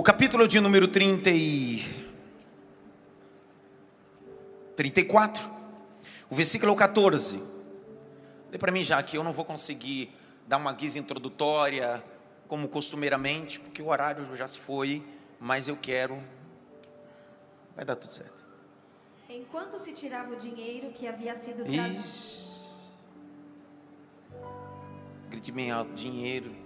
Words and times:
O 0.00 0.02
capítulo 0.02 0.48
de 0.48 0.58
número 0.60 0.88
30 0.88 1.28
e 1.28 1.84
34, 4.74 5.50
o 6.30 6.34
versículo 6.34 6.74
14. 6.74 7.42
Lê 8.50 8.56
para 8.56 8.72
mim 8.72 8.82
já 8.82 9.02
que 9.02 9.18
eu 9.18 9.22
não 9.22 9.34
vou 9.34 9.44
conseguir 9.44 10.10
dar 10.48 10.56
uma 10.56 10.72
guisa 10.72 10.98
introdutória 10.98 12.02
como 12.48 12.66
costumeiramente, 12.66 13.60
porque 13.60 13.82
o 13.82 13.88
horário 13.88 14.34
já 14.34 14.48
se 14.48 14.58
foi, 14.58 15.04
mas 15.38 15.68
eu 15.68 15.76
quero 15.76 16.18
vai 17.76 17.84
dar 17.84 17.94
tudo 17.94 18.10
certo. 18.14 18.46
Enquanto 19.28 19.78
se 19.78 19.92
tirava 19.92 20.32
o 20.32 20.36
dinheiro 20.36 20.92
que 20.92 21.06
havia 21.06 21.34
sido 21.34 21.62
trazido. 21.62 22.02
Grite 25.28 25.52
bem 25.52 25.70
alto, 25.70 25.92
dinheiro. 25.92 26.56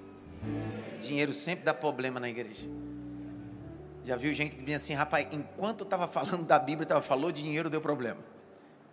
Dinheiro 1.00 1.34
sempre 1.34 1.64
dá 1.64 1.74
problema 1.74 2.20
na 2.20 2.28
igreja. 2.28 2.83
Já 4.04 4.16
viu 4.16 4.34
gente 4.34 4.56
que 4.56 4.74
assim, 4.74 4.92
rapaz, 4.92 5.26
enquanto 5.32 5.82
estava 5.82 6.06
falando 6.06 6.44
da 6.44 6.58
Bíblia, 6.58 6.86
tava, 6.86 7.00
falou 7.00 7.32
dinheiro, 7.32 7.70
deu 7.70 7.80
problema. 7.80 8.20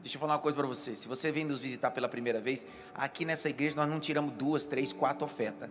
Deixa 0.01 0.15
eu 0.15 0.19
falar 0.19 0.33
uma 0.33 0.39
coisa 0.39 0.57
para 0.57 0.65
você. 0.65 0.95
Se 0.95 1.07
você 1.07 1.31
vem 1.31 1.43
nos 1.43 1.59
visitar 1.59 1.91
pela 1.91 2.07
primeira 2.07 2.39
vez, 2.39 2.65
aqui 2.93 3.25
nessa 3.25 3.49
igreja 3.49 3.75
nós 3.75 3.87
não 3.87 3.99
tiramos 3.99 4.33
duas, 4.33 4.65
três, 4.65 4.93
quatro 4.93 5.25
ofertas. 5.25 5.69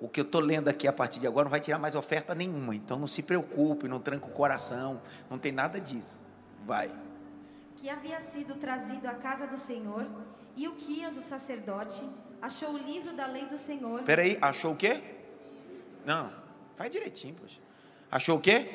O 0.00 0.08
que 0.08 0.20
eu 0.20 0.24
estou 0.24 0.40
lendo 0.40 0.68
aqui 0.68 0.86
a 0.86 0.92
partir 0.92 1.18
de 1.18 1.26
agora 1.26 1.44
não 1.44 1.50
vai 1.50 1.60
tirar 1.60 1.78
mais 1.78 1.94
oferta 1.94 2.34
nenhuma. 2.34 2.74
Então 2.74 2.98
não 2.98 3.08
se 3.08 3.22
preocupe, 3.22 3.88
não 3.88 3.98
tranque 3.98 4.26
o 4.26 4.30
coração, 4.30 5.02
não 5.28 5.38
tem 5.38 5.52
nada 5.52 5.80
disso. 5.80 6.20
Vai. 6.64 6.90
Que 7.76 7.90
havia 7.90 8.20
sido 8.20 8.54
trazido 8.54 9.06
à 9.06 9.14
casa 9.14 9.46
do 9.46 9.58
Senhor, 9.58 10.06
e 10.56 10.66
o 10.68 10.74
Quias, 10.74 11.16
o 11.18 11.22
sacerdote, 11.22 12.02
achou 12.40 12.72
o 12.72 12.78
livro 12.78 13.14
da 13.14 13.26
lei 13.26 13.44
do 13.46 13.58
Senhor. 13.58 14.02
Peraí, 14.04 14.38
achou 14.40 14.72
o 14.72 14.76
quê? 14.76 15.02
Não, 16.04 16.32
faz 16.76 16.90
direitinho, 16.90 17.34
poxa. 17.34 17.65
Achou 18.16 18.38
o 18.38 18.40
quê? 18.40 18.66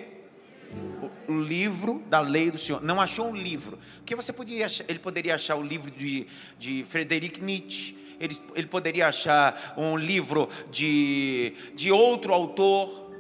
O, 1.27 1.33
livro 1.33 2.03
da 2.07 2.19
lei 2.19 2.51
do 2.51 2.59
Senhor. 2.59 2.79
Não 2.79 3.01
achou 3.01 3.27
um 3.27 3.35
livro. 3.35 3.79
Porque 3.95 4.15
você 4.15 4.31
podia 4.31 4.67
achar, 4.67 4.85
ele 4.87 4.99
poderia 4.99 5.33
achar 5.33 5.55
o 5.55 5.63
livro 5.63 5.89
de, 5.89 6.27
de 6.59 6.85
Frederic 6.87 7.41
Nietzsche. 7.41 7.97
Ele, 8.19 8.37
ele 8.53 8.67
poderia 8.67 9.07
achar 9.07 9.73
um 9.75 9.97
livro 9.97 10.47
de, 10.69 11.55
de 11.73 11.91
outro 11.91 12.35
autor, 12.35 13.11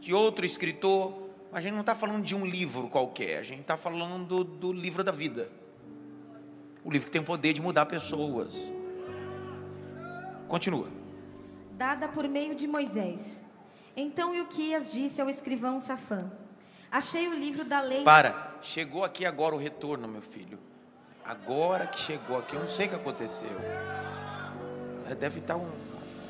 de 0.00 0.14
outro 0.14 0.46
escritor. 0.46 1.30
Mas 1.50 1.58
a 1.58 1.60
gente 1.62 1.72
não 1.72 1.80
está 1.80 1.96
falando 1.96 2.24
de 2.24 2.36
um 2.36 2.46
livro 2.46 2.88
qualquer, 2.88 3.40
a 3.40 3.42
gente 3.42 3.62
está 3.62 3.76
falando 3.76 4.44
do 4.44 4.72
livro 4.72 5.02
da 5.02 5.10
vida. 5.10 5.50
O 6.84 6.92
livro 6.92 7.06
que 7.06 7.12
tem 7.12 7.20
o 7.20 7.24
poder 7.24 7.54
de 7.54 7.60
mudar 7.60 7.86
pessoas. 7.86 8.72
Continua. 10.46 10.86
Dada 11.72 12.06
por 12.06 12.28
meio 12.28 12.54
de 12.54 12.68
Moisés. 12.68 13.42
Então 14.00 14.34
Ilquias 14.34 14.92
disse 14.92 15.20
ao 15.20 15.28
escrivão 15.28 15.78
Safã: 15.78 16.32
Achei 16.90 17.28
o 17.28 17.34
livro 17.34 17.66
da 17.66 17.82
lei. 17.82 18.02
Para, 18.02 18.56
chegou 18.62 19.04
aqui 19.04 19.26
agora 19.26 19.54
o 19.54 19.58
retorno, 19.58 20.08
meu 20.08 20.22
filho. 20.22 20.58
Agora 21.22 21.86
que 21.86 22.00
chegou 22.00 22.38
aqui, 22.38 22.54
eu 22.54 22.60
não 22.60 22.68
sei 22.68 22.86
o 22.86 22.88
que 22.88 22.94
aconteceu. 22.94 23.50
É, 25.06 25.14
deve 25.14 25.40
estar 25.40 25.56
um, 25.56 25.70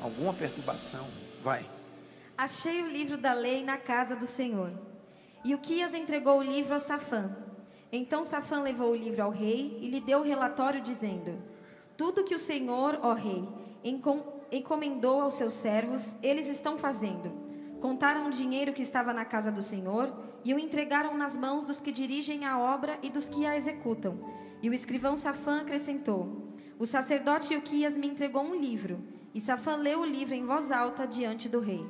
alguma 0.03 0.35
perturbação. 0.35 1.07
Vai. 1.45 1.65
Achei 2.37 2.83
o 2.83 2.89
livro 2.89 3.17
da 3.17 3.33
lei 3.33 3.63
na 3.63 3.79
casa 3.79 4.17
do 4.17 4.27
Senhor. 4.27 4.73
E 5.45 5.55
Uquias 5.55 5.95
entregou 5.95 6.39
o 6.39 6.43
livro 6.43 6.75
a 6.75 6.81
Safã. 6.81 7.31
Então 7.93 8.25
Safã 8.25 8.63
levou 8.63 8.91
o 8.91 8.97
livro 8.97 9.23
ao 9.23 9.31
rei 9.31 9.79
e 9.81 9.89
lhe 9.89 10.01
deu 10.01 10.19
o 10.19 10.25
relatório, 10.25 10.81
dizendo: 10.81 11.41
Tudo 11.97 12.25
que 12.25 12.35
o 12.35 12.39
Senhor, 12.39 12.99
ó 13.01 13.13
rei, 13.13 13.49
encomendou 14.51 15.21
aos 15.21 15.35
seus 15.35 15.55
servos, 15.55 16.17
eles 16.21 16.49
estão 16.49 16.77
fazendo. 16.77 17.49
Contaram 17.81 18.27
o 18.27 18.31
dinheiro 18.31 18.75
que 18.75 18.83
estava 18.83 19.13
na 19.13 19.25
casa 19.25 19.51
do 19.51 19.63
Senhor 19.63 20.13
e 20.45 20.53
o 20.53 20.59
entregaram 20.59 21.17
nas 21.17 21.37
mãos 21.37 21.65
dos 21.65 21.81
que 21.81 21.91
dirigem 21.91 22.45
a 22.45 22.59
obra 22.59 22.99
e 23.03 23.09
dos 23.09 23.29
que 23.29 23.47
a 23.47 23.57
executam. 23.57 24.19
E 24.63 24.69
o 24.69 24.75
escrivão 24.75 25.17
Safã 25.17 25.63
acrescentou: 25.63 26.49
O 26.79 26.87
sacerdote 26.87 27.57
Uquias 27.57 27.97
me 27.97 28.07
entregou 28.07 28.43
um 28.43 28.55
livro. 28.55 29.01
E 29.35 29.41
Safã 29.41 29.77
leu 29.77 30.01
o 30.01 30.05
livro 30.05 30.35
em 30.35 30.45
voz 30.45 30.71
alta 30.71 31.07
diante 31.07 31.49
do 31.49 31.61
rei. 31.61 31.87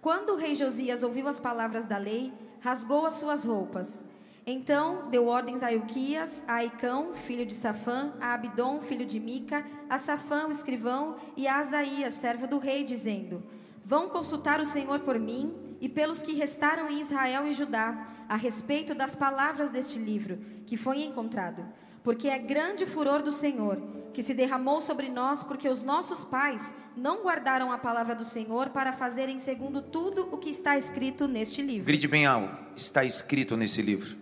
Quando 0.00 0.30
o 0.30 0.36
rei 0.36 0.54
Josias 0.54 1.02
ouviu 1.02 1.26
as 1.26 1.40
palavras 1.40 1.84
da 1.84 1.98
lei, 1.98 2.32
rasgou 2.60 3.04
as 3.04 3.14
suas 3.14 3.44
roupas. 3.44 4.04
Então 4.46 5.10
deu 5.10 5.26
ordens 5.26 5.64
a 5.64 5.72
Ilquias, 5.72 6.44
a 6.46 6.54
Aicão, 6.54 7.12
filho 7.12 7.44
de 7.44 7.54
Safã, 7.54 8.14
a 8.20 8.32
Abidom, 8.32 8.80
filho 8.80 9.04
de 9.04 9.18
Mica, 9.18 9.66
a 9.90 9.98
Safã, 9.98 10.46
o 10.46 10.52
escrivão, 10.52 11.16
e 11.36 11.48
a 11.48 11.58
Asaías, 11.58 12.14
servo 12.14 12.46
do 12.46 12.58
rei, 12.58 12.84
dizendo: 12.84 13.42
Vão 13.86 14.08
consultar 14.08 14.58
o 14.58 14.66
Senhor 14.66 14.98
por 14.98 15.16
mim 15.16 15.54
e 15.80 15.88
pelos 15.88 16.20
que 16.20 16.34
restaram 16.34 16.90
em 16.90 17.00
Israel 17.00 17.46
e 17.46 17.52
Judá, 17.52 18.08
a 18.28 18.34
respeito 18.34 18.96
das 18.96 19.14
palavras 19.14 19.70
deste 19.70 19.96
livro, 19.96 20.40
que 20.66 20.76
foi 20.76 21.04
encontrado. 21.04 21.64
Porque 22.02 22.28
é 22.28 22.36
grande 22.36 22.82
o 22.82 22.86
furor 22.88 23.22
do 23.22 23.30
Senhor, 23.30 23.80
que 24.12 24.24
se 24.24 24.34
derramou 24.34 24.82
sobre 24.82 25.08
nós, 25.08 25.44
porque 25.44 25.68
os 25.68 25.82
nossos 25.82 26.24
pais 26.24 26.74
não 26.96 27.22
guardaram 27.22 27.70
a 27.70 27.78
palavra 27.78 28.16
do 28.16 28.24
Senhor 28.24 28.70
para 28.70 28.92
fazerem 28.92 29.38
segundo 29.38 29.80
tudo 29.80 30.30
o 30.32 30.38
que 30.38 30.50
está 30.50 30.76
escrito 30.76 31.28
neste 31.28 31.62
livro. 31.62 31.86
Grite 31.86 32.08
bem 32.08 32.26
alto: 32.26 32.56
está 32.74 33.04
escrito 33.04 33.56
nesse 33.56 33.82
livro. 33.82 34.16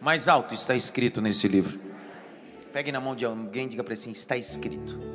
Mais 0.00 0.28
alto 0.28 0.54
está 0.54 0.76
escrito 0.76 1.20
nesse 1.20 1.48
livro. 1.48 1.80
Pegue 2.72 2.92
na 2.92 3.00
mão 3.00 3.16
de 3.16 3.24
alguém 3.24 3.66
e 3.66 3.70
diga 3.70 3.82
para 3.82 3.94
assim: 3.94 4.12
está 4.12 4.36
escrito. 4.36 5.09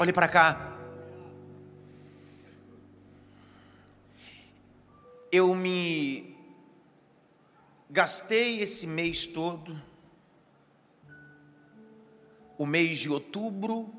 Olhe 0.00 0.14
para 0.14 0.28
cá. 0.28 0.78
Eu 5.30 5.54
me 5.54 6.34
gastei 7.90 8.62
esse 8.62 8.86
mês 8.86 9.26
todo, 9.26 9.78
o 12.56 12.64
mês 12.64 12.98
de 12.98 13.10
outubro, 13.10 13.92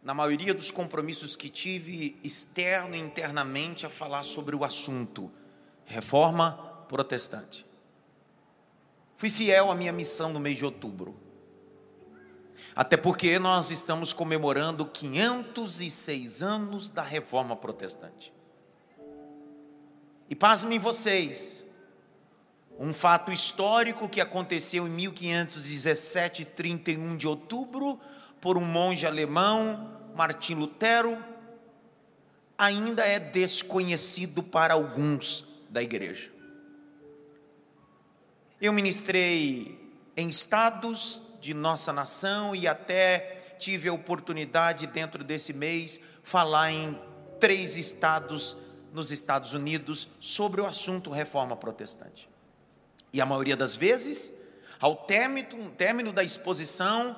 na 0.00 0.14
maioria 0.14 0.54
dos 0.54 0.70
compromissos 0.70 1.34
que 1.34 1.48
tive, 1.48 2.16
externo 2.22 2.94
e 2.94 3.00
internamente, 3.00 3.84
a 3.84 3.90
falar 3.90 4.22
sobre 4.22 4.54
o 4.54 4.62
assunto 4.62 5.32
reforma 5.84 6.52
protestante. 6.88 7.66
Fui 9.16 9.30
fiel 9.30 9.72
à 9.72 9.74
minha 9.74 9.92
missão 9.92 10.32
no 10.32 10.38
mês 10.38 10.56
de 10.56 10.64
outubro. 10.64 11.23
Até 12.74 12.96
porque 12.96 13.38
nós 13.38 13.70
estamos 13.70 14.12
comemorando 14.12 14.86
506 14.86 16.42
anos 16.42 16.88
da 16.88 17.02
reforma 17.02 17.56
protestante. 17.56 18.32
E 20.28 20.34
pasmem 20.34 20.78
vocês, 20.78 21.64
um 22.78 22.92
fato 22.92 23.30
histórico 23.30 24.08
que 24.08 24.20
aconteceu 24.20 24.86
em 24.86 24.90
1517, 24.90 26.44
31 26.44 27.16
de 27.16 27.28
outubro, 27.28 28.00
por 28.40 28.58
um 28.58 28.64
monge 28.64 29.06
alemão 29.06 29.94
Martim 30.14 30.54
Lutero 30.54 31.18
ainda 32.56 33.04
é 33.04 33.18
desconhecido 33.18 34.42
para 34.42 34.74
alguns 34.74 35.44
da 35.68 35.82
igreja. 35.82 36.30
Eu 38.60 38.72
ministrei 38.72 39.92
em 40.16 40.28
estados 40.28 41.22
de 41.44 41.52
nossa 41.52 41.92
nação 41.92 42.56
e 42.56 42.66
até 42.66 43.54
tive 43.58 43.90
a 43.90 43.92
oportunidade 43.92 44.86
dentro 44.86 45.22
desse 45.22 45.52
mês 45.52 46.00
falar 46.22 46.72
em 46.72 46.98
três 47.38 47.76
estados 47.76 48.56
nos 48.94 49.10
Estados 49.10 49.52
Unidos 49.52 50.08
sobre 50.20 50.62
o 50.62 50.66
assunto 50.66 51.10
reforma 51.10 51.54
protestante. 51.54 52.30
E 53.12 53.20
a 53.20 53.26
maioria 53.26 53.56
das 53.56 53.76
vezes, 53.76 54.32
ao 54.80 54.96
término, 54.96 55.70
término 55.72 56.14
da 56.14 56.24
exposição, 56.24 57.14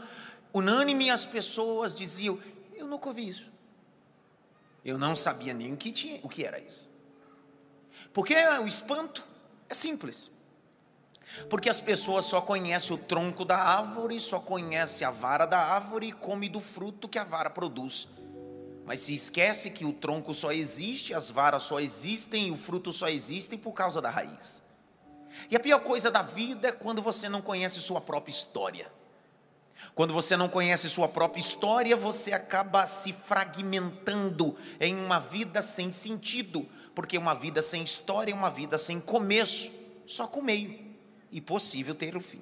unânime 0.53 1.09
as 1.09 1.24
pessoas 1.24 1.95
diziam: 1.95 2.41
eu 2.74 2.89
nunca 2.89 3.09
ouvi 3.09 3.28
isso. 3.28 3.48
Eu 4.84 4.98
não 4.98 5.15
sabia 5.15 5.54
nem 5.54 5.72
o 5.72 5.77
que, 5.77 5.92
tinha, 5.92 6.18
o 6.24 6.28
que 6.28 6.45
era 6.45 6.59
isso. 6.59 6.91
Porque 8.12 8.34
o 8.34 8.66
espanto 8.66 9.24
é 9.68 9.74
simples. 9.74 10.33
Porque 11.51 11.69
as 11.69 11.81
pessoas 11.81 12.25
só 12.25 12.41
conhecem 12.41 12.95
o 12.95 12.99
tronco 12.99 13.45
da 13.45 13.59
árvore, 13.59 14.19
só 14.21 14.39
conhecem 14.39 15.07
a 15.07 15.11
vara 15.11 15.47
da 15.47 15.59
árvore 15.59 16.09
e 16.09 16.13
come 16.13 16.49
do 16.49 16.61
fruto 16.61 17.09
que 17.09 17.19
a 17.19 17.25
vara 17.25 17.51
produz. 17.51 18.09
Mas 18.84 19.01
se 19.01 19.15
esquece 19.15 19.71
que 19.71 19.84
o 19.84 19.93
tronco 19.93 20.33
só 20.33 20.53
existe, 20.53 21.13
as 21.13 21.31
varas 21.31 21.65
só 21.65 21.81
existem 21.81 22.49
e 22.49 22.51
o 22.53 22.57
fruto 22.57 22.93
só 22.93 23.09
existe 23.09 23.57
por 23.57 23.73
causa 23.73 24.01
da 24.01 24.09
raiz. 24.09 24.63
E 25.51 25.57
a 25.57 25.61
pior 25.61 25.81
coisa 25.81 26.11
da 26.11 26.23
vida 26.23 26.69
é 26.69 26.73
quando 26.73 27.03
você 27.03 27.28
não 27.28 27.43
conhece 27.43 27.81
sua 27.81 28.01
própria 28.01 28.31
história. 28.31 28.91
Quando 29.95 30.15
você 30.15 30.37
não 30.37 30.49
conhece 30.49 30.89
sua 30.89 31.09
própria 31.09 31.41
história, 31.41 31.97
você 31.97 32.33
acaba 32.33 32.87
se 32.87 33.13
fragmentando 33.13 34.57
em 34.81 34.97
uma 34.97 35.19
vida 35.19 35.61
sem 35.61 35.91
sentido, 35.91 36.67
porque 36.95 37.19
uma 37.19 37.34
vida 37.34 37.61
sem 37.61 37.83
história 37.83 38.33
é 38.33 38.34
uma 38.34 38.51
vida 38.51 38.78
sem 38.78 39.01
começo, 39.01 39.71
só 40.07 40.27
com 40.27 40.41
meio, 40.41 40.85
e 41.36 41.41
possível 41.42 41.94
ter 41.94 42.16
o 42.16 42.21
fim. 42.21 42.41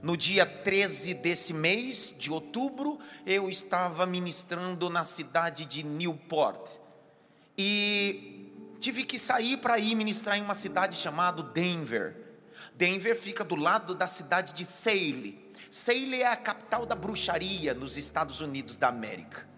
No 0.00 0.16
dia 0.16 0.46
13 0.46 1.14
desse 1.14 1.52
mês 1.52 2.14
de 2.16 2.30
outubro, 2.30 3.00
eu 3.26 3.50
estava 3.50 4.06
ministrando 4.06 4.88
na 4.88 5.02
cidade 5.02 5.66
de 5.66 5.82
Newport. 5.82 6.78
E 7.58 8.52
tive 8.78 9.02
que 9.02 9.18
sair 9.18 9.56
para 9.56 9.80
ir 9.80 9.96
ministrar 9.96 10.38
em 10.38 10.42
uma 10.42 10.54
cidade 10.54 10.96
chamada 10.96 11.42
Denver. 11.42 12.16
Denver 12.76 13.20
fica 13.20 13.42
do 13.42 13.56
lado 13.56 13.96
da 13.96 14.06
cidade 14.06 14.54
de 14.54 14.64
Salem. 14.64 15.36
Salem 15.68 16.20
é 16.20 16.28
a 16.28 16.36
capital 16.36 16.86
da 16.86 16.94
bruxaria 16.94 17.74
nos 17.74 17.96
Estados 17.96 18.40
Unidos 18.40 18.76
da 18.76 18.86
América. 18.86 19.50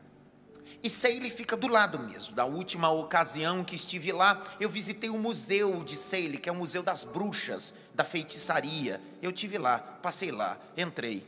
E 0.82 0.90
Salem 0.90 1.30
fica 1.30 1.56
do 1.56 1.68
lado 1.68 1.98
mesmo. 2.00 2.34
Da 2.34 2.44
última 2.44 2.90
ocasião 2.90 3.62
que 3.62 3.76
estive 3.76 4.10
lá, 4.10 4.42
eu 4.58 4.68
visitei 4.68 5.08
o 5.08 5.18
museu 5.18 5.84
de 5.84 5.96
Salem, 5.96 6.38
que 6.38 6.48
é 6.48 6.52
o 6.52 6.56
museu 6.56 6.82
das 6.82 7.04
bruxas, 7.04 7.72
da 7.94 8.04
feitiçaria. 8.04 9.00
Eu 9.20 9.32
tive 9.32 9.58
lá, 9.58 9.78
passei 9.78 10.30
lá, 10.30 10.58
entrei. 10.76 11.26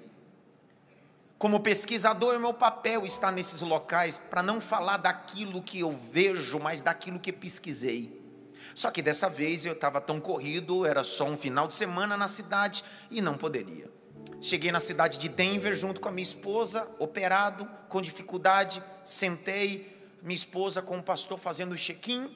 Como 1.38 1.60
pesquisador, 1.60 2.34
é 2.34 2.38
meu 2.38 2.54
papel 2.54 3.04
estar 3.04 3.30
nesses 3.30 3.60
locais 3.60 4.16
para 4.16 4.42
não 4.42 4.60
falar 4.60 4.96
daquilo 4.96 5.62
que 5.62 5.80
eu 5.80 5.92
vejo, 5.92 6.58
mas 6.58 6.80
daquilo 6.80 7.18
que 7.18 7.32
pesquisei. 7.32 8.22
Só 8.74 8.90
que 8.90 9.02
dessa 9.02 9.28
vez 9.28 9.66
eu 9.66 9.72
estava 9.72 10.00
tão 10.00 10.18
corrido, 10.20 10.86
era 10.86 11.04
só 11.04 11.24
um 11.24 11.36
final 11.36 11.68
de 11.68 11.74
semana 11.74 12.16
na 12.16 12.28
cidade 12.28 12.82
e 13.10 13.20
não 13.20 13.36
poderia. 13.36 13.90
Cheguei 14.40 14.72
na 14.72 14.80
cidade 14.80 15.18
de 15.18 15.28
Denver 15.28 15.74
junto 15.74 16.00
com 16.00 16.08
a 16.08 16.12
minha 16.12 16.22
esposa, 16.22 16.88
operado, 16.98 17.68
com 17.88 18.00
dificuldade, 18.02 18.82
sentei, 19.04 19.94
minha 20.22 20.34
esposa 20.34 20.82
com 20.82 20.98
o 20.98 21.02
pastor 21.02 21.38
fazendo 21.38 21.72
o 21.72 21.76
check-in. 21.76 22.34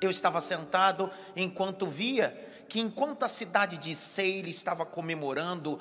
Eu 0.00 0.10
estava 0.10 0.40
sentado 0.40 1.10
enquanto 1.36 1.86
via 1.86 2.49
que 2.70 2.80
enquanto 2.80 3.24
a 3.24 3.28
cidade 3.28 3.76
de 3.76 3.96
Seire 3.96 4.48
estava 4.48 4.86
comemorando 4.86 5.80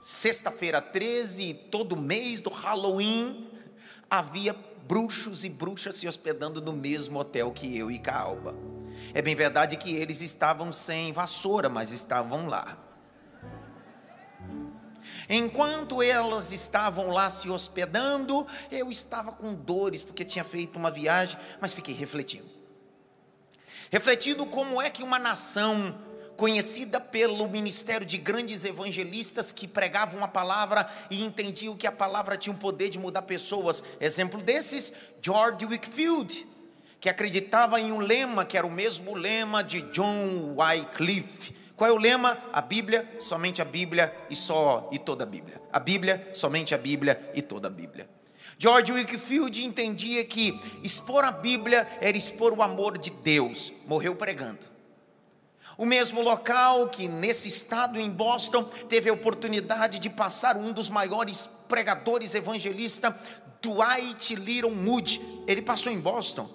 sexta-feira 0.00 0.82
13, 0.82 1.54
todo 1.70 1.96
mês 1.96 2.40
do 2.40 2.50
Halloween, 2.50 3.48
havia 4.10 4.52
bruxos 4.88 5.44
e 5.44 5.48
bruxas 5.48 5.94
se 5.94 6.08
hospedando 6.08 6.60
no 6.60 6.72
mesmo 6.72 7.20
hotel 7.20 7.52
que 7.52 7.78
eu 7.78 7.92
e 7.92 7.98
Calba. 7.98 8.56
É 9.14 9.22
bem 9.22 9.36
verdade 9.36 9.76
que 9.76 9.94
eles 9.94 10.20
estavam 10.20 10.72
sem 10.72 11.12
vassoura, 11.12 11.68
mas 11.68 11.92
estavam 11.92 12.48
lá. 12.48 12.76
Enquanto 15.28 16.02
elas 16.02 16.52
estavam 16.52 17.10
lá 17.10 17.30
se 17.30 17.48
hospedando, 17.48 18.44
eu 18.68 18.90
estava 18.90 19.30
com 19.30 19.54
dores, 19.54 20.02
porque 20.02 20.24
tinha 20.24 20.42
feito 20.42 20.76
uma 20.76 20.90
viagem, 20.90 21.38
mas 21.60 21.72
fiquei 21.72 21.94
refletindo. 21.94 22.59
Refletindo 23.90 24.46
como 24.46 24.80
é 24.80 24.88
que 24.88 25.02
uma 25.02 25.18
nação 25.18 25.98
conhecida 26.36 26.98
pelo 26.98 27.46
ministério 27.48 28.06
de 28.06 28.16
grandes 28.16 28.64
evangelistas 28.64 29.52
que 29.52 29.68
pregavam 29.68 30.24
a 30.24 30.28
palavra 30.28 30.88
e 31.10 31.22
entendiam 31.22 31.76
que 31.76 31.86
a 31.86 31.92
palavra 31.92 32.36
tinha 32.36 32.54
o 32.54 32.58
poder 32.58 32.88
de 32.88 32.98
mudar 32.98 33.22
pessoas. 33.22 33.84
Exemplo 34.00 34.40
desses, 34.40 34.92
George 35.20 35.66
Wickfield, 35.66 36.46
que 37.00 37.08
acreditava 37.08 37.80
em 37.80 37.92
um 37.92 37.98
lema 37.98 38.44
que 38.44 38.56
era 38.56 38.66
o 38.66 38.70
mesmo 38.70 39.14
lema 39.14 39.62
de 39.62 39.82
John 39.90 40.54
Wycliffe. 40.56 41.52
Qual 41.76 41.90
é 41.90 41.92
o 41.92 41.98
lema? 41.98 42.38
A 42.52 42.62
Bíblia, 42.62 43.06
somente 43.18 43.60
a 43.60 43.64
Bíblia 43.64 44.14
e 44.30 44.36
só 44.36 44.88
e 44.92 44.98
toda 44.98 45.24
a 45.24 45.26
Bíblia. 45.26 45.60
A 45.72 45.80
Bíblia, 45.80 46.30
somente 46.32 46.74
a 46.74 46.78
Bíblia 46.78 47.30
e 47.34 47.42
toda 47.42 47.68
a 47.68 47.70
Bíblia. 47.70 48.08
George 48.62 48.92
Wickfield 48.92 49.64
entendia 49.64 50.22
que 50.22 50.60
expor 50.82 51.24
a 51.24 51.32
Bíblia 51.32 51.88
era 51.98 52.14
expor 52.14 52.52
o 52.52 52.62
amor 52.62 52.98
de 52.98 53.08
Deus. 53.08 53.72
Morreu 53.86 54.14
pregando. 54.14 54.68
O 55.78 55.86
mesmo 55.86 56.20
local 56.20 56.90
que 56.90 57.08
nesse 57.08 57.48
estado 57.48 57.98
em 57.98 58.10
Boston 58.10 58.64
teve 58.86 59.08
a 59.08 59.14
oportunidade 59.14 59.98
de 59.98 60.10
passar 60.10 60.58
um 60.58 60.72
dos 60.74 60.90
maiores 60.90 61.48
pregadores 61.70 62.34
evangelistas, 62.34 63.14
Dwight 63.62 64.34
Little 64.34 64.70
Moody. 64.72 65.22
Ele 65.46 65.62
passou 65.62 65.90
em 65.90 65.98
Boston. 65.98 66.46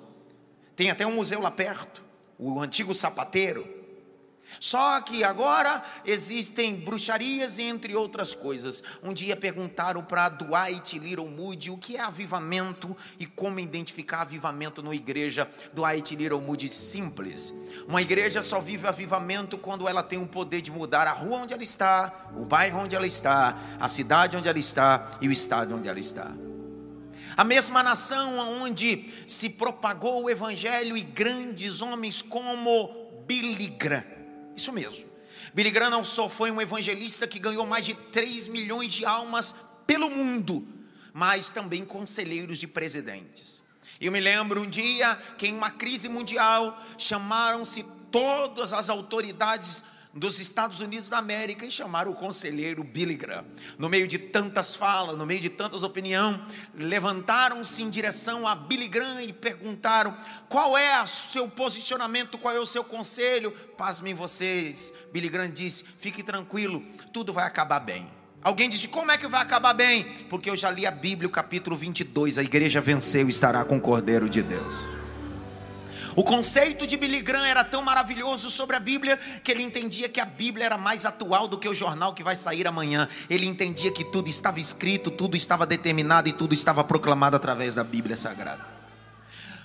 Tem 0.76 0.92
até 0.92 1.08
um 1.08 1.16
museu 1.16 1.42
lá 1.42 1.50
perto, 1.50 2.04
o 2.38 2.62
antigo 2.62 2.94
sapateiro. 2.94 3.75
Só 4.60 5.02
que 5.02 5.24
agora 5.24 5.84
existem 6.06 6.76
bruxarias, 6.76 7.60
entre 7.60 7.96
outras 7.96 8.34
coisas. 8.34 8.84
Um 9.04 9.14
dia 9.14 9.36
perguntaram 9.36 10.04
para 10.04 10.30
Dwight 10.30 10.98
Little 11.00 11.30
Moody 11.30 11.72
o 11.72 11.78
que 11.78 11.98
é 11.98 12.02
avivamento 12.02 12.96
e 13.20 13.26
como 13.26 13.60
identificar 13.60 14.22
avivamento 14.22 14.82
numa 14.82 14.96
igreja. 14.96 15.50
Dwight 15.74 16.16
Little 16.16 16.42
Moody 16.42 16.72
simples. 16.74 17.54
Uma 17.88 18.02
igreja 18.02 18.42
só 18.42 18.60
vive 18.60 18.88
avivamento 18.88 19.58
quando 19.58 19.88
ela 19.88 20.04
tem 20.04 20.22
o 20.22 20.28
poder 20.28 20.62
de 20.62 20.72
mudar 20.72 21.08
a 21.08 21.12
rua 21.12 21.40
onde 21.40 21.54
ela 21.54 21.64
está, 21.64 22.30
o 22.36 22.46
bairro 22.46 22.80
onde 22.80 22.96
ela 22.96 23.08
está, 23.08 23.58
a 23.80 23.88
cidade 23.88 24.38
onde 24.38 24.48
ela 24.48 24.60
está 24.60 25.12
e 25.22 25.28
o 25.28 25.32
estado 25.32 25.76
onde 25.76 25.90
ela 25.90 26.00
está. 26.00 26.32
A 27.36 27.44
mesma 27.44 27.84
nação 27.84 28.38
onde 28.62 29.14
se 29.28 29.50
propagou 29.50 30.24
o 30.24 30.30
evangelho 30.30 30.96
e 30.96 31.02
grandes 31.02 31.82
homens 31.82 32.22
como 32.22 33.24
Billy 33.28 33.68
Graham. 33.68 34.15
Isso 34.56 34.72
mesmo. 34.72 35.06
Billy 35.54 35.72
Graham 35.72 35.90
não 35.90 36.04
só 36.04 36.28
foi 36.28 36.52
um 36.52 36.62
evangelista 36.62 37.28
que 37.28 37.40
ganhou 37.40 37.66
mais 37.66 37.86
de 37.86 37.94
3 37.94 38.48
milhões 38.48 38.94
de 38.94 39.06
almas 39.06 39.56
pelo 39.86 40.10
mundo, 40.10 40.68
mas 41.14 41.52
também 41.52 41.86
conselheiros 41.86 42.58
de 42.58 42.68
presidentes. 42.68 43.64
Eu 44.00 44.12
me 44.12 44.20
lembro 44.20 44.62
um 44.62 44.70
dia 44.70 45.16
que 45.38 45.48
em 45.48 45.54
uma 45.54 45.72
crise 45.72 46.10
mundial 46.10 46.82
chamaram-se 46.98 47.84
todas 48.12 48.74
as 48.74 48.90
autoridades 48.90 49.84
dos 50.16 50.40
Estados 50.40 50.80
Unidos 50.80 51.10
da 51.10 51.18
América 51.18 51.66
e 51.66 51.72
chamaram 51.72 52.12
o 52.12 52.16
conselheiro 52.16 52.86
Billy 52.86 53.16
Graham. 53.16 53.46
No 53.78 53.90
meio 53.90 54.08
de 54.08 54.18
tantas 54.18 54.74
falas, 54.74 55.18
no 55.18 55.26
meio 55.26 55.42
de 55.42 55.50
tantas 55.50 55.84
opiniões, 55.84 56.40
levantaram-se 56.74 57.84
em 57.84 57.90
direção 57.90 58.48
a 58.48 58.56
Billy 58.56 58.88
Graham 58.88 59.22
e 59.22 59.34
perguntaram: 59.34 60.16
qual 60.48 60.78
é 60.78 61.02
o 61.04 61.08
seu 61.08 61.50
posicionamento, 61.50 62.38
qual 62.38 62.56
é 62.56 62.60
o 62.60 62.66
seu 62.66 62.84
conselho? 62.84 63.52
Pasmem 63.78 64.14
vocês. 64.14 64.94
Billy 65.12 65.28
Graham 65.28 65.52
disse: 65.52 65.84
fique 66.00 66.24
tranquilo, 66.24 66.82
tudo 67.12 67.34
vai 67.34 67.44
acabar 67.44 67.82
bem. 67.82 68.10
Alguém 68.42 68.70
disse: 68.70 68.88
Como 68.88 69.12
é 69.12 69.18
que 69.18 69.28
vai 69.28 69.42
acabar 69.42 69.74
bem? 69.74 70.06
Porque 70.30 70.50
eu 70.50 70.56
já 70.56 70.72
li 70.72 70.86
a 70.86 70.92
Bíblia, 70.92 71.28
o 71.28 71.32
capítulo 71.32 71.76
22. 71.76 72.38
A 72.38 72.44
igreja 72.44 72.80
venceu 72.80 73.28
e 73.28 73.32
estará 73.32 73.66
com 73.66 73.76
o 73.76 73.82
Cordeiro 73.82 74.30
de 74.30 74.42
Deus. 74.42 74.95
O 76.16 76.24
conceito 76.24 76.88
de 76.88 76.96
Billy 76.96 77.22
Graham 77.22 77.46
era 77.46 77.62
tão 77.62 77.82
maravilhoso 77.82 78.50
sobre 78.50 78.78
a 78.78 78.80
Bíblia 78.80 79.18
que 79.44 79.52
ele 79.52 79.62
entendia 79.62 80.08
que 80.08 80.22
a 80.22 80.26
Bíblia 80.26 80.66
era 80.66 80.78
mais 80.78 81.04
atual 81.04 81.46
do 81.46 81.60
que 81.60 81.68
o 81.68 81.74
jornal 81.74 82.14
que 82.14 82.24
vai 82.24 82.38
sair 82.38 82.66
amanhã. 82.66 83.10
Ele 83.30 83.46
entendia 83.46 83.92
que 83.92 84.06
tudo 84.06 84.30
estava 84.30 84.58
escrito, 84.58 85.12
tudo 85.12 85.36
estava 85.36 85.66
determinado 85.66 86.30
e 86.30 86.32
tudo 86.32 86.54
estava 86.54 86.86
proclamado 86.86 87.36
através 87.36 87.76
da 87.76 87.84
Bíblia 87.84 88.16
Sagrada. 88.16 88.66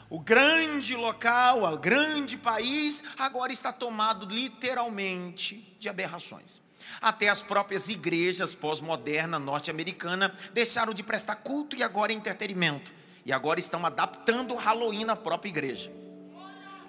O 0.08 0.18
grande 0.18 0.96
local, 0.96 1.72
o 1.72 1.78
grande 1.78 2.36
país, 2.36 3.04
agora 3.16 3.52
está 3.52 3.72
tomado 3.72 4.26
literalmente 4.26 5.76
de 5.78 5.88
aberrações. 5.88 6.60
Até 7.00 7.28
as 7.28 7.44
próprias 7.44 7.88
igrejas 7.88 8.56
pós-moderna 8.56 9.38
norte-americana 9.38 10.34
deixaram 10.52 10.92
de 10.92 11.04
prestar 11.04 11.36
culto 11.36 11.76
e 11.76 11.84
agora 11.84 12.12
entretenimento. 12.12 12.90
E 13.24 13.32
agora 13.32 13.60
estão 13.60 13.86
adaptando 13.86 14.54
o 14.54 14.56
Halloween 14.56 15.04
na 15.04 15.14
própria 15.14 15.50
igreja. 15.50 15.99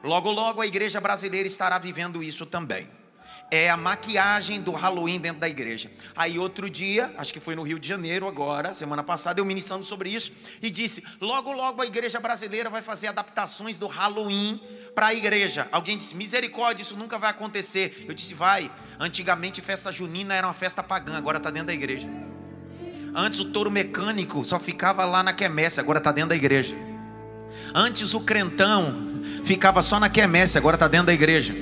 Logo, 0.04 0.32
logo 0.32 0.62
a 0.62 0.68
igreja 0.68 1.00
brasileira 1.00 1.48
estará 1.48 1.78
vivendo 1.78 2.24
isso 2.24 2.46
também. 2.46 2.88
É 3.54 3.70
a 3.70 3.76
maquiagem 3.76 4.62
do 4.62 4.72
Halloween 4.72 5.20
dentro 5.20 5.42
da 5.42 5.50
igreja. 5.50 5.92
Aí 6.16 6.40
outro 6.40 6.70
dia, 6.70 7.14
acho 7.18 7.34
que 7.34 7.40
foi 7.40 7.54
no 7.54 7.64
Rio 7.64 7.78
de 7.78 7.86
Janeiro 7.86 8.26
agora, 8.26 8.74
semana 8.74 9.04
passada, 9.04 9.42
eu 9.42 9.46
ministrando 9.46 9.84
sobre 9.84 10.10
isso 10.10 10.32
e 10.62 10.72
disse: 10.72 11.04
logo, 11.20 11.52
logo 11.52 11.82
a 11.82 11.86
igreja 11.86 12.18
brasileira 12.18 12.70
vai 12.70 12.82
fazer 12.82 13.08
adaptações 13.08 13.78
do 13.78 13.88
Halloween 13.88 14.62
para 14.96 15.08
a 15.08 15.14
igreja. 15.14 15.68
Alguém 15.70 15.98
disse: 15.98 16.16
misericórdia, 16.16 16.82
isso 16.82 16.96
nunca 16.96 17.20
vai 17.20 17.30
acontecer. 17.30 18.06
Eu 18.08 18.14
disse: 18.14 18.34
vai. 18.34 18.72
Antigamente 18.98 19.62
festa 19.62 19.92
junina 19.92 20.34
era 20.34 20.48
uma 20.48 20.54
festa 20.54 20.82
pagã, 20.82 21.18
agora 21.18 21.38
está 21.38 21.50
dentro 21.50 21.68
da 21.68 21.74
igreja. 21.74 22.08
Antes 23.14 23.42
o 23.42 23.52
touro 23.52 23.70
mecânico 23.70 24.46
só 24.46 24.58
ficava 24.58 25.04
lá 25.04 25.22
na 25.22 25.34
quermesse, 25.34 25.80
agora 25.80 25.98
está 25.98 26.14
dentro 26.14 26.30
da 26.30 26.36
igreja. 26.36 26.74
Antes 27.74 28.14
o 28.14 28.20
crentão 28.20 28.94
ficava 29.44 29.82
só 29.82 30.00
na 30.00 30.10
quermesse, 30.10 30.58
agora 30.58 30.76
está 30.76 30.88
dentro 30.88 31.08
da 31.08 31.14
igreja. 31.14 31.56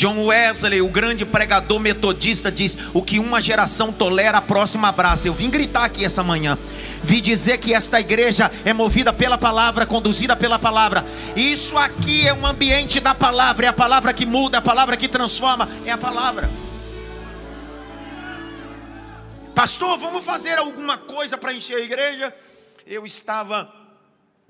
John 0.00 0.24
Wesley, 0.24 0.80
o 0.80 0.88
grande 0.88 1.26
pregador 1.26 1.78
metodista, 1.78 2.50
diz: 2.50 2.74
O 2.94 3.02
que 3.02 3.18
uma 3.18 3.42
geração 3.42 3.92
tolera, 3.92 4.38
a 4.38 4.40
próxima 4.40 4.88
abraça. 4.88 5.28
Eu 5.28 5.34
vim 5.34 5.50
gritar 5.50 5.84
aqui 5.84 6.06
essa 6.06 6.24
manhã. 6.24 6.56
Vi 7.02 7.20
dizer 7.20 7.58
que 7.58 7.74
esta 7.74 8.00
igreja 8.00 8.50
é 8.64 8.72
movida 8.72 9.12
pela 9.12 9.36
palavra, 9.36 9.84
conduzida 9.84 10.34
pela 10.34 10.58
palavra. 10.58 11.04
Isso 11.36 11.76
aqui 11.76 12.26
é 12.26 12.32
um 12.32 12.46
ambiente 12.46 12.98
da 12.98 13.14
palavra, 13.14 13.66
é 13.66 13.68
a 13.68 13.74
palavra 13.74 14.14
que 14.14 14.24
muda, 14.24 14.56
é 14.56 14.60
a 14.60 14.62
palavra 14.62 14.96
que 14.96 15.06
transforma, 15.06 15.68
é 15.84 15.90
a 15.90 15.98
palavra. 15.98 16.48
Pastor, 19.54 19.98
vamos 19.98 20.24
fazer 20.24 20.58
alguma 20.58 20.96
coisa 20.96 21.36
para 21.36 21.52
encher 21.52 21.76
a 21.76 21.80
igreja? 21.80 22.32
Eu 22.86 23.04
estava 23.04 23.70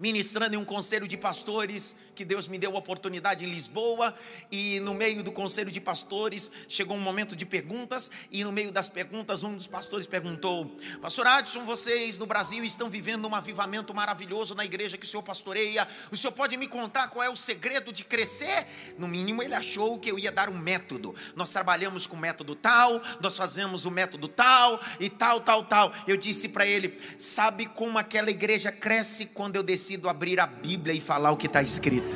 ministrando 0.00 0.54
em 0.54 0.58
um 0.58 0.64
conselho 0.64 1.06
de 1.06 1.16
pastores, 1.18 1.94
que 2.20 2.24
Deus 2.26 2.46
me 2.46 2.58
deu 2.58 2.76
a 2.76 2.78
oportunidade 2.78 3.46
em 3.46 3.48
Lisboa, 3.48 4.14
e 4.52 4.78
no 4.80 4.92
meio 4.92 5.22
do 5.22 5.32
conselho 5.32 5.70
de 5.70 5.80
pastores 5.80 6.50
chegou 6.68 6.94
um 6.94 7.00
momento 7.00 7.34
de 7.34 7.46
perguntas, 7.46 8.10
e 8.30 8.44
no 8.44 8.52
meio 8.52 8.70
das 8.70 8.90
perguntas 8.90 9.42
um 9.42 9.54
dos 9.54 9.66
pastores 9.66 10.06
perguntou: 10.06 10.76
Pastor 11.00 11.26
Adson, 11.26 11.64
vocês 11.64 12.18
no 12.18 12.26
Brasil 12.26 12.62
estão 12.62 12.90
vivendo 12.90 13.26
um 13.26 13.34
avivamento 13.34 13.94
maravilhoso 13.94 14.54
na 14.54 14.66
igreja 14.66 14.98
que 14.98 15.06
o 15.06 15.08
senhor 15.08 15.22
pastoreia, 15.22 15.88
o 16.12 16.16
senhor 16.16 16.32
pode 16.32 16.58
me 16.58 16.68
contar 16.68 17.08
qual 17.08 17.24
é 17.24 17.30
o 17.30 17.36
segredo 17.36 17.90
de 17.90 18.04
crescer? 18.04 18.66
No 18.98 19.08
mínimo 19.08 19.42
ele 19.42 19.54
achou 19.54 19.98
que 19.98 20.10
eu 20.10 20.18
ia 20.18 20.30
dar 20.30 20.50
um 20.50 20.58
método. 20.58 21.14
Nós 21.34 21.50
trabalhamos 21.50 22.06
com 22.06 22.18
método 22.18 22.54
tal, 22.54 23.00
nós 23.18 23.34
fazemos 23.34 23.86
o 23.86 23.90
método 23.90 24.28
tal, 24.28 24.78
e 25.00 25.08
tal, 25.08 25.40
tal, 25.40 25.64
tal. 25.64 25.94
Eu 26.06 26.18
disse 26.18 26.50
para 26.50 26.66
ele: 26.66 27.00
Sabe 27.18 27.64
como 27.64 27.96
aquela 27.96 28.30
igreja 28.30 28.70
cresce 28.70 29.24
quando 29.24 29.56
eu 29.56 29.62
decido 29.62 30.06
abrir 30.06 30.38
a 30.38 30.46
Bíblia 30.46 30.92
e 30.92 31.00
falar 31.00 31.30
o 31.30 31.36
que 31.38 31.46
está 31.46 31.62
escrito. 31.62 32.09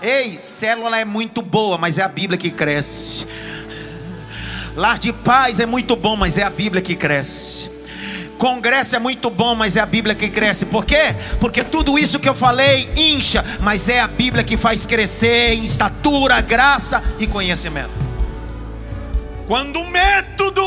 Ei, 0.00 0.36
célula 0.36 0.98
é 0.98 1.04
muito 1.04 1.42
boa, 1.42 1.76
mas 1.76 1.98
é 1.98 2.02
a 2.02 2.08
Bíblia 2.08 2.38
que 2.38 2.50
cresce. 2.50 3.26
Lar 4.76 4.98
de 4.98 5.12
paz 5.12 5.58
é 5.58 5.66
muito 5.66 5.96
bom, 5.96 6.14
mas 6.14 6.38
é 6.38 6.44
a 6.44 6.50
Bíblia 6.50 6.80
que 6.80 6.94
cresce. 6.94 7.78
Congresso 8.38 8.94
é 8.94 8.98
muito 9.00 9.28
bom, 9.28 9.56
mas 9.56 9.74
é 9.74 9.80
a 9.80 9.86
Bíblia 9.86 10.14
que 10.14 10.30
cresce. 10.30 10.64
Por 10.64 10.84
quê? 10.84 11.16
Porque 11.40 11.64
tudo 11.64 11.98
isso 11.98 12.20
que 12.20 12.28
eu 12.28 12.34
falei 12.34 12.88
incha, 12.96 13.44
mas 13.60 13.88
é 13.88 13.98
a 13.98 14.06
Bíblia 14.06 14.44
que 14.44 14.56
faz 14.56 14.86
crescer 14.86 15.54
em 15.54 15.64
estatura, 15.64 16.40
graça 16.40 17.02
e 17.18 17.26
conhecimento. 17.26 17.90
Quando 19.48 19.80
o 19.80 19.90
método 19.90 20.62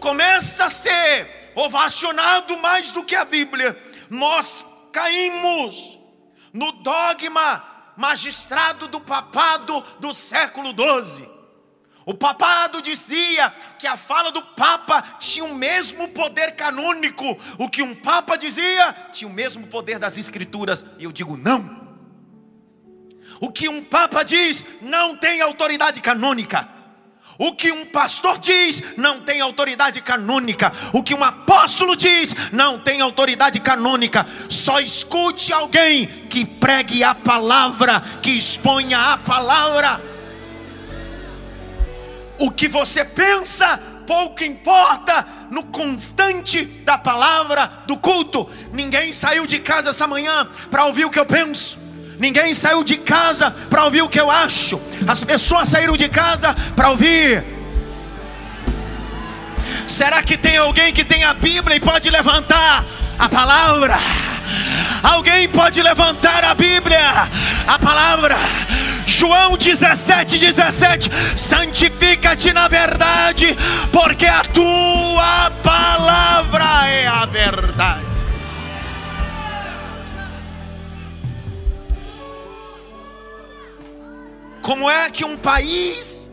começa 0.00 0.64
a 0.64 0.70
ser 0.70 1.52
ovacionado 1.54 2.58
mais 2.58 2.90
do 2.90 3.04
que 3.04 3.14
a 3.14 3.24
Bíblia, 3.24 3.78
nós 4.10 4.66
caímos 4.90 5.99
no 6.52 6.72
dogma 6.72 7.64
magistrado 7.96 8.88
do 8.88 9.00
papado 9.00 9.84
do 9.98 10.14
século 10.14 10.70
XII. 10.70 11.28
O 12.06 12.14
papado 12.14 12.80
dizia 12.80 13.50
que 13.78 13.86
a 13.86 13.96
fala 13.96 14.32
do 14.32 14.42
Papa 14.42 15.02
tinha 15.18 15.44
o 15.44 15.54
mesmo 15.54 16.08
poder 16.08 16.56
canônico. 16.56 17.38
O 17.58 17.68
que 17.68 17.82
um 17.82 17.94
Papa 17.94 18.36
dizia 18.36 18.92
tinha 19.12 19.28
o 19.28 19.32
mesmo 19.32 19.66
poder 19.66 19.98
das 19.98 20.16
Escrituras. 20.18 20.84
E 20.98 21.04
eu 21.04 21.12
digo 21.12 21.36
não. 21.36 21.88
O 23.40 23.50
que 23.50 23.68
um 23.68 23.84
Papa 23.84 24.22
diz 24.22 24.64
não 24.80 25.16
tem 25.16 25.40
autoridade 25.40 26.00
canônica. 26.00 26.79
O 27.42 27.54
que 27.54 27.72
um 27.72 27.86
pastor 27.86 28.38
diz 28.38 28.82
não 28.98 29.22
tem 29.22 29.40
autoridade 29.40 30.02
canônica. 30.02 30.70
O 30.92 31.02
que 31.02 31.14
um 31.14 31.24
apóstolo 31.24 31.96
diz 31.96 32.36
não 32.52 32.78
tem 32.78 33.00
autoridade 33.00 33.58
canônica. 33.60 34.26
Só 34.50 34.78
escute 34.78 35.50
alguém 35.50 36.06
que 36.28 36.44
pregue 36.44 37.02
a 37.02 37.14
palavra, 37.14 37.98
que 38.20 38.32
exponha 38.32 39.14
a 39.14 39.16
palavra. 39.16 40.02
O 42.38 42.50
que 42.50 42.68
você 42.68 43.06
pensa 43.06 43.80
pouco 44.06 44.44
importa 44.44 45.26
no 45.50 45.64
constante 45.64 46.66
da 46.66 46.98
palavra 46.98 47.72
do 47.86 47.96
culto. 47.96 48.50
Ninguém 48.70 49.14
saiu 49.14 49.46
de 49.46 49.60
casa 49.60 49.88
essa 49.90 50.06
manhã 50.06 50.46
para 50.70 50.84
ouvir 50.84 51.06
o 51.06 51.10
que 51.10 51.18
eu 51.18 51.24
penso. 51.24 51.79
Ninguém 52.20 52.52
saiu 52.52 52.84
de 52.84 52.98
casa 52.98 53.50
para 53.70 53.86
ouvir 53.86 54.02
o 54.02 54.08
que 54.08 54.20
eu 54.20 54.30
acho. 54.30 54.78
As 55.08 55.24
pessoas 55.24 55.70
saíram 55.70 55.96
de 55.96 56.06
casa 56.06 56.54
para 56.76 56.90
ouvir. 56.90 57.42
Será 59.86 60.22
que 60.22 60.36
tem 60.36 60.58
alguém 60.58 60.92
que 60.92 61.02
tem 61.02 61.24
a 61.24 61.32
Bíblia 61.32 61.76
e 61.76 61.80
pode 61.80 62.10
levantar 62.10 62.84
a 63.18 63.26
palavra? 63.26 63.94
Alguém 65.02 65.48
pode 65.48 65.82
levantar 65.82 66.44
a 66.44 66.54
Bíblia, 66.54 67.00
a 67.66 67.78
palavra. 67.78 68.36
João 69.06 69.56
17, 69.56 70.36
17: 70.36 71.10
santifica-te 71.34 72.52
na 72.52 72.68
verdade, 72.68 73.56
porque 73.90 74.26
a 74.26 74.42
tua 74.42 75.50
palavra 75.62 76.86
é 76.86 77.06
a 77.06 77.24
verdade. 77.24 78.09
Como 84.62 84.90
é 84.90 85.10
que 85.10 85.24
um 85.24 85.38
país 85.38 86.28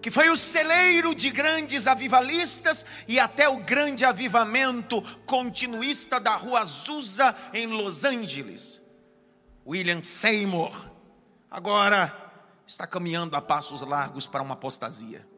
que 0.00 0.10
foi 0.10 0.30
o 0.30 0.36
celeiro 0.36 1.14
de 1.14 1.30
grandes 1.30 1.86
avivalistas 1.86 2.86
e 3.06 3.20
até 3.20 3.48
o 3.48 3.58
grande 3.58 4.04
avivamento 4.04 5.02
continuista 5.26 6.18
da 6.18 6.36
Rua 6.36 6.60
Azusa 6.60 7.36
em 7.52 7.66
Los 7.66 8.04
Angeles, 8.04 8.80
William 9.66 10.00
Seymour, 10.00 10.74
agora 11.50 12.16
está 12.66 12.86
caminhando 12.86 13.36
a 13.36 13.42
passos 13.42 13.82
largos 13.82 14.26
para 14.26 14.42
uma 14.42 14.54
apostasia. 14.54 15.28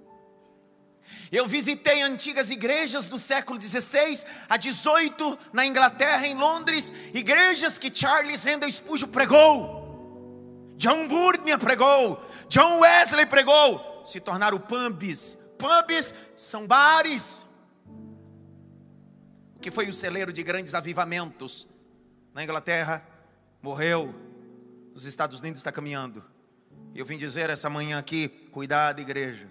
Eu 1.32 1.48
visitei 1.48 2.02
antigas 2.02 2.50
igrejas 2.50 3.06
do 3.06 3.18
século 3.18 3.58
16 3.58 4.24
a 4.48 4.56
18 4.56 5.38
na 5.52 5.66
Inglaterra, 5.66 6.26
em 6.26 6.36
Londres, 6.36 6.92
igrejas 7.12 7.78
que 7.78 7.92
Charles 7.92 8.46
Handel 8.46 8.70
Spurgeon 8.70 9.08
pregou. 9.08 9.81
John 10.82 11.06
Bunyan 11.06 11.60
pregou, 11.60 12.20
John 12.48 12.80
Wesley 12.80 13.24
pregou, 13.24 14.02
se 14.04 14.18
tornaram 14.18 14.58
pubs. 14.58 15.38
Pubs 15.56 16.12
são 16.36 16.66
bares. 16.66 17.46
O 19.54 19.60
que 19.60 19.70
foi 19.70 19.88
o 19.88 19.94
celeiro 19.94 20.32
de 20.32 20.42
grandes 20.42 20.74
avivamentos 20.74 21.68
na 22.34 22.42
Inglaterra 22.42 23.06
morreu. 23.62 24.12
Os 24.92 25.04
Estados 25.04 25.38
Unidos 25.38 25.60
está 25.60 25.70
caminhando. 25.70 26.24
Eu 26.96 27.06
vim 27.06 27.16
dizer 27.16 27.48
essa 27.48 27.70
manhã 27.70 28.00
aqui: 28.00 28.28
cuidado, 28.50 29.00
igreja. 29.00 29.48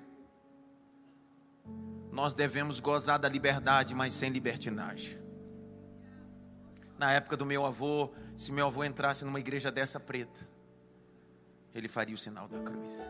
Nós 2.11 2.35
devemos 2.35 2.81
gozar 2.81 3.17
da 3.17 3.29
liberdade, 3.29 3.95
mas 3.95 4.11
sem 4.11 4.29
libertinagem. 4.29 5.17
Na 6.97 7.13
época 7.13 7.37
do 7.37 7.45
meu 7.45 7.65
avô, 7.65 8.11
se 8.35 8.51
meu 8.51 8.67
avô 8.67 8.83
entrasse 8.83 9.23
numa 9.23 9.39
igreja 9.39 9.71
dessa 9.71 9.97
preta, 9.97 10.50
ele 11.73 11.87
faria 11.87 12.15
o 12.15 12.17
sinal 12.17 12.47
da 12.47 12.59
cruz. 12.59 13.09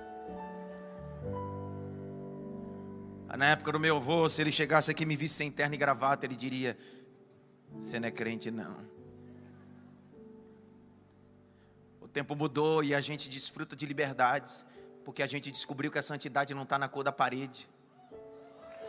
Na 3.37 3.47
época 3.47 3.71
do 3.71 3.79
meu 3.79 3.97
avô, 3.97 4.27
se 4.27 4.41
ele 4.41 4.51
chegasse 4.51 4.91
aqui 4.91 5.03
e 5.03 5.05
me 5.05 5.15
visse 5.15 5.35
sem 5.35 5.49
terno 5.49 5.73
e 5.73 5.77
gravata, 5.77 6.25
ele 6.25 6.35
diria: 6.35 6.77
Você 7.81 7.99
não 7.99 8.07
é 8.07 8.11
crente, 8.11 8.51
não. 8.51 8.75
O 11.99 12.07
tempo 12.07 12.35
mudou 12.35 12.83
e 12.83 12.93
a 12.93 12.99
gente 12.99 13.29
desfruta 13.29 13.75
de 13.75 13.85
liberdades, 13.85 14.65
porque 15.05 15.23
a 15.23 15.27
gente 15.27 15.49
descobriu 15.49 15.89
que 15.89 15.97
a 15.97 16.01
santidade 16.01 16.53
não 16.53 16.63
está 16.63 16.77
na 16.77 16.89
cor 16.89 17.03
da 17.03 17.11
parede. 17.11 17.67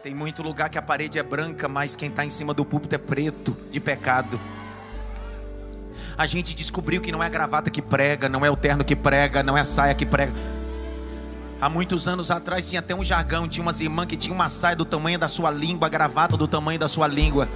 Tem 0.02 0.12
muito 0.12 0.42
lugar 0.42 0.68
que 0.68 0.76
a 0.76 0.82
parede 0.82 1.18
é 1.18 1.22
branca, 1.22 1.68
mas 1.68 1.94
quem 1.94 2.10
está 2.10 2.24
em 2.24 2.30
cima 2.30 2.52
do 2.52 2.64
púlpito 2.64 2.96
é 2.96 2.98
preto, 2.98 3.52
de 3.70 3.80
pecado 3.80 4.40
a 6.22 6.26
gente 6.26 6.54
descobriu 6.54 7.00
que 7.00 7.10
não 7.10 7.20
é 7.20 7.26
a 7.26 7.28
gravata 7.28 7.68
que 7.68 7.82
prega, 7.82 8.28
não 8.28 8.46
é 8.46 8.50
o 8.50 8.54
terno 8.54 8.84
que 8.84 8.94
prega, 8.94 9.42
não 9.42 9.58
é 9.58 9.62
a 9.62 9.64
saia 9.64 9.92
que 9.92 10.06
prega. 10.06 10.32
Há 11.60 11.68
muitos 11.68 12.06
anos 12.06 12.30
atrás 12.30 12.68
tinha 12.68 12.78
até 12.78 12.94
um 12.94 13.02
jargão, 13.02 13.48
tinha 13.48 13.62
umas 13.62 13.80
irmãs 13.80 14.06
que 14.06 14.16
tinham 14.16 14.36
uma 14.36 14.48
saia 14.48 14.76
do 14.76 14.84
tamanho 14.84 15.18
da 15.18 15.26
sua 15.26 15.50
língua, 15.50 15.88
gravata 15.88 16.36
do 16.36 16.46
tamanho 16.46 16.78
da 16.78 16.86
sua 16.86 17.08
língua. 17.08 17.48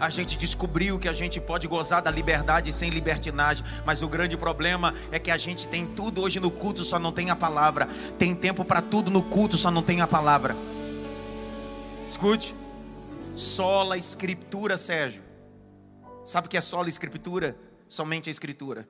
A 0.00 0.08
gente 0.08 0.38
descobriu 0.38 0.98
que 0.98 1.08
a 1.08 1.12
gente 1.12 1.38
pode 1.38 1.68
gozar 1.68 2.00
da 2.00 2.10
liberdade 2.10 2.72
sem 2.72 2.88
libertinagem, 2.88 3.64
mas 3.84 4.02
o 4.02 4.08
grande 4.08 4.36
problema 4.36 4.94
é 5.12 5.18
que 5.18 5.30
a 5.30 5.36
gente 5.36 5.68
tem 5.68 5.86
tudo 5.86 6.22
hoje 6.22 6.40
no 6.40 6.50
culto, 6.50 6.84
só 6.84 6.98
não 6.98 7.12
tem 7.12 7.28
a 7.28 7.36
palavra. 7.36 7.86
Tem 8.18 8.34
tempo 8.34 8.64
para 8.64 8.80
tudo 8.80 9.10
no 9.10 9.22
culto, 9.22 9.58
só 9.58 9.70
não 9.70 9.82
tem 9.82 10.00
a 10.00 10.06
palavra. 10.06 10.56
Escute. 12.06 12.54
Sola 13.34 13.98
escritura, 13.98 14.78
Sérgio. 14.78 15.25
Sabe 16.26 16.48
o 16.48 16.50
que 16.50 16.56
é 16.56 16.60
só 16.60 16.82
a 16.82 16.88
escritura? 16.88 17.56
Somente 17.88 18.28
a 18.28 18.32
escritura. 18.32 18.88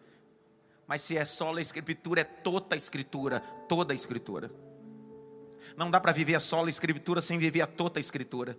Mas 0.87 1.03
se 1.03 1.19
é 1.19 1.25
só 1.27 1.55
a 1.55 1.61
escritura, 1.61 2.23
é 2.23 2.25
toda 2.25 2.75
a 2.75 2.77
escritura, 2.77 3.41
toda 3.69 3.93
a 3.93 3.95
escritura. 3.95 4.51
Não 5.77 5.91
dá 5.91 6.01
para 6.01 6.13
viver 6.13 6.35
a 6.35 6.41
só 6.41 6.65
a 6.65 6.69
escritura 6.69 7.21
sem 7.21 7.39
viver 7.39 7.61
a 7.61 7.67
toda 7.67 7.99
a 7.99 8.01
escritura. 8.01 8.57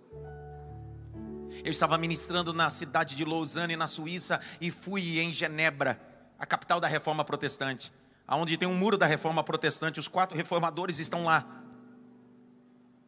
Eu 1.64 1.72
estava 1.72 1.98
ministrando 1.98 2.52
na 2.52 2.70
cidade 2.70 3.16
de 3.16 3.24
Lausanne, 3.24 3.76
na 3.76 3.88
Suíça, 3.88 4.40
e 4.60 4.70
fui 4.70 5.18
em 5.18 5.32
Genebra, 5.32 6.00
a 6.38 6.46
capital 6.46 6.78
da 6.78 6.86
reforma 6.86 7.24
protestante, 7.24 7.92
aonde 8.28 8.56
tem 8.56 8.68
um 8.68 8.74
muro 8.74 8.96
da 8.96 9.06
reforma 9.06 9.42
protestante, 9.42 9.98
os 9.98 10.06
quatro 10.06 10.36
reformadores 10.36 11.00
estão 11.00 11.24
lá. 11.24 11.64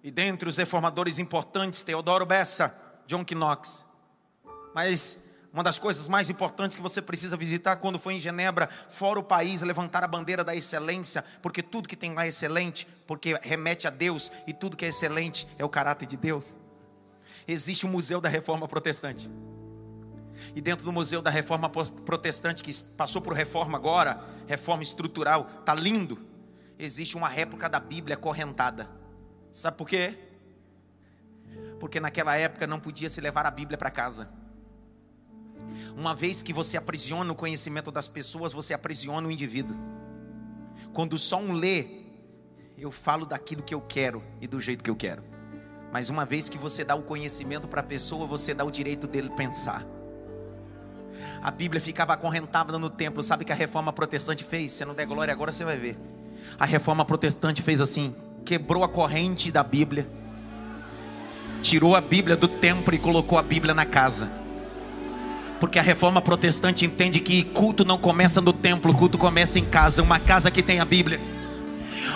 E 0.03 0.11
dentre 0.11 0.49
os 0.49 0.57
reformadores 0.57 1.21
importantes, 1.21 1.83
Teodoro 1.83 2.27
Bessa, 2.27 2.75
John 3.07 3.25
Knox. 3.25 3.85
Mas 4.75 5.30
uma 5.52 5.64
das 5.64 5.78
coisas 5.78 6.07
mais 6.07 6.30
importantes 6.30 6.76
que 6.76 6.83
você 6.83 7.02
precisa 7.02 7.37
visitar 7.37 7.76
quando 7.76 7.99
for 7.99 8.12
em 8.12 8.21
Genebra, 8.21 8.69
fora 8.88 9.19
o 9.19 9.25
país, 9.25 9.62
levantar 9.62 10.04
a 10.04 10.09
bandeira 10.09 10.45
da 10.45 10.54
excelência, 10.54 11.25
porque 11.42 11.62
tudo 11.62 11.88
que 11.88 11.97
tem 11.97 12.14
lá 12.14 12.25
é 12.25 12.28
excelente, 12.28 12.87
porque 13.07 13.37
remete 13.42 13.87
a 13.87 13.90
Deus, 13.90 14.30
e 14.47 14.52
tudo 14.52 14.76
que 14.76 14.85
é 14.85 14.88
excelente 14.88 15.49
é 15.59 15.64
o 15.64 15.69
caráter 15.69 16.07
de 16.07 16.16
Deus. 16.16 16.57
existe 17.49 17.85
o 17.85 17.88
Museu 17.88 18.21
da 18.21 18.28
Reforma 18.28 18.69
Protestante. 18.69 19.28
E 20.54 20.61
dentro 20.61 20.85
do 20.85 20.92
Museu 20.92 21.21
da 21.21 21.30
Reforma 21.30 21.69
Protestante, 21.69 22.62
que 22.62 22.73
passou 22.97 23.21
por 23.21 23.33
reforma 23.33 23.76
agora, 23.76 24.25
reforma 24.47 24.83
estrutural, 24.83 25.45
tá 25.64 25.75
lindo. 25.75 26.19
Existe 26.78 27.16
uma 27.16 27.28
réplica 27.28 27.69
da 27.69 27.80
Bíblia 27.80 28.16
correntada. 28.16 28.88
Sabe 29.52 29.76
por 29.76 29.88
quê? 29.88 30.16
Porque 31.80 31.99
naquela 31.99 32.37
época 32.37 32.66
não 32.66 32.78
podia 32.78 33.11
se 33.11 33.21
levar 33.21 33.45
a 33.47 33.50
Bíblia 33.50 33.76
para 33.76 33.90
casa. 33.90 34.39
Uma 35.97 36.14
vez 36.14 36.43
que 36.43 36.52
você 36.52 36.76
aprisiona 36.76 37.33
o 37.33 37.37
conhecimento 37.37 37.90
das 37.90 38.09
pessoas, 38.09 38.52
você 38.52 38.73
aprisiona 38.73 39.29
o 39.29 39.31
indivíduo. 39.31 39.76
Quando 40.93 41.19
só 41.19 41.38
um 41.40 41.52
lê, 41.52 41.87
eu 42.76 42.90
falo 42.90 43.26
daquilo 43.26 43.62
que 43.62 43.75
eu 43.75 43.81
quero 43.81 44.23
e 44.40 44.47
do 44.47 44.61
jeito 44.61 44.83
que 44.83 44.90
eu 44.90 44.97
quero. 44.97 45.23
Mas 45.93 46.09
uma 46.09 46.25
vez 46.25 46.49
que 46.49 46.57
você 46.57 46.85
dá 46.85 46.95
o 46.95 47.02
conhecimento 47.02 47.67
para 47.69 47.81
a 47.81 47.85
pessoa, 47.85 48.26
você 48.26 48.55
dá 48.55 48.64
o 48.64 48.71
direito 48.71 49.07
dele 49.07 49.31
pensar. 49.31 49.85
A 51.43 51.50
Bíblia 51.50 51.81
ficava 51.81 52.12
acorrentada 52.12 52.79
no 52.79 52.88
templo. 52.88 53.23
Sabe 53.23 53.45
que 53.45 53.52
a 53.52 53.55
reforma 53.55 53.93
protestante 53.93 54.45
fez? 54.45 54.73
Se 54.73 54.85
não 54.85 54.95
der 54.95 55.07
glória 55.07 55.33
agora, 55.33 55.52
você 55.52 55.64
vai 55.64 55.76
ver. 55.76 55.99
A 56.59 56.64
reforma 56.64 57.05
protestante 57.05 57.62
fez 57.62 57.81
assim: 57.81 58.14
quebrou 58.45 58.85
a 58.85 58.88
corrente 58.88 59.50
da 59.50 59.62
Bíblia, 59.62 60.09
tirou 61.62 61.95
a 61.95 62.00
Bíblia 62.00 62.37
do 62.37 62.49
templo 62.49 62.95
e 62.95 62.99
colocou 62.99 63.38
a 63.38 63.43
Bíblia 63.43 63.75
na 63.75 63.85
casa. 63.85 64.39
Porque 65.61 65.79
a 65.79 65.83
reforma 65.83 66.21
protestante 66.23 66.85
entende 66.85 67.21
que 67.21 67.45
culto 67.45 67.85
não 67.85 67.99
começa 67.99 68.40
no 68.40 68.52
templo, 68.52 68.95
culto 68.95 69.19
começa 69.19 69.59
em 69.59 69.64
casa, 69.64 70.02
uma 70.02 70.19
casa 70.19 70.50
que 70.50 70.62
tem 70.62 70.81
a 70.81 70.85
Bíblia. 70.85 71.21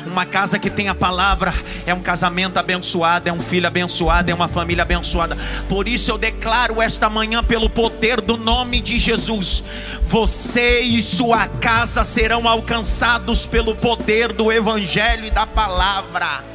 Uma 0.06 0.26
casa 0.26 0.58
que 0.58 0.70
tem 0.70 0.88
a 0.88 0.94
palavra 0.94 1.54
é 1.86 1.94
um 1.94 2.00
casamento 2.00 2.58
abençoado, 2.58 3.28
é 3.28 3.32
um 3.32 3.40
filho 3.40 3.66
abençoado, 3.66 4.30
é 4.30 4.34
uma 4.34 4.48
família 4.48 4.82
abençoada. 4.82 5.36
Por 5.68 5.86
isso 5.86 6.10
eu 6.10 6.18
declaro 6.18 6.82
esta 6.82 7.08
manhã, 7.08 7.44
pelo 7.44 7.68
poder 7.68 8.20
do 8.20 8.36
nome 8.36 8.80
de 8.80 8.98
Jesus, 8.98 9.62
você 10.02 10.80
e 10.80 11.02
sua 11.02 11.46
casa 11.46 12.02
serão 12.02 12.48
alcançados 12.48 13.46
pelo 13.46 13.74
poder 13.76 14.32
do 14.32 14.50
Evangelho 14.50 15.26
e 15.26 15.30
da 15.30 15.46
palavra. 15.46 16.53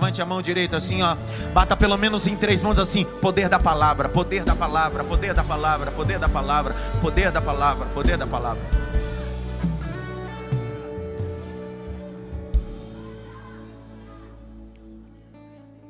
Levante 0.00 0.22
a 0.22 0.24
mão 0.24 0.40
direita 0.40 0.78
assim, 0.78 1.02
ó. 1.02 1.14
Bata 1.52 1.76
pelo 1.76 1.98
menos 1.98 2.26
em 2.26 2.34
três 2.34 2.62
mãos 2.62 2.78
assim: 2.78 3.04
poder 3.20 3.50
da 3.50 3.60
palavra, 3.60 4.08
poder 4.08 4.44
da 4.44 4.56
palavra, 4.56 5.04
poder 5.04 5.34
da 5.34 5.44
palavra, 5.44 5.90
poder 5.90 6.18
da 6.18 6.26
palavra, 6.26 6.74
poder 7.02 7.30
da 7.30 7.42
palavra, 7.42 7.86
poder 7.88 8.16
da 8.16 8.26
palavra. 8.26 8.62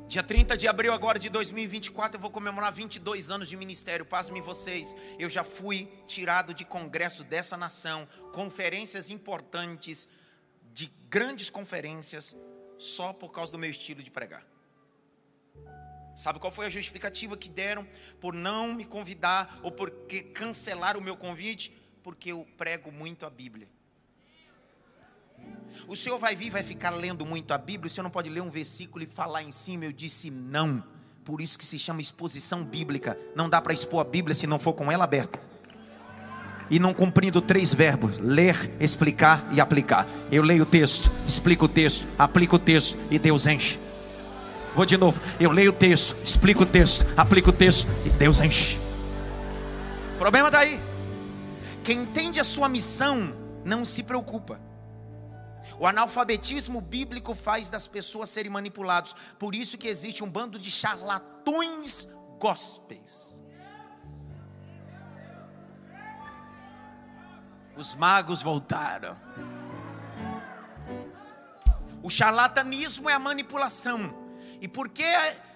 Dia 0.09 0.21
30 0.21 0.57
de 0.57 0.67
abril 0.67 0.91
agora 0.91 1.17
de 1.17 1.29
2024 1.29 2.17
eu 2.17 2.21
vou 2.21 2.29
comemorar 2.29 2.73
22 2.73 3.31
anos 3.31 3.47
de 3.47 3.55
ministério. 3.55 4.05
Pasmem 4.05 4.41
vocês, 4.41 4.93
eu 5.17 5.29
já 5.29 5.45
fui 5.45 5.87
tirado 6.05 6.53
de 6.53 6.65
congresso 6.65 7.23
dessa 7.23 7.55
nação, 7.55 8.05
conferências 8.33 9.09
importantes, 9.09 10.09
de 10.73 10.91
grandes 11.09 11.49
conferências, 11.49 12.35
só 12.81 13.13
por 13.13 13.31
causa 13.31 13.51
do 13.51 13.59
meu 13.59 13.69
estilo 13.69 14.01
de 14.01 14.09
pregar. 14.09 14.45
Sabe 16.15 16.39
qual 16.39 16.51
foi 16.51 16.65
a 16.65 16.69
justificativa 16.69 17.37
que 17.37 17.49
deram 17.49 17.87
por 18.19 18.33
não 18.33 18.73
me 18.73 18.85
convidar 18.85 19.59
ou 19.63 19.71
por 19.71 19.91
cancelar 20.33 20.97
o 20.97 21.01
meu 21.01 21.15
convite? 21.15 21.71
Porque 22.03 22.31
eu 22.31 22.47
prego 22.57 22.91
muito 22.91 23.25
a 23.25 23.29
Bíblia. 23.29 23.67
O 25.87 25.95
senhor 25.95 26.17
vai 26.17 26.35
vir, 26.35 26.49
vai 26.49 26.63
ficar 26.63 26.89
lendo 26.89 27.25
muito 27.25 27.53
a 27.53 27.57
Bíblia, 27.57 27.87
o 27.87 27.89
senhor 27.89 28.03
não 28.03 28.11
pode 28.11 28.29
ler 28.29 28.41
um 28.41 28.49
versículo 28.49 29.03
e 29.03 29.07
falar 29.07 29.43
em 29.43 29.51
cima. 29.51 29.85
Eu 29.85 29.91
disse 29.91 30.29
não. 30.29 30.83
Por 31.23 31.39
isso 31.39 31.57
que 31.57 31.65
se 31.65 31.77
chama 31.77 32.01
exposição 32.01 32.63
bíblica. 32.63 33.17
Não 33.35 33.49
dá 33.49 33.61
para 33.61 33.73
expor 33.73 34.01
a 34.01 34.09
Bíblia 34.09 34.35
se 34.35 34.47
não 34.47 34.59
for 34.59 34.73
com 34.73 34.91
ela 34.91 35.03
aberta. 35.03 35.50
E 36.71 36.79
não 36.79 36.93
cumprindo 36.93 37.41
três 37.41 37.73
verbos: 37.73 38.17
ler, 38.17 38.71
explicar 38.79 39.45
e 39.51 39.59
aplicar. 39.59 40.07
Eu 40.31 40.41
leio 40.41 40.63
o 40.63 40.65
texto, 40.65 41.11
explico 41.27 41.65
o 41.65 41.69
texto, 41.69 42.07
aplico 42.17 42.55
o 42.55 42.59
texto 42.59 42.97
e 43.11 43.19
Deus 43.19 43.45
enche. 43.45 43.77
Vou 44.73 44.85
de 44.85 44.95
novo. 44.95 45.19
Eu 45.37 45.51
leio 45.51 45.71
o 45.71 45.73
texto, 45.73 46.15
explico 46.23 46.63
o 46.63 46.65
texto, 46.65 47.05
aplico 47.17 47.49
o 47.49 47.53
texto 47.53 47.85
e 48.05 48.09
Deus 48.09 48.39
enche. 48.39 48.79
O 50.15 50.17
problema 50.17 50.47
está 50.47 50.59
aí. 50.59 50.81
Quem 51.83 52.03
entende 52.03 52.39
a 52.39 52.43
sua 52.45 52.69
missão 52.69 53.35
não 53.65 53.83
se 53.83 54.01
preocupa. 54.03 54.57
O 55.77 55.85
analfabetismo 55.85 56.79
bíblico 56.79 57.35
faz 57.35 57.69
das 57.69 57.85
pessoas 57.85 58.29
serem 58.29 58.51
manipulados. 58.51 59.13
Por 59.37 59.53
isso 59.53 59.77
que 59.77 59.89
existe 59.89 60.23
um 60.23 60.29
bando 60.29 60.57
de 60.57 60.71
charlatões 60.71 62.07
gospels. 62.39 63.40
Os 67.75 67.95
magos 67.95 68.41
voltaram. 68.41 69.17
O 72.03 72.09
charlatanismo 72.09 73.09
é 73.09 73.13
a 73.13 73.19
manipulação. 73.19 74.13
E 74.59 74.67
por 74.67 74.89
que 74.89 75.05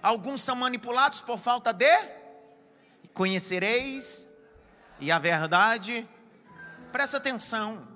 alguns 0.02 0.42
são 0.42 0.56
manipulados 0.56 1.22
por 1.22 1.38
falta 1.38 1.72
de? 1.72 1.96
Conhecereis 3.14 4.28
e 5.00 5.12
a 5.12 5.20
verdade. 5.20 6.08
Presta 6.92 7.18
atenção. 7.18 7.95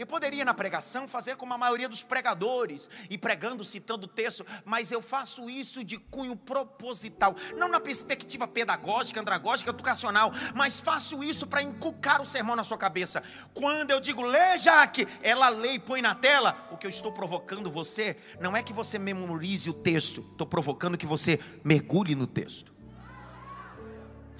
Eu 0.00 0.06
poderia 0.06 0.46
na 0.46 0.54
pregação 0.54 1.06
fazer 1.06 1.36
como 1.36 1.52
a 1.52 1.58
maioria 1.58 1.86
dos 1.86 2.02
pregadores, 2.02 2.88
e 3.10 3.18
pregando, 3.18 3.62
citando 3.62 4.06
o 4.06 4.08
texto, 4.08 4.46
mas 4.64 4.90
eu 4.90 5.02
faço 5.02 5.50
isso 5.50 5.84
de 5.84 5.98
cunho 5.98 6.34
proposital, 6.34 7.36
não 7.54 7.68
na 7.68 7.78
perspectiva 7.78 8.48
pedagógica, 8.48 9.20
andragógica, 9.20 9.68
educacional, 9.68 10.32
mas 10.54 10.80
faço 10.80 11.22
isso 11.22 11.46
para 11.46 11.62
inculcar 11.62 12.22
o 12.22 12.24
sermão 12.24 12.56
na 12.56 12.64
sua 12.64 12.78
cabeça. 12.78 13.22
Quando 13.52 13.90
eu 13.90 14.00
digo, 14.00 14.22
lê 14.22 14.56
Jaque, 14.56 15.06
ela 15.22 15.50
lê 15.50 15.72
e 15.72 15.78
põe 15.78 16.00
na 16.00 16.14
tela, 16.14 16.66
o 16.72 16.78
que 16.78 16.86
eu 16.86 16.90
estou 16.90 17.12
provocando 17.12 17.70
você, 17.70 18.16
não 18.40 18.56
é 18.56 18.62
que 18.62 18.72
você 18.72 18.98
memorize 18.98 19.68
o 19.68 19.74
texto, 19.74 20.24
estou 20.32 20.46
provocando 20.46 20.96
que 20.96 21.04
você 21.04 21.38
mergulhe 21.62 22.14
no 22.14 22.26
texto. 22.26 22.72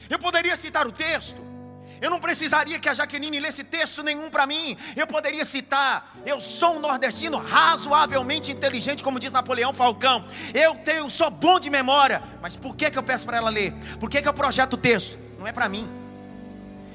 Eu 0.09 0.19
poderia 0.19 0.57
citar 0.57 0.87
o 0.87 0.93
texto, 0.93 1.60
eu 2.01 2.11
não 2.11 2.19
precisaria 2.19 2.79
que 2.79 2.89
a 2.89 2.95
Jaqueline 2.95 3.39
lesse 3.39 3.63
texto 3.63 4.03
nenhum 4.03 4.31
para 4.31 4.47
mim. 4.47 4.77
Eu 4.97 5.07
poderia 5.07 5.45
citar: 5.45 6.15
eu 6.25 6.41
sou 6.41 6.77
um 6.77 6.81
nordestino 6.81 7.37
razoavelmente 7.37 8.51
inteligente, 8.51 9.03
como 9.03 9.21
diz 9.21 9.33
Napoleão 9.33 9.73
Falcão. 9.73 10.25
Eu 10.55 10.75
tenho, 10.77 11.11
sou 11.11 11.31
bom 11.31 11.61
de 11.61 11.69
memória. 11.69 12.23
Mas 12.41 12.57
por 12.57 12.75
que, 12.75 12.91
que 12.91 12.99
eu 12.99 13.03
peço 13.03 13.27
para 13.27 13.37
ela 13.37 13.51
ler? 13.51 13.75
Por 13.99 14.09
que, 14.09 14.23
que 14.23 14.29
eu 14.29 14.35
projeto 14.35 14.75
o 14.75 14.79
texto? 14.79 15.19
Não 15.39 15.47
é 15.47 15.53
para 15.53 15.69
mim. 15.69 15.89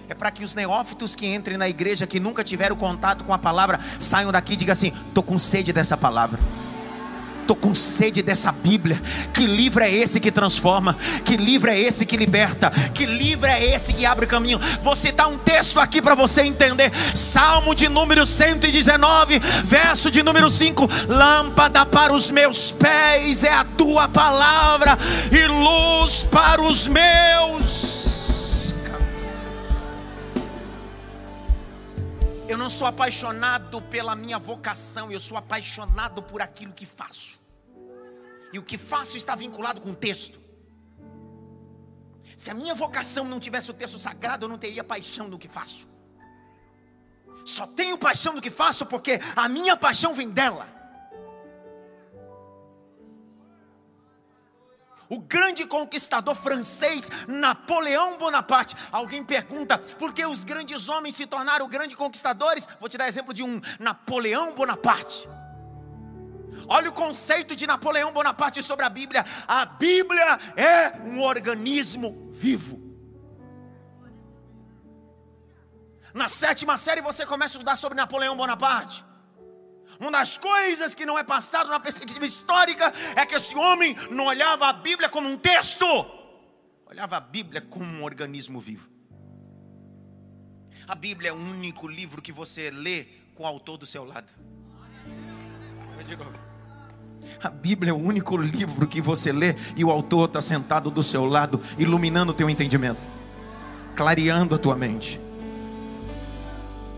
É 0.10 0.14
para 0.14 0.32
que 0.32 0.44
os 0.44 0.54
neófitos 0.54 1.16
que 1.16 1.26
entrem 1.26 1.58
na 1.58 1.68
igreja, 1.68 2.06
que 2.06 2.20
nunca 2.20 2.44
tiveram 2.44 2.76
contato 2.76 3.24
com 3.24 3.34
a 3.34 3.38
palavra, 3.38 3.80
saiam 4.00 4.32
daqui 4.32 4.54
e 4.54 4.56
digam 4.56 4.74
assim: 4.74 4.92
estou 5.08 5.24
com 5.24 5.38
sede 5.38 5.72
dessa 5.72 5.96
palavra. 5.96 6.40
Estou 7.46 7.56
com 7.56 7.76
sede 7.76 8.24
dessa 8.24 8.52
Bíblia. 8.52 9.00
Que 9.32 9.46
livro 9.46 9.84
é 9.84 9.92
esse 9.92 10.20
que 10.20 10.32
transforma? 10.32 10.98
Que 11.24 11.38
livro 11.38 11.70
é 11.70 11.80
esse 11.80 12.04
que 12.04 12.18
liberta? 12.18 12.72
Que 12.92 13.06
livro 13.06 13.46
é 13.48 13.64
esse 13.64 13.94
que 13.94 14.04
abre 14.04 14.26
caminho? 14.26 14.60
Vou 14.82 14.96
citar 14.96 15.28
um 15.28 15.38
texto 15.38 15.80
aqui 15.80 16.02
para 16.02 16.16
você 16.16 16.42
entender. 16.42 16.92
Salmo 17.14 17.76
de 17.76 17.88
número 17.88 18.26
119, 18.26 19.38
verso 19.64 20.10
de 20.10 20.24
número 20.24 20.50
5: 20.50 20.90
Lâmpada 21.08 21.86
para 21.86 22.14
os 22.14 22.32
meus 22.32 22.72
pés 22.72 23.44
é 23.44 23.54
a 23.54 23.64
tua 23.64 24.08
palavra, 24.08 24.98
e 25.32 25.46
luz 25.46 26.24
para 26.24 26.64
os 26.64 26.88
meus. 26.88 27.95
Eu 32.48 32.60
não 32.60 32.70
sou 32.70 32.86
apaixonado 32.86 33.82
pela 33.82 34.16
minha 34.16 34.38
vocação, 34.38 35.12
eu 35.12 35.20
sou 35.20 35.36
apaixonado 35.36 36.22
por 36.22 36.44
aquilo 36.44 36.74
que 36.74 36.86
faço. 36.86 37.42
E 38.54 38.60
o 38.60 38.64
que 38.64 38.78
faço 38.78 39.18
está 39.18 39.36
vinculado 39.36 39.82
com 39.82 39.90
o 39.90 39.96
texto. 39.96 40.40
Se 42.38 42.52
a 42.52 42.54
minha 42.54 42.76
vocação 42.76 43.26
não 43.26 43.40
tivesse 43.40 43.72
o 43.72 43.74
texto 43.74 43.98
sagrado, 43.98 44.46
eu 44.46 44.50
não 44.50 44.60
teria 44.60 44.84
paixão 44.84 45.28
no 45.28 45.40
que 45.40 45.48
faço. 45.48 45.90
Só 47.44 47.66
tenho 47.66 47.98
paixão 47.98 48.34
no 48.34 48.42
que 48.42 48.52
faço 48.52 48.86
porque 48.86 49.20
a 49.36 49.50
minha 49.50 49.76
paixão 49.76 50.14
vem 50.14 50.30
dela. 50.30 50.75
O 55.10 55.20
grande 55.20 55.66
conquistador 55.66 56.36
francês 56.36 57.10
Napoleão 57.28 58.18
Bonaparte. 58.18 58.76
Alguém 58.92 59.24
pergunta 59.24 59.78
por 59.78 60.14
que 60.14 60.26
os 60.26 60.44
grandes 60.44 60.90
homens 60.90 61.16
se 61.16 61.26
tornaram 61.26 61.68
grandes 61.68 61.96
conquistadores? 61.96 62.68
Vou 62.80 62.90
te 62.90 62.98
dar 62.98 63.08
exemplo 63.08 63.34
de 63.34 63.44
um 63.44 63.62
Napoleão 63.80 64.54
Bonaparte. 64.54 65.28
Olha 66.68 66.90
o 66.90 66.94
conceito 66.94 67.56
de 67.56 67.68
Napoleão 67.68 68.12
Bonaparte 68.12 68.64
sobre 68.64 68.86
a 68.86 68.90
Bíblia. 68.90 69.26
A 69.48 69.66
Bíblia 69.66 70.40
é 70.56 71.00
um 71.02 71.22
organismo 71.22 72.30
vivo. 72.32 72.84
Na 76.14 76.30
sétima 76.30 76.78
série 76.78 77.02
você 77.02 77.26
começa 77.26 77.56
a 77.56 77.58
estudar 77.58 77.76
sobre 77.76 77.98
Napoleão 77.98 78.36
Bonaparte. 78.38 79.06
Uma 80.00 80.12
das 80.12 80.38
coisas 80.38 80.94
que 80.94 81.06
não 81.06 81.18
é 81.18 81.24
passado 81.24 81.70
na 81.70 81.80
perspectiva 81.80 82.26
histórica 82.26 82.92
é 83.16 83.26
que 83.26 83.36
esse 83.36 83.56
homem 83.56 83.96
não 84.12 84.26
olhava 84.26 84.68
a 84.68 84.74
Bíblia 84.74 85.10
como 85.10 85.30
um 85.30 85.38
texto, 85.38 85.86
olhava 86.86 87.18
a 87.18 87.20
Bíblia 87.20 87.62
como 87.62 87.86
um 87.86 88.04
organismo 88.04 88.60
vivo. 88.60 88.90
A 90.88 90.96
Bíblia 90.96 91.30
é 91.30 91.34
o 91.34 91.36
único 91.36 91.88
livro 91.88 92.22
que 92.22 92.32
você 92.32 92.70
lê 92.70 93.06
com 93.34 93.44
o 93.44 93.48
autor 93.48 93.78
do 93.78 93.86
seu 93.86 94.04
lado. 94.04 94.32
A 97.44 97.50
Bíblia 97.50 97.90
é 97.90 97.94
o 97.94 97.98
único 97.98 98.38
livro 98.38 98.88
que 98.88 99.02
você 99.02 99.32
lê 99.32 99.56
e 99.76 99.84
o 99.84 99.90
autor 99.90 100.28
está 100.28 100.42
sentado 100.42 100.92
do 100.92 101.02
seu 101.02 101.26
lado, 101.26 101.60
iluminando 101.78 102.32
o 102.32 102.36
teu 102.36 102.50
entendimento, 102.50 103.06
clareando 103.96 104.54
a 104.54 104.58
tua 104.58 104.76
mente. 104.76 105.20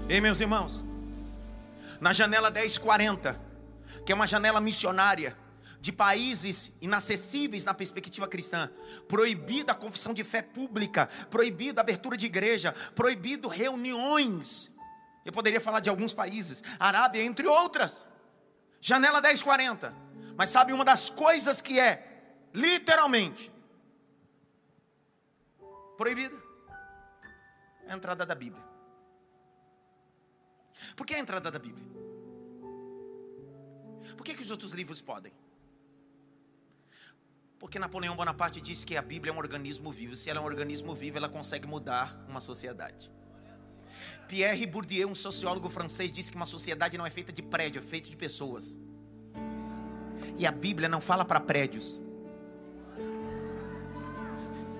Ei, 0.09 0.19
meus 0.19 0.39
irmãos, 0.39 0.83
na 1.99 2.13
janela 2.13 2.49
1040, 2.49 3.39
que 4.05 4.11
é 4.11 4.15
uma 4.15 4.27
janela 4.27 4.61
missionária, 4.61 5.37
de 5.79 5.91
países 5.91 6.71
inacessíveis 6.81 7.63
na 7.63 7.73
perspectiva 7.73 8.27
cristã, 8.27 8.69
proibida 9.07 9.71
a 9.71 9.75
confissão 9.75 10.13
de 10.13 10.23
fé 10.23 10.41
pública, 10.41 11.07
proibida 11.29 11.79
a 11.79 11.83
abertura 11.83 12.17
de 12.17 12.25
igreja, 12.25 12.73
proibido 12.95 13.47
reuniões. 13.47 14.71
Eu 15.23 15.31
poderia 15.31 15.61
falar 15.61 15.79
de 15.79 15.89
alguns 15.89 16.13
países, 16.13 16.63
Arábia, 16.79 17.23
entre 17.23 17.47
outras. 17.47 18.05
Janela 18.81 19.21
1040. 19.21 19.93
Mas 20.35 20.49
sabe 20.49 20.73
uma 20.73 20.85
das 20.85 21.09
coisas 21.09 21.61
que 21.61 21.79
é 21.79 22.47
literalmente 22.53 23.51
proibida? 25.97 26.35
É 27.87 27.93
a 27.93 27.95
entrada 27.95 28.25
da 28.25 28.35
Bíblia. 28.35 28.66
Por 30.95 31.05
que 31.05 31.15
a 31.15 31.19
entrada 31.19 31.51
da 31.51 31.59
Bíblia? 31.59 31.85
Por 34.15 34.25
que, 34.25 34.33
que 34.33 34.43
os 34.43 34.51
outros 34.51 34.71
livros 34.73 35.01
podem? 35.01 35.31
Porque 37.59 37.79
Napoleão 37.79 38.15
Bonaparte 38.15 38.61
disse 38.61 38.85
que 38.85 38.95
a 38.95 39.01
Bíblia 39.01 39.31
é 39.31 39.35
um 39.35 39.39
organismo 39.39 39.91
vivo. 39.91 40.15
Se 40.15 40.29
ela 40.29 40.39
é 40.39 40.41
um 40.41 40.45
organismo 40.45 40.93
vivo, 40.95 41.17
ela 41.17 41.27
consegue 41.27 41.67
mudar 41.67 42.15
uma 42.27 42.39
sociedade. 42.39 43.11
Pierre 44.27 44.67
Bourdieu, 44.67 45.09
um 45.09 45.15
sociólogo 45.15 45.69
francês, 45.69 46.11
disse 46.11 46.31
que 46.31 46.37
uma 46.37 46.45
sociedade 46.45 46.97
não 46.97 47.05
é 47.05 47.09
feita 47.09 47.31
de 47.31 47.41
prédio, 47.41 47.79
é 47.79 47.81
feita 47.81 48.09
de 48.09 48.15
pessoas. 48.15 48.77
E 50.37 50.45
a 50.45 50.51
Bíblia 50.51 50.87
não 50.87 51.01
fala 51.01 51.25
para 51.25 51.39
prédios. 51.39 51.99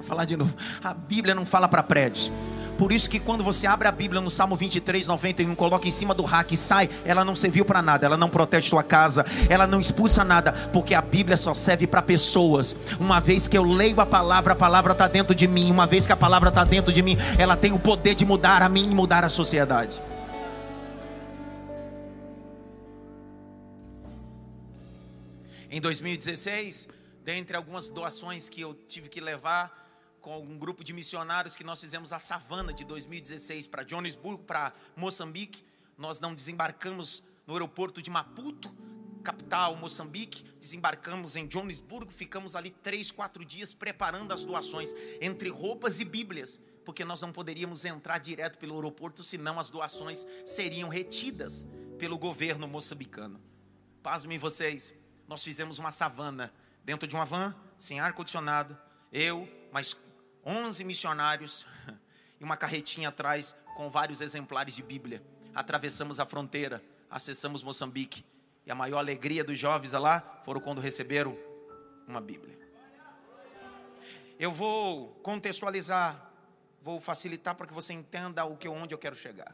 Falar 0.07 0.23
de 0.23 0.37
novo. 0.37 0.55
A 0.81 0.93
Bíblia 0.93 1.35
não 1.35 1.45
fala 1.45 1.67
para 1.67 1.83
prédios. 1.83 2.31
Por 2.77 2.91
isso 2.91 3.09
que 3.09 3.19
quando 3.19 3.43
você 3.43 3.65
abre 3.67 3.87
a 3.87 3.91
Bíblia 3.91 4.21
no 4.21 4.29
Salmo 4.29 4.55
23, 4.55 5.07
91, 5.07 5.53
coloca 5.55 5.87
em 5.87 5.91
cima 5.91 6.13
do 6.13 6.23
rack 6.23 6.53
e 6.53 6.57
sai, 6.57 6.89
ela 7.03 7.25
não 7.25 7.35
serviu 7.35 7.65
para 7.65 7.81
nada, 7.81 8.05
ela 8.05 8.15
não 8.15 8.29
protege 8.29 8.69
sua 8.69 8.83
casa, 8.83 9.25
ela 9.49 9.65
não 9.65 9.79
expulsa 9.79 10.23
nada, 10.23 10.53
porque 10.71 10.93
a 10.93 11.01
Bíblia 11.01 11.35
só 11.35 11.53
serve 11.53 11.87
para 11.87 12.01
pessoas. 12.03 12.75
Uma 12.99 13.19
vez 13.19 13.47
que 13.47 13.57
eu 13.57 13.63
leio 13.63 13.99
a 13.99 14.05
palavra, 14.05 14.53
a 14.53 14.55
palavra 14.55 14.93
está 14.93 15.07
dentro 15.07 15.35
de 15.35 15.47
mim. 15.47 15.71
Uma 15.71 15.87
vez 15.87 16.05
que 16.05 16.13
a 16.13 16.17
palavra 16.17 16.49
está 16.49 16.63
dentro 16.63 16.93
de 16.93 17.01
mim, 17.01 17.17
ela 17.37 17.57
tem 17.57 17.73
o 17.73 17.79
poder 17.79 18.15
de 18.15 18.25
mudar 18.25 18.61
a 18.61 18.69
mim 18.69 18.91
e 18.91 18.95
mudar 18.95 19.25
a 19.25 19.29
sociedade. 19.29 19.99
Em 25.69 25.81
2016, 25.81 26.87
dentre 27.25 27.57
algumas 27.57 27.89
doações 27.89 28.47
que 28.47 28.61
eu 28.61 28.73
tive 28.87 29.09
que 29.09 29.19
levar, 29.19 29.86
com 30.27 30.41
um 30.41 30.57
grupo 30.57 30.83
de 30.83 30.91
missionários 30.91 31.55
que 31.55 31.63
nós 31.63 31.79
fizemos 31.79 32.11
a 32.11 32.19
savana 32.19 32.73
de 32.73 32.83
2016 32.83 33.65
para 33.65 33.83
Johannesburgo, 33.83 34.43
para 34.43 34.73
Moçambique. 34.93 35.63
Nós 35.97 36.19
não 36.19 36.35
desembarcamos 36.35 37.23
no 37.47 37.53
aeroporto 37.53 38.01
de 38.01 38.09
Maputo, 38.09 38.75
capital 39.23 39.77
Moçambique, 39.77 40.43
desembarcamos 40.59 41.37
em 41.37 41.47
Johannesburgo, 41.47 42.11
ficamos 42.11 42.57
ali 42.57 42.71
três, 42.71 43.09
quatro 43.09 43.45
dias 43.45 43.73
preparando 43.73 44.33
as 44.33 44.43
doações, 44.43 44.93
entre 45.21 45.47
roupas 45.47 46.01
e 46.01 46.03
bíblias, 46.03 46.59
porque 46.83 47.05
nós 47.05 47.21
não 47.21 47.31
poderíamos 47.31 47.85
entrar 47.85 48.17
direto 48.17 48.57
pelo 48.57 48.75
aeroporto, 48.75 49.23
senão 49.23 49.57
as 49.57 49.69
doações 49.69 50.27
seriam 50.45 50.89
retidas 50.89 51.65
pelo 51.97 52.17
governo 52.17 52.67
moçambicano. 52.67 53.39
Pasmem 54.03 54.37
vocês, 54.37 54.93
nós 55.25 55.41
fizemos 55.41 55.79
uma 55.79 55.91
savana 55.91 56.53
dentro 56.83 57.07
de 57.07 57.15
uma 57.15 57.23
van, 57.23 57.55
sem 57.77 58.01
ar-condicionado, 58.01 58.77
eu, 59.09 59.47
mais 59.71 59.95
11 60.47 60.85
missionários 60.85 61.65
e 62.39 62.43
uma 62.43 62.55
carretinha 62.55 63.09
atrás 63.09 63.53
com 63.75 63.89
vários 63.89 64.21
exemplares 64.21 64.73
de 64.73 64.81
Bíblia. 64.81 65.21
Atravessamos 65.53 66.21
a 66.21 66.25
fronteira, 66.25 66.81
acessamos 67.11 67.61
Moçambique. 67.61 68.23
E 68.65 68.71
a 68.71 68.75
maior 68.75 68.99
alegria 68.99 69.43
dos 69.43 69.59
jovens 69.59 69.91
lá 69.91 70.41
foram 70.45 70.61
quando 70.61 70.79
receberam 70.79 71.37
uma 72.07 72.21
Bíblia. 72.21 72.57
Eu 74.39 74.53
vou 74.53 75.09
contextualizar, 75.21 76.31
vou 76.81 77.01
facilitar 77.01 77.53
para 77.55 77.67
que 77.67 77.73
você 77.73 77.91
entenda 77.91 78.45
o 78.45 78.55
que 78.55 78.69
onde 78.69 78.93
eu 78.93 78.97
quero 78.97 79.15
chegar. 79.17 79.53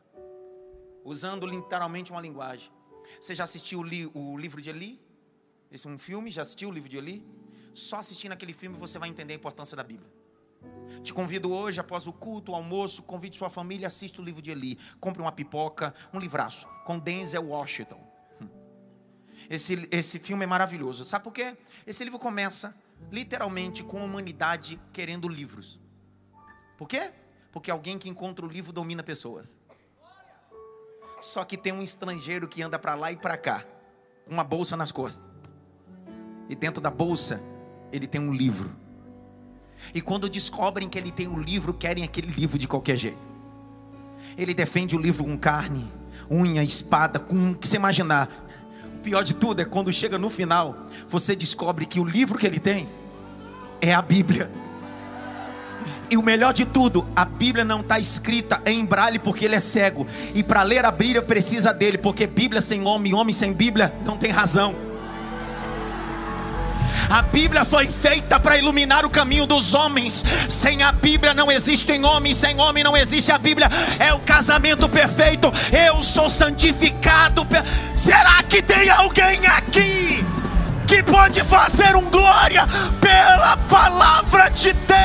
Usando 1.04 1.48
literalmente 1.48 2.12
uma 2.12 2.22
linguagem. 2.22 2.72
Você 3.20 3.34
já 3.34 3.46
assistiu 3.46 3.80
o, 3.80 3.84
li, 3.84 4.12
o 4.14 4.38
livro 4.38 4.62
de 4.62 4.70
Eli? 4.70 5.02
Esse 5.72 5.88
é 5.88 5.90
um 5.90 5.98
filme, 5.98 6.30
já 6.30 6.44
assistiu 6.44 6.70
o 6.70 6.72
livro 6.72 6.88
de 6.88 6.98
Eli? 6.98 7.26
Só 7.74 7.98
assistindo 7.98 8.34
aquele 8.34 8.54
filme 8.54 8.78
você 8.78 9.00
vai 9.00 9.10
entender 9.10 9.34
a 9.34 9.36
importância 9.38 9.76
da 9.76 9.84
Bíblia. 9.84 10.23
Te 11.02 11.14
convido 11.14 11.52
hoje, 11.52 11.80
após 11.80 12.08
o 12.08 12.14
culto, 12.14 12.52
o 12.52 12.56
almoço, 12.56 13.04
convide 13.04 13.36
sua 13.36 13.50
família, 13.50 13.88
assista 13.88 14.22
o 14.22 14.26
livro 14.26 14.42
de 14.42 14.52
Eli. 14.52 14.78
Compre 15.00 15.22
uma 15.22 15.32
pipoca, 15.32 15.94
um 16.14 16.20
livraço, 16.20 16.68
com 16.86 17.00
Denzel 17.00 17.48
Washington. 17.48 18.02
Esse, 19.50 19.88
esse 19.92 20.20
filme 20.20 20.44
é 20.44 20.48
maravilhoso. 20.48 21.04
Sabe 21.04 21.24
por 21.24 21.34
quê? 21.34 21.58
Esse 21.86 22.04
livro 22.04 22.20
começa 22.20 22.76
literalmente 23.12 23.84
com 23.84 24.00
a 24.00 24.04
humanidade 24.04 24.80
querendo 24.92 25.28
livros. 25.28 25.80
Por 26.78 26.88
quê? 26.88 27.12
Porque 27.52 27.70
alguém 27.70 27.98
que 27.98 28.10
encontra 28.10 28.46
o 28.46 28.50
livro 28.50 28.72
domina 28.72 29.04
pessoas. 29.04 29.58
Só 31.22 31.44
que 31.44 31.58
tem 31.58 31.72
um 31.72 31.82
estrangeiro 31.82 32.48
que 32.48 32.62
anda 32.62 32.78
para 32.78 32.96
lá 32.96 33.12
e 33.12 33.18
para 33.18 33.38
cá, 33.38 33.64
com 34.26 34.34
uma 34.34 34.44
bolsa 34.44 34.76
nas 34.76 34.92
costas. 34.92 35.24
E 36.50 36.56
dentro 36.56 36.82
da 36.82 36.90
bolsa, 36.90 37.42
ele 37.92 38.08
tem 38.08 38.20
um 38.20 38.34
livro. 38.34 38.83
E 39.94 40.02
quando 40.02 40.30
descobrem 40.30 40.88
que 40.88 40.98
ele 40.98 41.12
tem 41.12 41.28
o 41.28 41.40
livro, 41.40 41.74
querem 41.74 42.04
aquele 42.04 42.32
livro 42.32 42.58
de 42.58 42.68
qualquer 42.68 42.98
jeito. 42.98 43.18
Ele 44.38 44.54
defende 44.54 44.96
o 44.96 45.00
livro 45.00 45.24
com 45.24 45.38
carne, 45.38 45.90
unha, 46.30 46.64
espada, 46.64 47.20
com 47.20 47.52
o 47.52 47.56
que 47.56 47.68
você 47.68 47.78
imaginar. 47.78 48.30
O 48.96 49.00
pior 49.00 49.24
de 49.24 49.34
tudo 49.34 49.62
é 49.62 49.66
quando 49.66 49.92
chega 49.92 50.18
no 50.18 50.30
final, 50.30 50.88
você 51.10 51.36
descobre 51.36 51.86
que 51.86 52.00
o 52.00 52.04
livro 52.04 52.38
que 52.38 52.48
ele 52.48 52.60
tem 52.60 52.88
é 53.82 53.94
a 53.94 54.02
Bíblia. 54.02 54.50
E 56.10 56.18
o 56.18 56.24
melhor 56.24 56.54
de 56.54 56.64
tudo, 56.66 57.08
a 57.16 57.26
Bíblia 57.26 57.66
não 57.66 57.80
está 57.80 58.00
escrita 58.00 58.62
em 58.66 58.86
braille 58.86 59.20
porque 59.20 59.46
ele 59.46 59.56
é 59.56 59.60
cego. 59.60 60.06
E 60.34 60.44
para 60.44 60.64
ler 60.64 60.86
a 60.86 60.92
Bíblia 60.92 61.22
precisa 61.22 61.74
dele, 61.74 61.98
porque 61.98 62.28
Bíblia 62.28 62.62
sem 62.62 62.86
homem, 62.86 63.14
homem 63.14 63.34
sem 63.34 63.52
Bíblia 63.52 63.94
não 64.06 64.16
tem 64.16 64.32
razão. 64.32 64.93
A 67.10 67.22
Bíblia 67.22 67.66
foi 67.66 67.88
feita 67.88 68.40
para 68.40 68.58
iluminar 68.58 69.06
o 69.06 69.10
caminho 69.10 69.46
dos 69.46 69.74
homens. 69.74 70.24
Sem 70.50 70.82
a 70.84 70.92
Bíblia 70.92 71.34
não 71.34 71.52
existem 71.52 72.04
homens, 72.06 72.38
sem 72.38 72.60
homem 72.60 72.84
não 72.84 72.96
existe 72.96 73.32
a 73.32 73.38
Bíblia. 73.38 73.70
É 74.00 74.14
o 74.14 74.20
casamento 74.20 74.88
perfeito. 74.90 75.52
Eu 75.72 76.04
sou 76.04 76.30
santificado. 76.30 77.46
Será 77.96 78.42
que 78.44 78.62
tem 78.62 78.90
alguém 78.90 79.46
aqui 79.48 80.26
que 80.88 81.04
pode 81.04 81.44
fazer 81.44 81.96
um 81.96 82.10
glória 82.10 82.66
pela 83.00 83.58
palavra 83.58 84.50
de 84.50 84.74
Deus? 84.74 85.04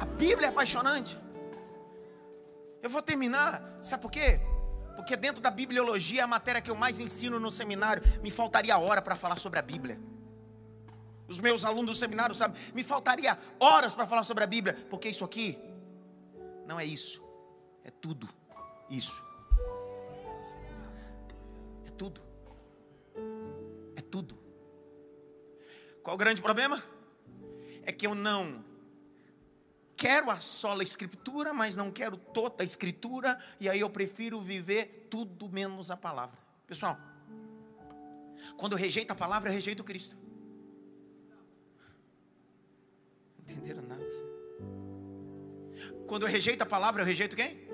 A 0.00 0.04
Bíblia 0.04 0.46
é 0.46 0.50
apaixonante. 0.50 1.18
Eu 2.82 2.90
vou 2.90 3.00
terminar, 3.00 3.62
sabe 3.82 4.02
por 4.02 4.10
quê? 4.10 4.40
Porque 4.96 5.16
dentro 5.16 5.42
da 5.42 5.50
bibliologia 5.50 6.20
é 6.20 6.24
a 6.24 6.26
matéria 6.26 6.60
que 6.60 6.70
eu 6.70 6.74
mais 6.76 7.00
ensino 7.00 7.40
no 7.40 7.50
seminário. 7.50 8.02
Me 8.22 8.30
faltaria 8.30 8.78
hora 8.78 9.02
para 9.02 9.16
falar 9.16 9.36
sobre 9.36 9.58
a 9.58 9.62
Bíblia. 9.62 10.00
Os 11.26 11.38
meus 11.38 11.64
alunos 11.64 11.92
do 11.92 11.98
seminário 11.98 12.34
sabem, 12.34 12.60
me 12.74 12.82
faltaria 12.82 13.38
horas 13.58 13.94
para 13.94 14.06
falar 14.06 14.24
sobre 14.24 14.44
a 14.44 14.46
Bíblia, 14.46 14.86
porque 14.90 15.08
isso 15.08 15.24
aqui 15.24 15.58
não 16.66 16.78
é 16.78 16.84
isso, 16.84 17.22
é 17.82 17.90
tudo 17.90 18.28
isso. 18.90 19.24
É 21.86 21.90
tudo. 21.96 22.20
É 23.96 24.00
tudo. 24.02 24.38
Qual 26.02 26.14
o 26.14 26.18
grande 26.18 26.42
problema? 26.42 26.82
É 27.82 27.92
que 27.92 28.06
eu 28.06 28.14
não 28.14 28.64
quero 29.96 30.30
a 30.30 30.40
sola 30.40 30.82
escritura, 30.82 31.52
mas 31.52 31.76
não 31.76 31.90
quero 31.90 32.16
toda 32.16 32.62
a 32.62 32.64
escritura, 32.64 33.38
e 33.60 33.68
aí 33.68 33.80
eu 33.80 33.90
prefiro 33.90 34.40
viver 34.40 35.08
tudo 35.10 35.48
menos 35.48 35.90
a 35.90 35.96
palavra. 35.96 36.38
Pessoal, 36.66 36.98
quando 38.56 38.72
eu 38.72 38.78
rejeito 38.78 39.12
a 39.12 39.14
palavra, 39.14 39.48
eu 39.48 39.54
rejeito 39.54 39.82
Cristo. 39.82 40.16
Entenderam 43.38 43.82
nada? 43.82 44.04
Quando 46.06 46.22
eu 46.22 46.28
rejeito 46.28 46.62
a 46.62 46.66
palavra, 46.66 47.02
eu 47.02 47.06
rejeito 47.06 47.36
quem? 47.36 47.68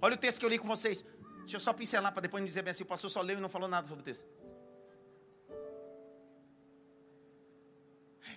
Olha 0.00 0.14
o 0.14 0.18
texto 0.18 0.38
que 0.38 0.44
eu 0.44 0.50
li 0.50 0.58
com 0.58 0.68
vocês. 0.68 1.04
Deixa 1.40 1.56
eu 1.56 1.60
só 1.60 1.72
pincelar 1.72 2.12
para 2.12 2.22
depois 2.22 2.42
me 2.42 2.48
dizer 2.48 2.62
bem 2.62 2.70
assim: 2.70 2.84
o 2.84 2.86
pastor 2.86 3.10
só 3.10 3.20
leu 3.20 3.38
e 3.38 3.40
não 3.40 3.48
falou 3.48 3.68
nada 3.68 3.86
sobre 3.86 4.02
o 4.02 4.04
texto. 4.04 4.26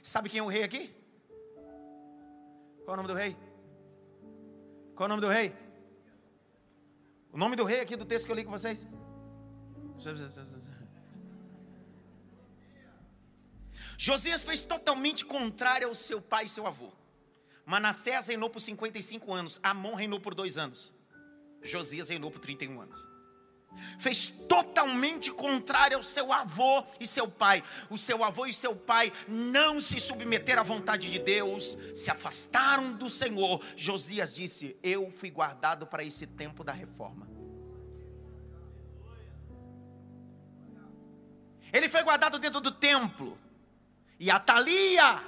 Sabe 0.03 0.29
quem 0.29 0.39
é 0.39 0.43
o 0.43 0.47
rei 0.47 0.63
aqui? 0.63 0.95
Qual 2.89 2.97
é 2.97 3.01
o 3.01 3.03
nome 3.03 3.13
do 3.13 3.19
rei? 3.19 3.37
Qual 4.95 5.03
é 5.03 5.05
o 5.05 5.09
nome 5.09 5.21
do 5.21 5.27
rei? 5.27 5.53
O 7.31 7.37
nome 7.37 7.55
do 7.55 7.63
rei 7.63 7.81
aqui 7.81 7.95
do 7.95 8.03
texto 8.03 8.25
que 8.25 8.31
eu 8.31 8.35
li 8.35 8.43
com 8.43 8.49
vocês? 8.49 8.87
Josias 13.95 14.43
fez 14.43 14.63
totalmente 14.63 15.23
contrário 15.23 15.87
ao 15.87 15.93
seu 15.93 16.19
pai 16.19 16.45
e 16.45 16.49
seu 16.49 16.65
avô. 16.65 16.91
Manassés 17.63 18.25
reinou 18.25 18.49
por 18.49 18.59
55 18.59 19.31
anos, 19.35 19.59
Amon 19.61 19.93
reinou 19.93 20.19
por 20.19 20.33
dois 20.33 20.57
anos, 20.57 20.91
Josias 21.61 22.09
reinou 22.09 22.31
por 22.31 22.39
31 22.39 22.81
anos 22.81 23.08
fez 23.97 24.29
totalmente 24.29 25.31
contrário 25.31 25.97
ao 25.97 26.03
seu 26.03 26.31
avô 26.31 26.83
e 26.99 27.07
seu 27.07 27.27
pai. 27.27 27.63
O 27.89 27.97
seu 27.97 28.23
avô 28.23 28.45
e 28.45 28.53
seu 28.53 28.75
pai 28.75 29.11
não 29.27 29.79
se 29.79 29.99
submeteram 29.99 30.61
à 30.61 30.65
vontade 30.65 31.09
de 31.09 31.19
Deus, 31.19 31.77
se 31.95 32.09
afastaram 32.09 32.93
do 32.93 33.09
Senhor. 33.09 33.63
Josias 33.75 34.33
disse: 34.33 34.77
Eu 34.81 35.11
fui 35.11 35.29
guardado 35.29 35.85
para 35.85 36.03
esse 36.03 36.25
tempo 36.25 36.63
da 36.63 36.71
reforma. 36.71 37.27
Ele 41.71 41.87
foi 41.87 42.01
guardado 42.03 42.39
dentro 42.39 42.59
do 42.59 42.71
templo, 42.71 43.37
e 44.19 44.31
Atalia 44.31 45.23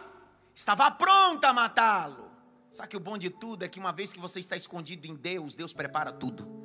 estava 0.56 0.89
pronta 0.89 1.49
a 1.49 1.54
matá-lo. 1.54 2.32
Sabe 2.71 2.89
que 2.89 2.97
o 2.97 3.01
bom 3.01 3.17
de 3.17 3.30
tudo 3.30 3.63
é 3.63 3.67
que 3.67 3.80
uma 3.80 3.91
vez 3.91 4.12
que 4.12 4.19
você 4.19 4.39
está 4.39 4.56
escondido 4.56 5.06
em 5.06 5.13
Deus, 5.13 5.56
Deus 5.56 5.73
prepara 5.73 6.12
tudo. 6.12 6.61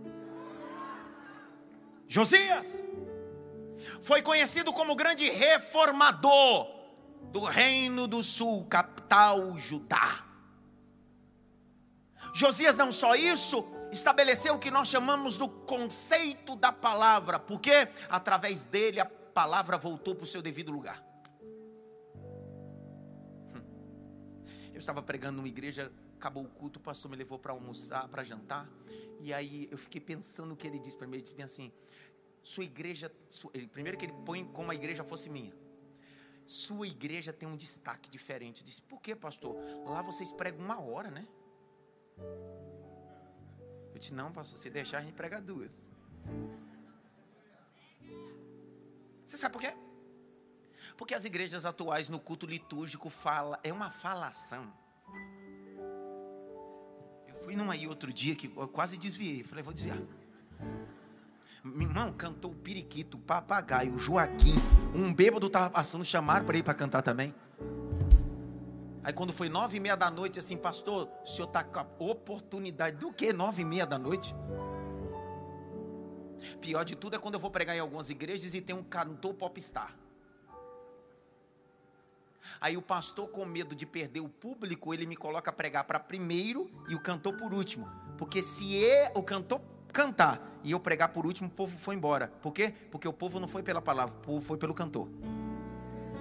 Josias 2.08 2.66
foi 4.00 4.22
conhecido 4.22 4.72
como 4.72 4.94
grande 4.94 5.28
reformador 5.30 6.74
do 7.32 7.40
reino 7.40 8.06
do 8.06 8.22
sul, 8.22 8.64
capital 8.66 9.56
Judá. 9.58 10.24
Josias 12.32 12.76
não 12.76 12.92
só 12.92 13.14
isso, 13.14 13.64
estabeleceu 13.90 14.54
o 14.54 14.58
que 14.58 14.70
nós 14.70 14.88
chamamos 14.88 15.38
do 15.38 15.48
conceito 15.48 16.54
da 16.56 16.70
palavra, 16.70 17.38
porque 17.38 17.88
através 18.08 18.64
dele 18.64 19.00
a 19.00 19.06
palavra 19.06 19.78
voltou 19.78 20.14
para 20.14 20.24
o 20.24 20.26
seu 20.26 20.42
devido 20.42 20.70
lugar. 20.70 21.02
Hum. 23.54 23.62
Eu 24.72 24.78
estava 24.78 25.02
pregando 25.02 25.36
numa 25.36 25.48
igreja, 25.48 25.90
acabou 26.26 26.44
o 26.44 26.48
culto, 26.48 26.80
o 26.80 26.82
pastor 26.82 27.08
me 27.08 27.16
levou 27.16 27.38
para 27.38 27.52
almoçar, 27.52 28.08
para 28.08 28.24
jantar, 28.24 28.68
e 29.20 29.32
aí 29.32 29.68
eu 29.70 29.78
fiquei 29.78 30.00
pensando 30.00 30.52
o 30.52 30.56
que 30.56 30.66
ele 30.66 30.78
disse 30.78 30.96
para 30.96 31.06
mim. 31.06 31.14
Ele 31.14 31.22
disse 31.22 31.34
bem 31.34 31.44
assim: 31.44 31.72
sua 32.42 32.64
igreja, 32.64 33.12
sua, 33.28 33.50
ele, 33.54 33.68
primeiro 33.68 33.96
que 33.96 34.04
ele 34.04 34.14
põe 34.24 34.44
como 34.44 34.70
a 34.72 34.74
igreja 34.74 35.04
fosse 35.04 35.30
minha. 35.30 35.54
Sua 36.46 36.86
igreja 36.86 37.32
tem 37.32 37.48
um 37.48 37.56
destaque 37.56 38.08
diferente. 38.08 38.60
Eu 38.60 38.66
disse, 38.66 38.80
por 38.80 39.00
que, 39.00 39.16
pastor? 39.16 39.56
Lá 39.84 40.00
vocês 40.00 40.30
pregam 40.30 40.64
uma 40.64 40.80
hora, 40.80 41.10
né? 41.10 41.26
Eu 43.92 43.98
disse, 43.98 44.14
não, 44.14 44.32
pastor, 44.32 44.56
se 44.56 44.70
deixar 44.70 44.98
a 44.98 45.02
gente 45.02 45.14
prega 45.14 45.40
duas. 45.40 45.88
Você 49.24 49.36
sabe 49.36 49.52
por 49.54 49.60
quê? 49.60 49.74
Porque 50.96 51.14
as 51.14 51.24
igrejas 51.24 51.66
atuais 51.66 52.08
no 52.08 52.20
culto 52.20 52.46
litúrgico 52.46 53.10
fala, 53.10 53.58
é 53.64 53.72
uma 53.72 53.90
falação. 53.90 54.72
Fui 57.46 57.54
numa 57.54 57.74
aí 57.74 57.87
outro 57.87 58.12
dia 58.12 58.35
que 58.35 58.50
eu 58.56 58.66
quase 58.66 58.96
desviei, 58.96 59.44
falei, 59.44 59.62
vou 59.62 59.72
desviar. 59.72 60.02
Meu 61.62 61.87
irmão, 61.88 62.12
cantou 62.12 62.50
o 62.50 62.54
periquito, 62.56 63.16
o 63.16 63.20
papagaio, 63.20 63.94
o 63.94 63.98
Joaquim. 64.00 64.56
Um 64.92 65.14
bêbado 65.14 65.46
estava 65.46 65.70
passando, 65.70 66.04
chamaram 66.04 66.44
para 66.44 66.56
ele 66.56 66.64
para 66.64 66.74
cantar 66.74 67.02
também. 67.02 67.32
Aí 69.04 69.12
quando 69.12 69.32
foi 69.32 69.48
nove 69.48 69.76
e 69.76 69.80
meia 69.80 69.94
da 69.94 70.11
noite, 70.11 70.40
assim, 70.40 70.56
pastor, 70.56 71.09
o 71.22 71.26
senhor 71.28 71.46
está 71.46 71.62
com 71.62 71.78
a 71.78 71.87
oportunidade 72.00 72.96
do 72.96 73.12
que 73.12 73.32
nove 73.32 73.62
e 73.62 73.64
meia 73.64 73.87
da 73.87 73.96
noite? 73.96 74.35
Pior 76.61 76.85
de 76.85 76.96
tudo 76.96 77.14
é 77.14 77.18
quando 77.20 77.35
eu 77.35 77.40
vou 77.40 77.52
pregar 77.52 77.76
em 77.76 77.78
algumas 77.78 78.11
igrejas 78.11 78.54
e 78.54 78.61
tem 78.61 78.74
um 78.74 78.82
cantor 78.82 79.35
popstar. 79.35 79.94
Aí 82.61 82.77
o 82.77 82.83
pastor, 82.83 83.29
com 83.29 83.44
medo 83.44 83.75
de 83.75 83.87
perder 83.87 84.20
o 84.20 84.29
público, 84.29 84.92
ele 84.92 85.07
me 85.07 85.16
coloca 85.16 85.51
a 85.51 85.53
pregar 85.53 85.85
para 85.85 85.99
primeiro 85.99 86.70
e 86.88 86.94
o 86.94 87.01
cantor 87.01 87.35
por 87.35 87.53
último. 87.53 87.88
Porque 88.16 88.42
se 88.42 88.85
é, 88.85 89.12
o 89.14 89.22
cantor 89.22 89.61
cantar 89.92 90.40
e 90.62 90.72
eu 90.72 90.81
pregar 90.81 91.09
por 91.11 91.25
último, 91.27 91.49
o 91.49 91.51
povo 91.51 91.79
foi 91.79 91.94
embora. 91.94 92.29
Por 92.42 92.53
quê? 92.53 92.75
Porque 92.90 93.07
o 93.07 93.12
povo 93.12 93.38
não 93.40 93.49
foi 93.49 93.62
pela 93.62 93.81
palavra, 93.81 94.14
o 94.14 94.20
povo 94.20 94.40
foi 94.40 94.57
pelo 94.57 94.75
cantor. 94.75 95.09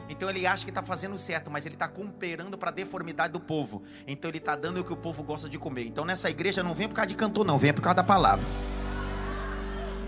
Então 0.07 0.29
ele 0.29 0.45
acha 0.45 0.63
que 0.63 0.69
está 0.71 0.83
fazendo 0.83 1.17
certo, 1.17 1.49
mas 1.49 1.65
ele 1.65 1.75
está 1.75 1.87
cooperando 1.87 2.57
para 2.57 2.69
a 2.69 2.73
deformidade 2.73 3.33
do 3.33 3.39
povo. 3.39 3.83
Então 4.07 4.29
ele 4.29 4.37
está 4.37 4.55
dando 4.55 4.79
o 4.79 4.83
que 4.83 4.93
o 4.93 4.97
povo 4.97 5.23
gosta 5.23 5.49
de 5.49 5.57
comer. 5.57 5.87
Então 5.87 6.05
nessa 6.05 6.29
igreja 6.29 6.63
não 6.63 6.75
vem 6.75 6.87
por 6.87 6.95
causa 6.95 7.09
de 7.09 7.15
cantor, 7.15 7.45
não, 7.45 7.57
vem 7.57 7.73
por 7.73 7.81
causa 7.81 7.95
da 7.95 8.03
palavra. 8.03 8.45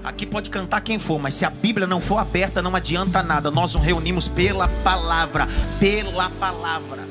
Aqui 0.03 0.25
pode 0.25 0.49
cantar 0.49 0.81
quem 0.81 0.99
for, 0.99 1.19
mas 1.19 1.33
se 1.33 1.43
a 1.45 1.49
Bíblia 1.49 1.86
não 1.86 1.99
for 1.99 2.17
aberta, 2.17 2.62
não 2.62 2.75
adianta 2.75 3.21
nada. 3.21 3.51
Nós 3.51 3.73
nos 3.73 3.83
reunimos 3.83 4.27
pela 4.27 4.67
palavra, 4.83 5.47
pela 5.79 6.29
palavra. 6.31 7.03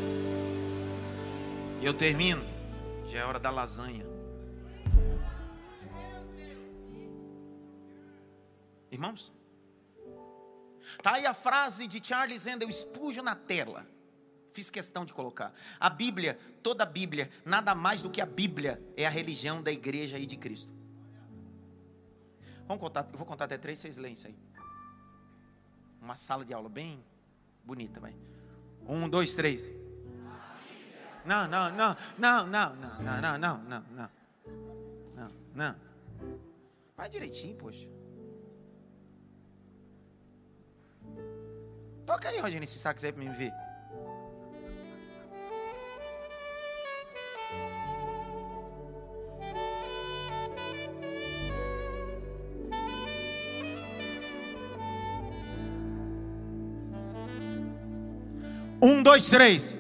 E 1.81 1.85
eu 1.85 1.95
termino. 1.95 2.45
Já 3.11 3.21
é 3.21 3.25
hora 3.25 3.39
da 3.39 3.51
lasanha. 3.51 4.07
Irmãos? 8.91 9.33
Tá 11.03 11.15
aí 11.15 11.27
a 11.27 11.35
frase 11.35 11.87
de 11.87 12.05
Charles 12.05 12.47
Handel, 12.47 12.69
espujo 12.69 13.23
na 13.23 13.35
tela. 13.35 13.87
Fiz 14.53 14.71
questão 14.71 15.05
de 15.05 15.13
colocar. 15.13 15.53
A 15.79 15.91
Bíblia, 15.91 16.39
toda 16.63 16.85
a 16.85 16.87
Bíblia, 16.87 17.29
nada 17.45 17.75
mais 17.75 18.01
do 18.01 18.09
que 18.09 18.21
a 18.23 18.27
Bíblia 18.27 18.83
é 18.97 19.07
a 19.07 19.11
religião 19.11 19.63
da 19.63 19.71
igreja 19.71 20.19
e 20.19 20.25
de 20.25 20.37
Cristo. 20.37 20.73
Vamos 22.67 22.81
contar, 22.81 23.09
eu 23.13 23.19
vou 23.19 23.27
contar 23.27 23.45
até 23.45 23.57
três, 23.57 23.79
vocês 23.79 23.97
leem 23.97 24.15
isso 24.15 24.27
aí. 24.27 24.37
Uma 26.01 26.17
sala 26.17 26.45
de 26.45 26.53
aula 26.53 26.69
bem 26.69 27.05
bonita, 27.65 28.01
vai. 28.01 28.15
Um, 28.87 29.09
dois, 29.09 29.35
três. 29.35 29.73
Não, 31.25 31.49
não, 31.49 31.71
não, 31.71 31.97
não, 32.17 32.47
não, 32.47 32.77
não, 32.77 32.77
não, 32.77 33.39
não, 33.39 33.39
não, 33.39 33.59
não, 33.59 33.85
não. 33.95 34.27
Não. 35.57 35.75
Vai 36.95 37.09
direitinho, 37.09 37.57
poxa. 37.57 37.89
Toca 42.05 42.29
aí, 42.29 42.39
Rodinho, 42.39 42.63
esse 42.63 42.79
sax 42.79 43.03
aí 43.03 43.13
pra 43.13 43.25
me 43.25 43.31
ver. 43.31 43.53
Um, 58.89 59.03
dois, 59.03 59.29
três. 59.29 59.77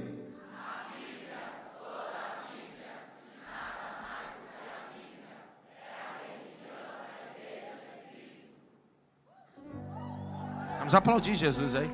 Vamos 10.78 10.92
aplaudir 10.92 11.36
Jesus 11.36 11.76
aí. 11.76 11.88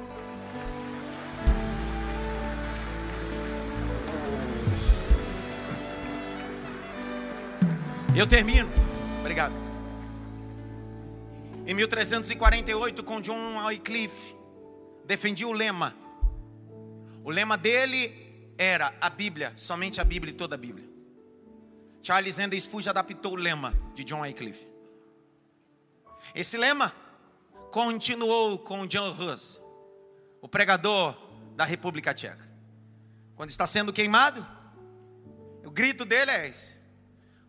Eu 8.17 8.27
termino. 8.27 8.71
Obrigado. 9.21 9.53
Em 11.67 11.75
1348, 11.75 13.05
com 13.05 13.21
John 13.21 13.59
Wycliffe, 13.67 14.35
defendia 15.05 15.47
o 15.47 15.53
lema. 15.53 16.02
O 17.25 17.31
lema 17.31 17.57
dele 17.57 18.55
era 18.59 18.95
a 19.01 19.09
Bíblia, 19.09 19.53
somente 19.57 20.01
a 20.01 20.05
Bíblia 20.05 20.33
e 20.33 20.37
toda 20.37 20.55
a 20.55 20.59
Bíblia. 20.59 20.89
Charles 22.03 22.39
Ender 22.39 22.61
Spurgeon 22.61 22.91
adaptou 22.91 23.33
o 23.33 23.37
lema 23.37 23.75
de 23.95 24.03
John 24.05 24.21
Wycliffe. 24.21 24.67
Esse 26.35 26.57
lema 26.57 26.93
continuou 27.71 28.59
com 28.59 28.87
John 28.87 29.11
Hus, 29.11 29.61
o 30.41 30.49
pregador 30.49 31.17
da 31.55 31.65
República 31.65 32.13
Tcheca. 32.13 32.51
Quando 33.37 33.51
está 33.51 33.67
sendo 33.67 33.93
queimado, 33.93 34.45
o 35.65 35.71
grito 35.71 36.05
dele 36.05 36.31
é 36.31 36.49
esse: 36.49 36.77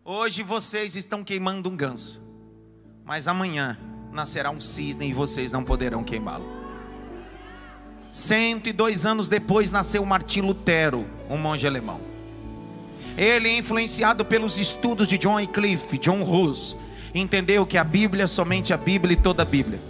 Hoje 0.04 0.42
vocês 0.42 0.94
estão 0.94 1.24
queimando 1.24 1.68
um 1.68 1.76
ganso, 1.76 2.22
mas 3.04 3.26
amanhã 3.26 3.78
nascerá 4.12 4.50
um 4.50 4.60
cisne 4.60 5.08
e 5.08 5.12
vocês 5.12 5.50
não 5.50 5.64
poderão 5.64 6.04
queimá-lo. 6.04 6.63
102 8.14 9.04
anos 9.04 9.28
depois 9.28 9.72
nasceu 9.72 10.06
Martim 10.06 10.40
Lutero, 10.40 11.04
um 11.28 11.36
monge 11.36 11.66
alemão. 11.66 12.00
Ele, 13.18 13.48
influenciado 13.56 14.24
pelos 14.24 14.56
estudos 14.56 15.08
de 15.08 15.18
John 15.18 15.34
Wycliffe, 15.34 15.98
John 15.98 16.22
Hus, 16.22 16.76
entendeu 17.12 17.66
que 17.66 17.76
a 17.76 17.82
Bíblia 17.82 18.22
é 18.22 18.28
somente 18.28 18.72
a 18.72 18.76
Bíblia 18.76 19.14
e 19.14 19.20
toda 19.20 19.42
a 19.42 19.44
Bíblia. 19.44 19.82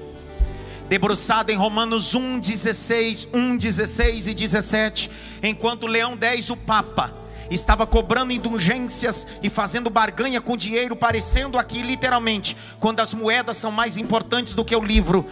Debruçado 0.88 1.52
em 1.52 1.54
Romanos 1.54 2.14
1, 2.14 2.38
16, 2.38 3.28
1, 3.30 3.58
16 3.58 4.28
e 4.28 4.34
17, 4.34 5.10
enquanto 5.42 5.86
Leão 5.86 6.16
X, 6.18 6.48
o 6.48 6.56
Papa, 6.56 7.14
estava 7.50 7.86
cobrando 7.86 8.32
indulgências 8.32 9.26
e 9.42 9.48
fazendo 9.48 9.90
barganha 9.90 10.40
com 10.40 10.56
dinheiro, 10.56 10.96
parecendo 10.96 11.58
aqui 11.58 11.82
literalmente, 11.82 12.56
quando 12.80 13.00
as 13.00 13.14
moedas 13.14 13.56
são 13.56 13.70
mais 13.70 13.96
importantes 13.96 14.54
do 14.54 14.64
que 14.64 14.74
o 14.74 14.82
livro. 14.82 15.26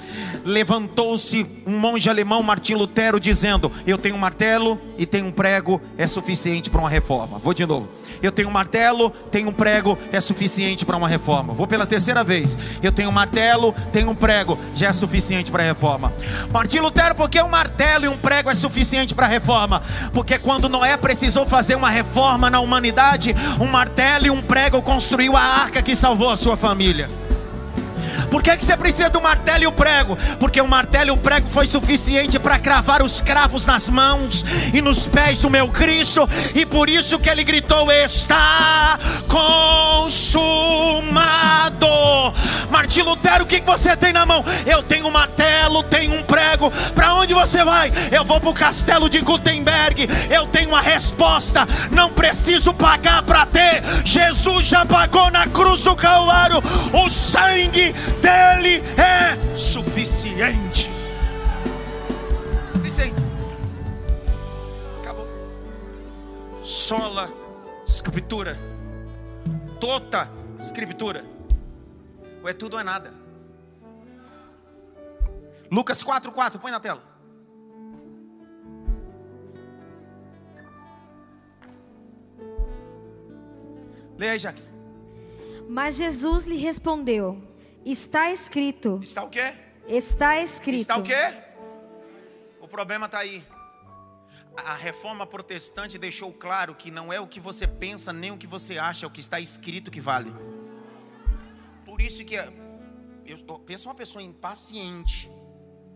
Levantou-se 0.44 1.46
um 1.66 1.78
monge 1.78 2.08
alemão, 2.08 2.42
Martim 2.42 2.74
Lutero, 2.74 3.18
dizendo: 3.18 3.70
Eu 3.86 3.98
tenho 3.98 4.14
um 4.14 4.18
martelo 4.18 4.80
e 4.98 5.06
tenho 5.06 5.26
um 5.26 5.30
prego, 5.30 5.80
é 5.96 6.06
suficiente 6.06 6.70
para 6.70 6.80
uma 6.80 6.90
reforma. 6.90 7.38
Vou 7.38 7.54
de 7.54 7.66
novo. 7.66 7.88
Eu 8.22 8.30
tenho 8.30 8.48
um 8.48 8.52
martelo, 8.52 9.10
tenho 9.30 9.48
um 9.48 9.52
prego, 9.52 9.98
é 10.12 10.20
suficiente 10.20 10.86
para 10.86 10.96
uma 10.96 11.08
reforma. 11.08 11.52
Vou 11.52 11.66
pela 11.66 11.86
terceira 11.86 12.22
vez. 12.22 12.56
Eu 12.80 12.92
tenho 12.92 13.08
um 13.08 13.12
martelo, 13.12 13.74
tenho 13.92 14.10
um 14.10 14.14
prego, 14.14 14.58
já 14.76 14.88
é 14.88 14.92
suficiente 14.92 15.50
para 15.50 15.62
a 15.62 15.66
reforma. 15.66 16.12
Martim 16.52 16.78
Lutero, 16.78 17.14
porque 17.14 17.42
um 17.42 17.48
martelo 17.48 18.04
e 18.04 18.08
um 18.08 18.16
prego 18.16 18.50
é 18.50 18.54
suficiente 18.54 19.14
para 19.14 19.26
a 19.26 19.28
reforma? 19.28 19.82
Porque 20.12 20.38
quando 20.38 20.68
Noé 20.68 20.96
precisou 20.96 21.46
fazer 21.46 21.74
uma 21.74 21.90
reforma 21.90 22.01
na 22.50 22.60
humanidade, 22.60 23.34
um 23.60 23.66
martelo 23.66 24.26
e 24.26 24.30
um 24.30 24.42
prego 24.42 24.82
construiu 24.82 25.36
a 25.36 25.40
arca 25.40 25.82
que 25.82 25.94
salvou 25.96 26.30
a 26.30 26.36
sua 26.36 26.56
família. 26.56 27.08
Por 28.32 28.42
que, 28.42 28.56
que 28.56 28.64
você 28.64 28.74
precisa 28.78 29.10
do 29.10 29.20
martelo 29.20 29.64
e 29.64 29.66
o 29.66 29.72
prego? 29.72 30.16
Porque 30.40 30.58
o 30.58 30.66
martelo 30.66 31.08
e 31.08 31.10
o 31.10 31.18
prego 31.18 31.50
foi 31.50 31.66
suficiente 31.66 32.38
para 32.38 32.58
cravar 32.58 33.02
os 33.02 33.20
cravos 33.20 33.66
nas 33.66 33.90
mãos 33.90 34.42
e 34.72 34.80
nos 34.80 35.06
pés 35.06 35.40
do 35.40 35.50
meu 35.50 35.68
Cristo, 35.68 36.26
e 36.54 36.64
por 36.64 36.88
isso 36.88 37.18
que 37.18 37.28
ele 37.28 37.44
gritou: 37.44 37.92
Está 37.92 38.98
consumado. 39.28 40.62
Martim 42.70 43.02
Lutero, 43.02 43.44
o 43.44 43.46
que 43.46 43.60
você 43.60 43.94
tem 43.94 44.14
na 44.14 44.24
mão? 44.24 44.42
Eu 44.64 44.82
tenho 44.82 45.06
um 45.06 45.10
martelo, 45.10 45.82
tenho 45.82 46.14
um 46.14 46.22
prego. 46.22 46.70
Para 46.94 47.14
onde 47.14 47.34
você 47.34 47.62
vai? 47.62 47.92
Eu 48.10 48.24
vou 48.24 48.40
para 48.40 48.48
o 48.48 48.54
castelo 48.54 49.10
de 49.10 49.20
Gutenberg. 49.20 50.08
Eu 50.30 50.46
tenho 50.46 50.70
uma 50.70 50.80
resposta. 50.80 51.68
Não 51.90 52.10
preciso 52.10 52.72
pagar 52.72 53.22
para 53.22 53.44
ter. 53.44 53.82
Jesus 54.04 54.66
já 54.66 54.86
pagou 54.86 55.30
na 55.30 55.46
cruz 55.46 55.84
do 55.84 55.94
Calvário. 55.94 56.62
O 56.94 57.10
sangue 57.10 57.94
dele 58.22 58.80
é 58.96 59.56
suficiente. 59.56 60.88
Suficiente. 62.70 63.20
Acabou. 65.00 65.26
Sola 66.64 67.30
escritura. 67.84 68.56
Tota 69.80 70.30
escritura. 70.58 71.24
Ou 72.42 72.48
é 72.48 72.52
tudo 72.52 72.74
ou 72.74 72.80
é 72.80 72.84
nada. 72.84 73.12
Lucas 75.70 76.02
4:4, 76.02 76.58
põe 76.60 76.70
na 76.70 76.80
tela. 76.80 77.02
Leia 84.18 84.32
aí, 84.32 84.38
Jaque. 84.38 84.62
Mas 85.68 85.96
Jesus 85.96 86.44
lhe 86.44 86.56
respondeu: 86.56 87.42
Está 87.84 88.30
escrito. 88.30 89.00
Está 89.02 89.24
o 89.24 89.28
quê? 89.28 89.58
Está 89.88 90.40
escrito. 90.40 90.80
Está 90.80 90.96
o 90.96 91.02
quê? 91.02 91.14
O 92.60 92.68
problema 92.68 93.06
está 93.06 93.18
aí. 93.18 93.44
A 94.56 94.74
reforma 94.74 95.26
protestante 95.26 95.98
deixou 95.98 96.32
claro 96.32 96.74
que 96.74 96.90
não 96.90 97.12
é 97.12 97.18
o 97.18 97.26
que 97.26 97.40
você 97.40 97.66
pensa 97.66 98.12
nem 98.12 98.30
o 98.30 98.38
que 98.38 98.46
você 98.46 98.78
acha, 98.78 99.04
é 99.04 99.08
o 99.08 99.10
que 99.10 99.20
está 99.20 99.40
escrito 99.40 99.90
que 99.90 100.00
vale. 100.00 100.32
Por 101.84 102.00
isso 102.00 102.24
que 102.24 102.36
eu, 102.36 103.58
penso 103.60 103.88
uma 103.88 103.94
pessoa 103.94 104.22
impaciente 104.22 105.30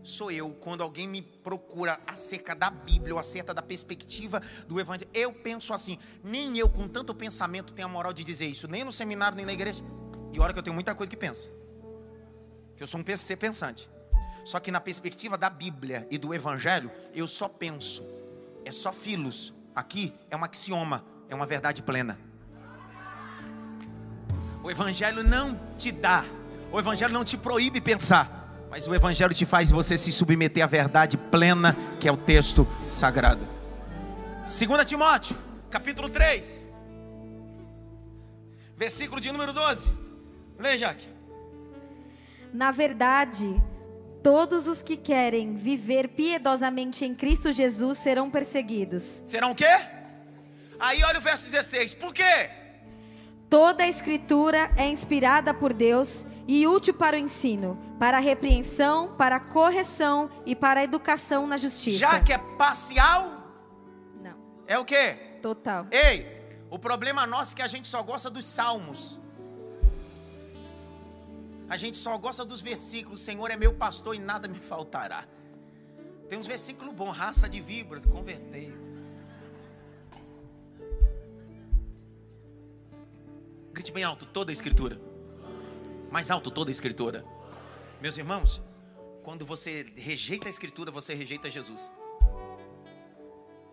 sou 0.03 0.31
eu 0.31 0.51
quando 0.51 0.81
alguém 0.81 1.05
me 1.05 1.21
procura 1.21 1.99
acerca 2.07 2.55
da 2.55 2.69
Bíblia 2.69 3.13
ou 3.13 3.19
acerca 3.19 3.53
da 3.53 3.61
perspectiva 3.61 4.41
do 4.65 4.79
Evangelho. 4.79 5.11
Eu 5.13 5.33
penso 5.33 5.73
assim, 5.73 5.99
nem 6.23 6.57
eu 6.57 6.69
com 6.69 6.87
tanto 6.87 7.13
pensamento 7.13 7.73
tenho 7.73 7.87
a 7.87 7.91
moral 7.91 8.13
de 8.13 8.23
dizer 8.23 8.47
isso, 8.47 8.67
nem 8.67 8.83
no 8.83 8.91
seminário 8.91 9.35
nem 9.35 9.45
na 9.45 9.53
igreja. 9.53 9.83
E 10.33 10.39
olha 10.39 10.53
que 10.53 10.59
eu 10.59 10.63
tenho 10.63 10.73
muita 10.73 10.95
coisa 10.95 11.09
que 11.09 11.17
penso 11.17 11.57
que 12.77 12.83
eu 12.83 12.87
sou 12.87 12.99
um 12.99 13.03
PC 13.03 13.35
pensante. 13.35 13.89
Só 14.45 14.59
que 14.59 14.71
na 14.71 14.79
perspectiva 14.79 15.37
da 15.37 15.49
Bíblia 15.49 16.07
e 16.09 16.17
do 16.17 16.33
Evangelho, 16.33 16.91
eu 17.13 17.27
só 17.27 17.49
penso. 17.49 18.05
É 18.63 18.71
só 18.71 18.93
filos. 18.93 19.53
Aqui 19.75 20.13
é 20.29 20.37
um 20.37 20.43
axioma, 20.43 21.03
é 21.27 21.35
uma 21.35 21.45
verdade 21.45 21.81
plena. 21.81 22.17
O 24.63 24.71
Evangelho 24.71 25.23
não 25.23 25.59
te 25.77 25.91
dá, 25.91 26.23
o 26.71 26.79
Evangelho 26.79 27.13
não 27.13 27.23
te 27.23 27.37
proíbe 27.37 27.79
pensar, 27.79 28.67
mas 28.69 28.87
o 28.87 28.93
Evangelho 28.93 29.33
te 29.33 29.45
faz 29.45 29.71
você 29.71 29.97
se 29.97 30.11
submeter 30.11 30.63
à 30.63 30.67
verdade 30.67 31.17
plena, 31.17 31.75
que 31.99 32.07
é 32.07 32.11
o 32.11 32.17
texto 32.17 32.67
sagrado. 32.89 33.47
2 34.41 34.85
Timóteo, 34.85 35.37
capítulo 35.69 36.09
3, 36.09 36.61
versículo 38.75 39.21
de 39.21 39.31
número 39.31 39.53
12. 39.53 39.93
Leia, 40.59 40.77
Jaque. 40.77 41.16
Na 42.53 42.71
verdade, 42.71 43.61
todos 44.23 44.67
os 44.67 44.81
que 44.81 44.97
querem 44.97 45.55
viver 45.55 46.09
piedosamente 46.09 47.05
em 47.05 47.13
Cristo 47.13 47.51
Jesus 47.51 47.97
serão 47.97 48.29
perseguidos. 48.29 49.21
Serão 49.25 49.51
o 49.51 49.55
quê? 49.55 49.65
Aí 50.79 51.03
olha 51.03 51.19
o 51.19 51.21
verso 51.21 51.49
16. 51.49 51.93
Por 51.95 52.13
quê? 52.13 52.49
Toda 53.49 53.83
a 53.83 53.87
escritura 53.87 54.71
é 54.75 54.87
inspirada 54.87 55.53
por 55.53 55.73
Deus 55.73 56.25
e 56.47 56.67
útil 56.67 56.93
para 56.93 57.15
o 57.15 57.19
ensino, 57.19 57.79
para 57.97 58.17
a 58.17 58.19
repreensão, 58.19 59.15
para 59.15 59.37
a 59.37 59.39
correção 59.39 60.29
e 60.45 60.55
para 60.55 60.81
a 60.81 60.83
educação 60.83 61.47
na 61.47 61.55
justiça. 61.55 61.99
Já 61.99 62.19
que 62.19 62.33
é 62.33 62.37
parcial? 62.37 63.47
Não. 64.21 64.37
É 64.67 64.77
o 64.77 64.83
quê? 64.83 65.13
Total. 65.41 65.87
Ei, 65.91 66.27
o 66.69 66.77
problema 66.77 67.25
nosso 67.25 67.53
é 67.53 67.55
que 67.57 67.61
a 67.61 67.67
gente 67.67 67.87
só 67.87 68.03
gosta 68.03 68.29
dos 68.29 68.45
salmos. 68.45 69.19
A 71.69 71.75
gente 71.75 71.97
só 71.97 72.17
gosta 72.17 72.45
dos 72.45 72.61
versículos: 72.61 73.21
Senhor 73.21 73.51
é 73.51 73.55
meu 73.55 73.73
pastor 73.73 74.15
e 74.15 74.19
nada 74.19 74.47
me 74.47 74.59
faltará. 74.59 75.27
Tem 76.29 76.37
uns 76.37 76.47
versículos 76.47 76.93
bons: 76.93 77.11
raça 77.11 77.49
de 77.49 77.61
víboras, 77.61 78.05
convertei. 78.05 78.73
Grite 83.73 83.91
bem 83.91 84.03
alto 84.03 84.25
toda 84.25 84.51
a 84.51 84.53
escritura. 84.53 84.99
Mais 86.11 86.31
alto 86.31 86.49
toda 86.49 86.69
a 86.69 86.71
escritura. 86.71 87.25
Meus 88.01 88.17
irmãos, 88.17 88.61
quando 89.23 89.45
você 89.45 89.91
rejeita 89.95 90.47
a 90.47 90.49
escritura, 90.49 90.89
você 90.89 91.13
rejeita 91.13 91.51
Jesus. 91.51 91.91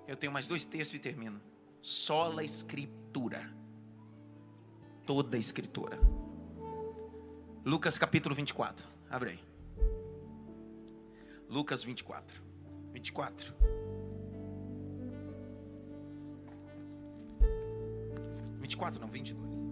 Eu 0.06 0.16
tenho 0.16 0.32
mais 0.32 0.46
dois 0.46 0.64
textos 0.64 0.96
e 0.96 0.98
termino. 0.98 1.40
Sola 1.80 2.42
escritura. 2.42 3.50
Toda 5.06 5.36
a 5.36 5.40
escritura. 5.40 5.98
Lucas 7.66 7.96
capítulo 7.96 8.34
24. 8.34 8.86
Abre 9.08 9.30
aí. 9.30 9.40
Lucas 11.48 11.82
24. 11.82 12.42
24. 12.92 13.54
Vinte 18.60 18.72
e 18.74 18.76
quatro, 18.76 19.00
não, 19.00 19.08
vinte 19.08 19.30
e 19.30 19.34
dois. 19.34 19.66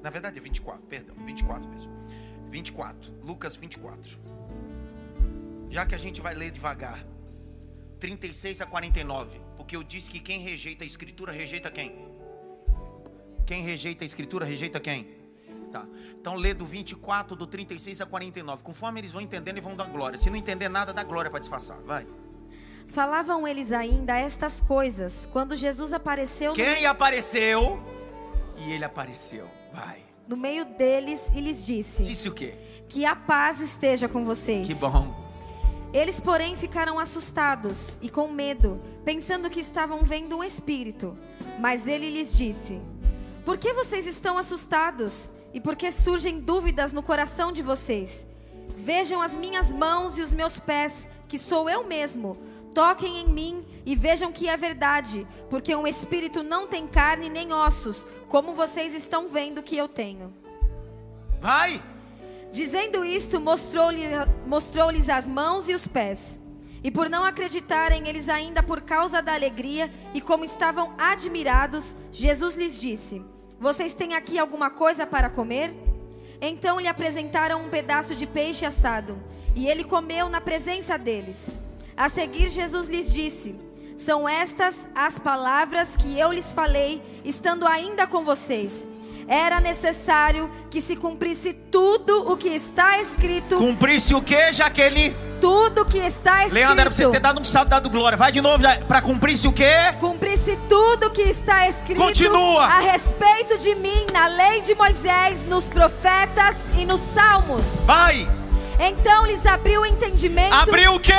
Na 0.00 0.10
verdade 0.10 0.38
é 0.38 0.40
24, 0.42 0.80
perdão, 0.86 1.16
24 1.24 1.68
mesmo. 1.68 1.90
24, 2.46 3.12
Lucas 3.24 3.56
24 3.56 4.18
já 5.72 5.86
que 5.86 5.94
a 5.94 5.98
gente 5.98 6.20
vai 6.20 6.34
ler 6.34 6.50
devagar. 6.50 7.02
36 7.98 8.60
a 8.60 8.66
49. 8.66 9.40
Porque 9.56 9.74
eu 9.74 9.82
disse 9.82 10.10
que 10.10 10.20
quem 10.20 10.40
rejeita 10.40 10.84
a 10.84 10.86
escritura, 10.86 11.32
rejeita 11.32 11.70
quem? 11.70 12.12
Quem 13.46 13.62
rejeita 13.62 14.04
a 14.04 14.06
escritura, 14.06 14.44
rejeita 14.44 14.78
quem? 14.78 15.08
Tá. 15.72 15.86
Então 16.20 16.34
lê 16.34 16.52
do 16.52 16.66
24, 16.66 17.34
do 17.34 17.46
36 17.46 18.02
a 18.02 18.06
49. 18.06 18.62
Conforme 18.62 19.00
eles 19.00 19.10
vão 19.10 19.22
entendendo, 19.22 19.56
e 19.56 19.60
vão 19.62 19.74
dar 19.74 19.86
glória. 19.86 20.18
Se 20.18 20.28
não 20.28 20.36
entender 20.36 20.68
nada, 20.68 20.92
dá 20.92 21.02
glória 21.02 21.30
para 21.30 21.40
disfarçar. 21.40 21.78
Vai. 21.80 22.06
Falavam 22.88 23.48
eles 23.48 23.72
ainda 23.72 24.18
estas 24.18 24.60
coisas 24.60 25.26
quando 25.32 25.56
Jesus 25.56 25.94
apareceu. 25.94 26.52
Quem 26.52 26.82
no... 26.82 26.88
apareceu? 26.88 27.82
E 28.58 28.72
ele 28.72 28.84
apareceu. 28.84 29.48
Vai. 29.72 30.02
No 30.28 30.36
meio 30.36 30.66
deles 30.66 31.22
e 31.34 31.40
lhes 31.40 31.64
disse: 31.64 32.02
Disse 32.02 32.28
o 32.28 32.34
quê? 32.34 32.54
Que 32.90 33.06
a 33.06 33.16
paz 33.16 33.58
esteja 33.60 34.06
com 34.06 34.22
vocês. 34.22 34.66
Que 34.66 34.74
bom. 34.74 35.21
Eles, 35.92 36.20
porém, 36.20 36.56
ficaram 36.56 36.98
assustados 36.98 37.98
e 38.00 38.08
com 38.08 38.28
medo, 38.28 38.80
pensando 39.04 39.50
que 39.50 39.60
estavam 39.60 40.02
vendo 40.02 40.38
um 40.38 40.44
espírito. 40.44 41.16
Mas 41.60 41.86
ele 41.86 42.08
lhes 42.08 42.36
disse: 42.36 42.80
Por 43.44 43.58
que 43.58 43.72
vocês 43.72 44.06
estão 44.06 44.38
assustados? 44.38 45.32
e 45.54 45.60
porque 45.60 45.92
surgem 45.92 46.40
dúvidas 46.40 46.92
no 46.92 47.02
coração 47.02 47.52
de 47.52 47.62
vocês. 47.62 48.26
Vejam 48.76 49.20
as 49.20 49.36
minhas 49.36 49.70
mãos 49.70 50.18
e 50.18 50.22
os 50.22 50.32
meus 50.32 50.58
pés, 50.58 51.08
que 51.28 51.38
sou 51.38 51.68
eu 51.68 51.84
mesmo. 51.84 52.36
Toquem 52.74 53.20
em 53.20 53.28
mim 53.28 53.66
e 53.84 53.94
vejam 53.94 54.32
que 54.32 54.48
é 54.48 54.56
verdade, 54.56 55.26
porque 55.50 55.76
um 55.76 55.86
espírito 55.86 56.42
não 56.42 56.66
tem 56.66 56.86
carne 56.86 57.28
nem 57.28 57.52
ossos, 57.52 58.06
como 58.28 58.54
vocês 58.54 58.94
estão 58.94 59.28
vendo 59.28 59.62
que 59.62 59.76
eu 59.76 59.88
tenho. 59.88 60.32
Vai! 61.40 61.82
Dizendo 62.52 63.02
isto, 63.02 63.40
mostrou-lhes 63.40 64.10
mostrou 64.46 64.90
as 64.90 65.26
mãos 65.26 65.70
e 65.70 65.74
os 65.74 65.86
pés. 65.86 66.38
E 66.84 66.90
por 66.90 67.08
não 67.08 67.24
acreditarem 67.24 68.06
eles 68.08 68.28
ainda 68.28 68.62
por 68.62 68.82
causa 68.82 69.22
da 69.22 69.32
alegria 69.32 69.90
e 70.12 70.20
como 70.20 70.44
estavam 70.44 70.92
admirados, 70.98 71.96
Jesus 72.12 72.54
lhes 72.54 72.78
disse: 72.78 73.24
Vocês 73.58 73.94
têm 73.94 74.14
aqui 74.14 74.38
alguma 74.38 74.68
coisa 74.68 75.06
para 75.06 75.30
comer? 75.30 75.72
Então 76.42 76.78
lhe 76.78 76.88
apresentaram 76.88 77.62
um 77.62 77.70
pedaço 77.70 78.14
de 78.14 78.26
peixe 78.26 78.66
assado, 78.66 79.18
e 79.56 79.66
ele 79.66 79.84
comeu 79.84 80.28
na 80.28 80.40
presença 80.40 80.98
deles. 80.98 81.48
A 81.96 82.10
seguir, 82.10 82.50
Jesus 82.50 82.88
lhes 82.90 83.14
disse: 83.14 83.54
São 83.96 84.28
estas 84.28 84.88
as 84.94 85.18
palavras 85.18 85.96
que 85.96 86.18
eu 86.18 86.30
lhes 86.30 86.52
falei, 86.52 87.00
estando 87.24 87.66
ainda 87.66 88.06
com 88.06 88.24
vocês. 88.24 88.86
Era 89.26 89.60
necessário 89.60 90.50
que 90.70 90.80
se 90.80 90.96
cumprisse 90.96 91.52
tudo 91.70 92.30
o 92.30 92.36
que 92.36 92.48
está 92.48 93.00
escrito. 93.00 93.56
Cumprisse 93.56 94.14
o 94.14 94.22
que, 94.22 94.52
Jaqueline? 94.52 95.16
Tudo 95.40 95.84
que 95.84 95.98
está 95.98 96.44
escrito. 96.44 96.54
Leandro, 96.54 96.80
era 96.80 96.90
pra 96.90 96.96
você 96.96 97.08
ter 97.08 97.20
dado 97.20 97.40
um 97.40 97.44
salto 97.44 97.68
dado 97.68 97.90
glória. 97.90 98.16
Vai 98.16 98.30
de 98.30 98.40
novo, 98.40 98.62
para 98.86 99.02
cumprir-se 99.02 99.48
o 99.48 99.52
quê? 99.52 99.72
Cumprir-se 99.98 100.56
tudo 100.68 101.10
que 101.10 101.22
está 101.22 101.68
escrito. 101.68 102.00
Continua. 102.00 102.64
A 102.64 102.80
respeito 102.80 103.58
de 103.58 103.74
mim 103.74 104.06
na 104.12 104.28
lei 104.28 104.60
de 104.60 104.74
Moisés, 104.74 105.46
nos 105.46 105.68
profetas 105.68 106.56
e 106.78 106.86
nos 106.86 107.00
salmos. 107.00 107.64
Vai. 107.84 108.28
Então 108.78 109.26
lhes 109.26 109.44
abriu 109.46 109.82
o 109.82 109.86
entendimento. 109.86 110.54
Abriu 110.54 110.94
o 110.94 111.00
quê? 111.00 111.12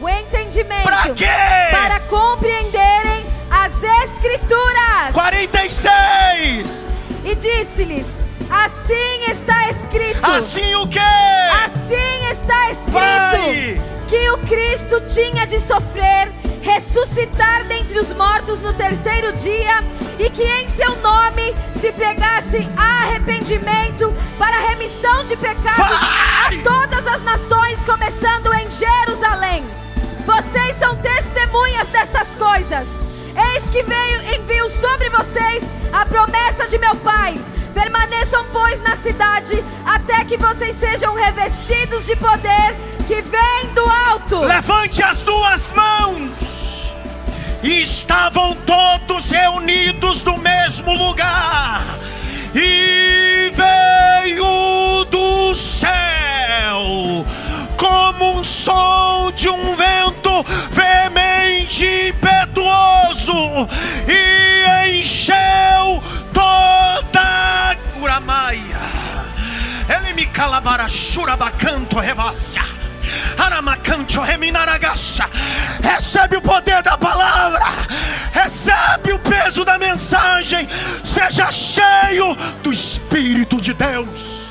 O 0.00 0.08
entendimento. 0.08 0.82
Para 0.82 1.14
quê? 1.14 1.26
Para 1.70 2.00
compreenderem 2.00 3.26
as 3.50 3.72
escrituras. 3.82 5.12
46. 5.12 6.15
Disse-lhes: 7.46 8.06
Assim 8.50 9.30
está 9.30 9.70
escrito. 9.70 10.18
Assim 10.20 10.74
o 10.74 10.88
quê? 10.88 10.98
Assim 11.64 12.32
está 12.32 12.70
escrito 12.72 12.90
Vai. 12.90 13.80
que 14.08 14.30
o 14.30 14.38
Cristo 14.38 15.00
tinha 15.02 15.46
de 15.46 15.60
sofrer, 15.60 16.32
ressuscitar 16.60 17.64
dentre 17.68 18.00
os 18.00 18.12
mortos 18.12 18.60
no 18.60 18.72
terceiro 18.72 19.32
dia 19.34 19.84
e 20.18 20.28
que 20.28 20.42
em 20.42 20.68
seu 20.70 20.96
nome 20.96 21.54
se 21.80 21.92
pregasse 21.92 22.68
arrependimento 22.76 24.12
para 24.36 24.58
remissão 24.68 25.24
de 25.24 25.36
pecados 25.36 26.00
Vai. 26.00 26.58
a 26.58 26.62
todas 26.64 27.06
as 27.06 27.22
nações, 27.22 27.84
começando 27.84 28.52
em 28.54 28.68
Jerusalém. 28.68 29.64
Vocês 30.24 30.76
são 30.80 30.96
testemunhas 30.96 31.86
destas 31.90 32.26
coisas. 32.34 33.05
Eis 33.36 33.64
que 33.68 33.82
veio 33.82 34.34
envio 34.34 34.68
sobre 34.80 35.10
vocês 35.10 35.64
a 35.92 36.06
promessa 36.06 36.66
de 36.68 36.78
meu 36.78 36.96
Pai. 36.96 37.38
Permaneçam, 37.74 38.44
pois, 38.52 38.80
na 38.80 38.96
cidade, 38.96 39.62
até 39.84 40.24
que 40.24 40.38
vocês 40.38 40.78
sejam 40.78 41.14
revestidos 41.14 42.06
de 42.06 42.16
poder 42.16 42.74
que 43.06 43.20
vem 43.20 43.74
do 43.74 43.86
alto. 43.86 44.40
Levante 44.40 45.02
as 45.02 45.22
duas 45.22 45.72
mãos. 45.72 46.92
E 47.62 47.82
estavam 47.82 48.54
todos 48.66 49.30
reunidos 49.30 50.24
no 50.24 50.38
mesmo 50.38 50.94
lugar. 50.94 51.82
E 52.54 53.52
veio 53.54 55.04
do 55.06 55.54
céu 55.54 57.26
como 57.76 58.38
um 58.38 58.44
som 58.44 59.30
de 59.32 59.48
um 59.48 59.76
vento 59.76 60.44
veemente 60.70 61.84
e 61.84 62.08
impetuoso 62.08 63.68
e 64.08 64.98
encheu 64.98 66.02
toda 66.32 67.76
Curamaia. 67.94 68.80
Ele 69.88 70.14
me 70.14 70.26
calabara 70.26 70.88
churabacanto 70.88 71.98
revácia. 71.98 72.62
Aramacanto 73.38 74.20
reminaragacha. 74.20 75.28
Recebe 75.82 76.36
o 76.36 76.42
poder 76.42 76.82
da 76.82 76.98
palavra. 76.98 77.64
Recebe 78.32 79.12
o 79.12 79.18
peso 79.18 79.64
da 79.64 79.78
mensagem. 79.78 80.68
Seja 81.04 81.50
cheio 81.50 82.34
do 82.62 82.72
Espírito 82.72 83.60
de 83.60 83.72
Deus. 83.72 84.45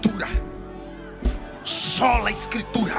Escritura. 0.00 0.28
Sola 1.62 2.28
a 2.28 2.32
Escritura. 2.32 2.94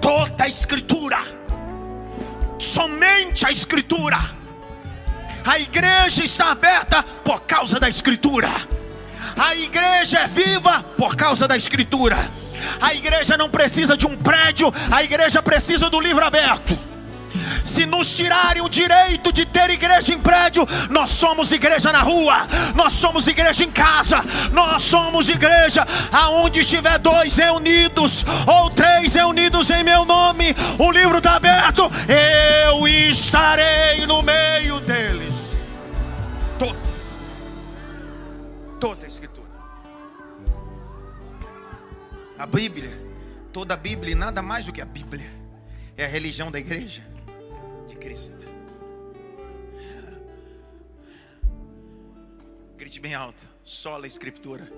Toda 0.00 0.44
a 0.44 0.48
Escritura. 0.48 1.18
Somente 2.58 3.46
a 3.46 3.52
Escritura. 3.52 4.18
A 5.44 5.58
igreja 5.58 6.24
está 6.24 6.50
aberta 6.50 7.02
por 7.24 7.42
causa 7.42 7.78
da 7.78 7.88
Escritura. 7.88 8.48
A 9.36 9.54
igreja 9.54 10.18
é 10.18 10.28
viva 10.28 10.82
por 10.96 11.14
causa 11.14 11.46
da 11.46 11.56
Escritura. 11.56 12.16
A 12.80 12.92
igreja 12.92 13.36
não 13.36 13.48
precisa 13.48 13.96
de 13.96 14.04
um 14.04 14.16
prédio, 14.16 14.72
a 14.90 15.04
igreja 15.04 15.40
precisa 15.40 15.88
do 15.88 16.00
livro 16.00 16.24
aberto. 16.24 16.87
Se 17.68 17.84
nos 17.84 18.16
tirarem 18.16 18.62
o 18.62 18.68
direito 18.68 19.30
de 19.30 19.44
ter 19.44 19.68
igreja 19.68 20.14
em 20.14 20.18
prédio, 20.18 20.66
nós 20.88 21.10
somos 21.10 21.52
igreja 21.52 21.92
na 21.92 22.00
rua, 22.00 22.48
nós 22.74 22.94
somos 22.94 23.28
igreja 23.28 23.62
em 23.62 23.70
casa, 23.70 24.24
nós 24.52 24.82
somos 24.82 25.28
igreja 25.28 25.86
aonde 26.10 26.60
estiver 26.60 26.98
dois 26.98 27.36
reunidos 27.36 28.24
ou 28.46 28.70
três 28.70 29.14
reunidos 29.14 29.68
em 29.68 29.84
meu 29.84 30.06
nome, 30.06 30.54
o 30.78 30.90
livro 30.90 31.18
está 31.18 31.36
aberto, 31.36 31.82
eu 32.08 32.88
estarei 32.88 34.06
no 34.06 34.22
meio 34.22 34.80
deles. 34.80 35.34
Todo, 36.58 36.78
toda 38.80 39.04
a 39.04 39.06
escritura. 39.06 39.46
A 42.38 42.46
Bíblia, 42.46 42.98
toda 43.52 43.74
a 43.74 43.76
Bíblia 43.76 44.12
e 44.12 44.14
nada 44.14 44.40
mais 44.40 44.64
do 44.64 44.72
que 44.72 44.80
a 44.80 44.86
Bíblia, 44.86 45.30
é 45.98 46.06
a 46.06 46.08
religião 46.08 46.50
da 46.50 46.58
igreja 46.58 47.17
Cristo. 47.98 48.46
Grite 52.76 53.00
bem 53.00 53.14
alto, 53.14 53.46
sola 53.64 54.04
a 54.04 54.06
escritura. 54.06 54.70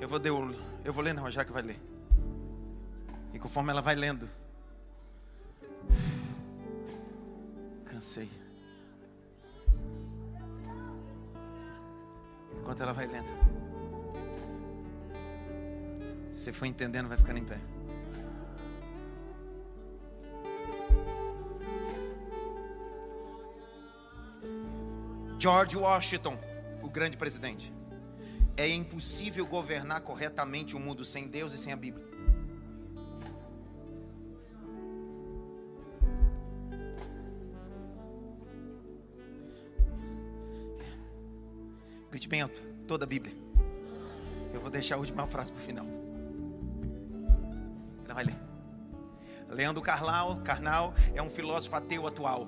Eu 0.00 0.08
vou, 0.08 0.18
ler, 0.18 0.58
eu 0.84 0.92
vou 0.92 1.02
ler, 1.02 1.14
não, 1.14 1.30
já 1.30 1.44
que 1.44 1.52
vai 1.52 1.62
ler. 1.62 1.80
E 3.32 3.38
conforme 3.38 3.70
ela 3.70 3.80
vai 3.80 3.94
lendo, 3.94 4.28
cansei. 7.86 8.28
Enquanto 12.60 12.82
ela 12.82 12.92
vai 12.92 13.06
lendo, 13.06 13.28
você 16.32 16.52
foi 16.52 16.68
entendendo, 16.68 17.08
vai 17.08 17.16
ficando 17.16 17.38
em 17.38 17.44
pé. 17.44 17.73
George 25.38 25.76
Washington, 25.76 26.38
o 26.82 26.88
grande 26.88 27.16
presidente. 27.16 27.72
É 28.56 28.68
impossível 28.68 29.46
governar 29.46 30.00
corretamente 30.00 30.76
o 30.76 30.80
mundo 30.80 31.04
sem 31.04 31.26
Deus 31.26 31.52
e 31.52 31.58
sem 31.58 31.72
a 31.72 31.76
Bíblia. 31.76 32.06
Grite 42.10 42.28
bem 42.28 42.42
alto, 42.42 42.62
toda 42.86 43.04
a 43.04 43.08
Bíblia. 43.08 43.34
Eu 44.52 44.60
vou 44.60 44.70
deixar 44.70 44.94
a 44.94 44.98
última 44.98 45.26
frase 45.26 45.50
para 45.50 45.60
o 45.60 45.64
final. 45.64 45.86
Ela 48.04 48.14
vai 48.14 48.24
ler. 48.24 48.36
Leandro 49.48 49.82
Carnal, 49.82 50.36
Carnal 50.42 50.94
é 51.12 51.20
um 51.20 51.28
filósofo 51.28 51.74
ateu 51.74 52.06
atual. 52.06 52.46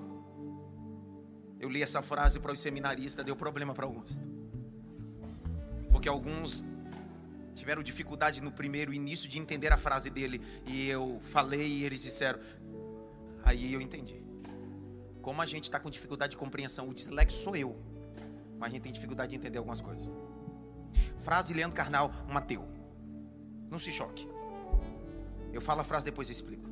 Eu 1.66 1.70
li 1.70 1.82
essa 1.82 2.00
frase 2.00 2.38
para 2.38 2.52
os 2.52 2.60
seminaristas, 2.60 3.24
deu 3.24 3.34
problema 3.34 3.74
para 3.74 3.84
alguns. 3.84 4.16
Porque 5.90 6.08
alguns 6.08 6.64
tiveram 7.56 7.82
dificuldade 7.82 8.40
no 8.40 8.52
primeiro 8.52 8.94
início 8.94 9.28
de 9.28 9.40
entender 9.40 9.72
a 9.72 9.76
frase 9.76 10.08
dele. 10.08 10.40
E 10.64 10.88
eu 10.88 11.20
falei 11.32 11.66
e 11.66 11.84
eles 11.84 12.00
disseram. 12.00 12.38
Aí 13.42 13.74
eu 13.74 13.80
entendi. 13.80 14.24
Como 15.20 15.42
a 15.42 15.46
gente 15.46 15.64
está 15.64 15.80
com 15.80 15.90
dificuldade 15.90 16.30
de 16.30 16.36
compreensão, 16.36 16.88
o 16.88 16.94
dislexo 16.94 17.42
sou 17.42 17.56
eu. 17.56 17.76
Mas 18.60 18.68
a 18.68 18.72
gente 18.72 18.82
tem 18.82 18.92
dificuldade 18.92 19.30
de 19.30 19.36
entender 19.36 19.58
algumas 19.58 19.80
coisas. 19.80 20.08
Frase 21.18 21.48
de 21.48 21.54
Leandro 21.54 21.76
Carnal, 21.76 22.12
um 22.30 22.36
ateu. 22.36 22.64
Não 23.68 23.80
se 23.80 23.90
choque. 23.90 24.24
Eu 25.52 25.60
falo 25.60 25.80
a 25.80 25.84
frase 25.84 26.04
depois 26.04 26.28
eu 26.28 26.32
explico. 26.32 26.70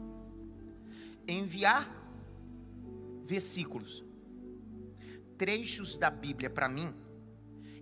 enviar 1.27 1.91
versículos, 3.25 4.05
trechos 5.45 5.99
da 5.99 6.09
Bíblia 6.09 6.49
para 6.49 6.71
mim, 6.71 6.95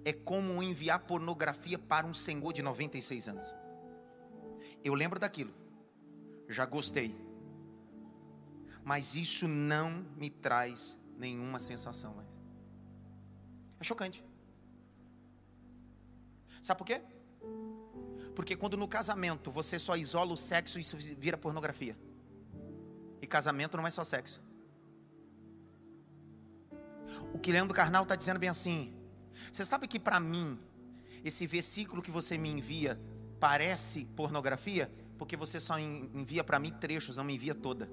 é 0.04 0.12
como 0.12 0.60
enviar 0.60 0.98
pornografia 1.06 1.78
para 1.78 2.04
um 2.04 2.12
senhor 2.12 2.52
de 2.52 2.60
96 2.60 3.28
anos. 3.28 3.54
Eu 4.82 4.94
lembro 4.94 5.20
daquilo, 5.20 5.54
já 6.48 6.66
gostei, 6.66 7.14
mas 8.82 9.14
isso 9.14 9.46
não 9.46 10.04
me 10.16 10.28
traz 10.28 10.98
nenhuma 11.16 11.60
sensação 11.60 12.12
mais. 12.14 12.28
É 13.78 13.84
chocante. 13.84 14.24
Sabe 16.60 16.78
por 16.78 16.84
quê? 16.84 17.00
Porque 18.34 18.56
quando 18.56 18.76
no 18.76 18.88
casamento 18.88 19.52
você 19.52 19.78
só 19.78 19.94
isola 19.94 20.32
o 20.32 20.36
sexo, 20.36 20.80
isso 20.80 20.96
vira 21.16 21.38
pornografia. 21.38 21.96
E 23.20 23.26
casamento 23.28 23.76
não 23.76 23.86
é 23.86 23.90
só 23.90 24.02
sexo. 24.02 24.42
O 27.32 27.38
que 27.38 27.52
Leandro 27.52 27.74
Carnal 27.74 28.02
está 28.02 28.16
dizendo 28.16 28.38
bem 28.38 28.48
assim. 28.48 28.94
Você 29.50 29.64
sabe 29.64 29.86
que 29.86 29.98
para 29.98 30.20
mim, 30.20 30.58
esse 31.24 31.46
versículo 31.46 32.02
que 32.02 32.10
você 32.10 32.38
me 32.38 32.50
envia 32.50 33.00
parece 33.40 34.04
pornografia? 34.16 34.90
Porque 35.18 35.36
você 35.36 35.60
só 35.60 35.78
envia 35.78 36.42
para 36.42 36.58
mim 36.58 36.70
trechos, 36.70 37.16
não 37.16 37.24
me 37.24 37.34
envia 37.34 37.54
toda. 37.54 37.88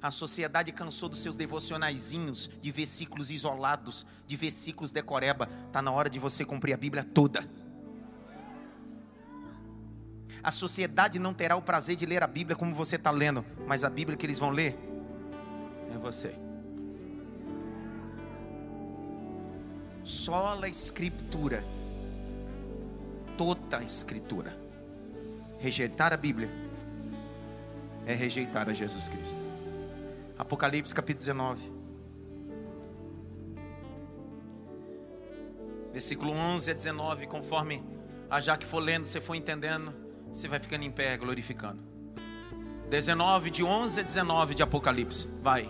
A 0.00 0.10
sociedade 0.10 0.72
cansou 0.72 1.08
dos 1.08 1.20
seus 1.20 1.36
devocionaizinhos 1.36 2.50
de 2.60 2.70
versículos 2.70 3.30
isolados, 3.30 4.06
de 4.26 4.36
versículos 4.36 4.92
decoreba. 4.92 5.48
Está 5.66 5.80
na 5.80 5.90
hora 5.90 6.10
de 6.10 6.18
você 6.18 6.44
cumprir 6.44 6.74
a 6.74 6.76
Bíblia 6.76 7.04
toda. 7.04 7.48
A 10.42 10.50
sociedade 10.52 11.18
não 11.18 11.34
terá 11.34 11.56
o 11.56 11.62
prazer 11.62 11.96
de 11.96 12.06
ler 12.06 12.22
a 12.22 12.26
Bíblia 12.26 12.54
como 12.54 12.74
você 12.74 12.96
está 12.96 13.10
lendo, 13.10 13.44
mas 13.66 13.82
a 13.82 13.90
Bíblia 13.90 14.16
que 14.16 14.24
eles 14.26 14.38
vão 14.38 14.50
ler 14.50 14.78
você. 16.06 16.34
Só 20.04 20.56
a 20.62 20.68
Escritura, 20.68 21.64
toda 23.36 23.78
a 23.78 23.82
Escritura. 23.82 24.56
Rejeitar 25.58 26.12
a 26.12 26.16
Bíblia 26.16 26.48
é 28.06 28.14
rejeitar 28.14 28.68
a 28.68 28.72
Jesus 28.72 29.08
Cristo. 29.08 29.38
Apocalipse 30.38 30.94
capítulo 30.94 31.18
19. 31.18 31.72
Versículo 35.92 36.32
11 36.32 36.70
a 36.70 36.74
19, 36.74 37.26
conforme 37.26 37.82
a 38.30 38.40
já 38.40 38.56
que 38.56 38.66
for 38.66 38.78
lendo, 38.78 39.06
você 39.06 39.20
for 39.20 39.34
entendendo, 39.34 39.94
você 40.30 40.46
vai 40.46 40.60
ficando 40.60 40.84
em 40.84 40.90
pé, 40.90 41.16
glorificando. 41.16 41.82
19, 42.90 43.50
de 43.50 43.64
11 43.64 44.00
a 44.00 44.02
19 44.04 44.54
de 44.54 44.62
Apocalipse, 44.62 45.26
vai. 45.42 45.68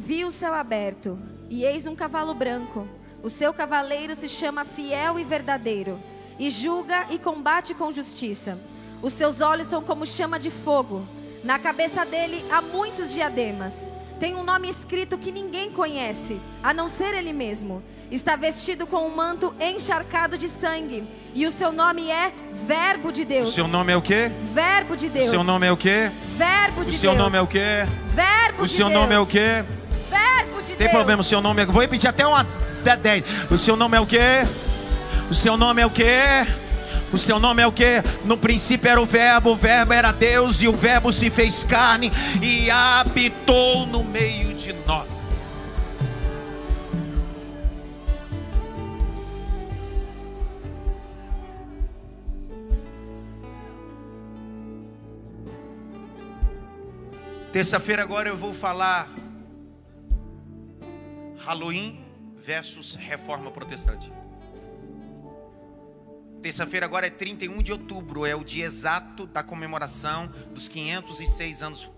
Vi 0.00 0.24
o 0.24 0.30
céu 0.30 0.54
aberto, 0.54 1.18
e 1.50 1.62
eis 1.62 1.86
um 1.86 1.94
cavalo 1.94 2.32
branco. 2.32 2.88
O 3.22 3.28
seu 3.28 3.52
cavaleiro 3.52 4.16
se 4.16 4.30
chama 4.30 4.64
Fiel 4.64 5.18
e 5.18 5.24
Verdadeiro, 5.24 6.00
e 6.38 6.48
julga 6.48 7.04
e 7.10 7.18
combate 7.18 7.74
com 7.74 7.92
justiça. 7.92 8.58
Os 9.02 9.12
seus 9.12 9.42
olhos 9.42 9.66
são 9.66 9.82
como 9.82 10.06
chama 10.06 10.38
de 10.38 10.50
fogo 10.50 11.06
na 11.44 11.58
cabeça 11.58 12.04
dele 12.06 12.42
há 12.50 12.62
muitos 12.62 13.12
diademas. 13.12 13.74
Tem 14.18 14.34
um 14.34 14.42
nome 14.42 14.70
escrito 14.70 15.18
que 15.18 15.30
ninguém 15.30 15.70
conhece, 15.70 16.40
a 16.62 16.72
não 16.72 16.88
ser 16.88 17.14
ele 17.14 17.34
mesmo. 17.34 17.82
Está 18.10 18.36
vestido 18.36 18.86
com 18.86 19.06
um 19.06 19.14
manto 19.14 19.54
encharcado 19.60 20.38
de 20.38 20.48
sangue. 20.48 21.06
E 21.34 21.46
o 21.46 21.50
seu 21.50 21.72
nome 21.72 22.10
é 22.10 22.32
Verbo 22.66 23.12
de 23.12 23.26
Deus. 23.26 23.50
O 23.50 23.52
seu 23.52 23.68
nome 23.68 23.92
é 23.92 23.96
o 23.96 24.02
quê? 24.02 24.30
Verbo 24.54 24.96
de 24.96 25.08
Deus. 25.10 25.28
O 25.28 25.30
seu 25.30 25.44
nome 25.44 25.66
é 25.66 25.72
o 25.72 25.76
quê? 25.76 26.10
Verbo 26.36 26.84
de 26.84 26.90
Deus. 26.90 26.96
O 26.96 27.00
seu 27.00 27.14
nome 27.14 27.36
é 27.36 27.40
o 27.42 27.46
quê? 27.46 27.86
Verbo 28.14 28.62
o 28.62 28.66
de 28.66 28.72
seu 28.72 28.88
Deus. 28.88 29.00
nome 29.00 29.14
é 29.14 29.18
o 29.18 29.26
quê? 29.26 29.64
Verbo 30.10 30.60
de 30.60 30.68
Tem 30.68 30.76
Deus. 30.76 30.78
Tem 30.78 30.88
problema, 30.90 31.20
o 31.20 31.24
seu 31.24 31.40
nome 31.40 31.62
é. 31.62 31.66
Vou 31.66 31.80
repetir 31.80 32.10
até 32.10 32.26
uma 32.26 32.42
10. 32.42 33.24
O 33.50 33.58
seu 33.58 33.76
nome 33.76 33.96
é 33.96 34.00
o 34.00 34.06
quê? 34.06 34.46
O 35.30 35.34
seu 35.34 35.56
nome 35.56 35.80
é 35.80 35.86
o 35.86 35.90
quê? 35.90 36.46
O 37.12 37.18
seu 37.18 37.38
nome 37.40 37.62
é 37.62 37.66
o 37.66 37.72
que? 37.72 38.02
No 38.24 38.38
princípio 38.38 38.88
era 38.88 39.00
o 39.00 39.06
Verbo, 39.06 39.50
o 39.50 39.56
Verbo 39.56 39.92
era 39.92 40.12
Deus, 40.12 40.62
e 40.62 40.68
o 40.68 40.72
Verbo 40.72 41.10
se 41.10 41.28
fez 41.28 41.64
carne 41.64 42.12
e 42.40 42.70
habitou 42.70 43.86
no 43.86 44.04
meio 44.04 44.54
de 44.54 44.72
nós. 44.86 45.08
Terça-feira 57.52 58.02
agora 58.02 58.28
eu 58.28 58.36
vou 58.36 58.54
falar 58.54 59.08
Halloween 61.50 61.98
versus 62.36 62.94
Reforma 62.94 63.50
Protestante. 63.50 64.12
Terça-feira 66.40 66.86
agora 66.86 67.08
é 67.08 67.10
31 67.10 67.60
de 67.60 67.72
outubro, 67.72 68.24
é 68.24 68.36
o 68.36 68.44
dia 68.44 68.64
exato 68.64 69.26
da 69.26 69.42
comemoração 69.42 70.28
dos 70.54 70.68
506 70.68 71.60
anos 71.60 71.90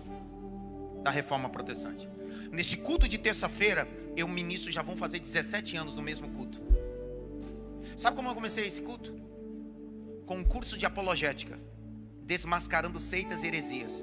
da 1.02 1.10
Reforma 1.10 1.50
Protestante. 1.50 2.08
Neste 2.50 2.78
culto 2.78 3.06
de 3.06 3.18
terça-feira, 3.18 3.86
eu 4.16 4.26
ministro 4.26 4.72
já 4.72 4.80
vão 4.80 4.96
fazer 4.96 5.18
17 5.18 5.76
anos 5.76 5.96
no 5.96 6.02
mesmo 6.02 6.30
culto. 6.30 6.58
Sabe 7.94 8.16
como 8.16 8.30
eu 8.30 8.34
comecei 8.34 8.66
esse 8.66 8.80
culto? 8.80 9.14
Com 10.24 10.38
um 10.38 10.44
curso 10.44 10.78
de 10.78 10.86
apologética, 10.86 11.60
desmascarando 12.22 12.98
seitas 12.98 13.42
e 13.42 13.48
heresias. 13.48 14.02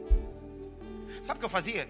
Sabe 1.23 1.37
o 1.37 1.39
que 1.39 1.45
eu 1.45 1.49
fazia? 1.49 1.89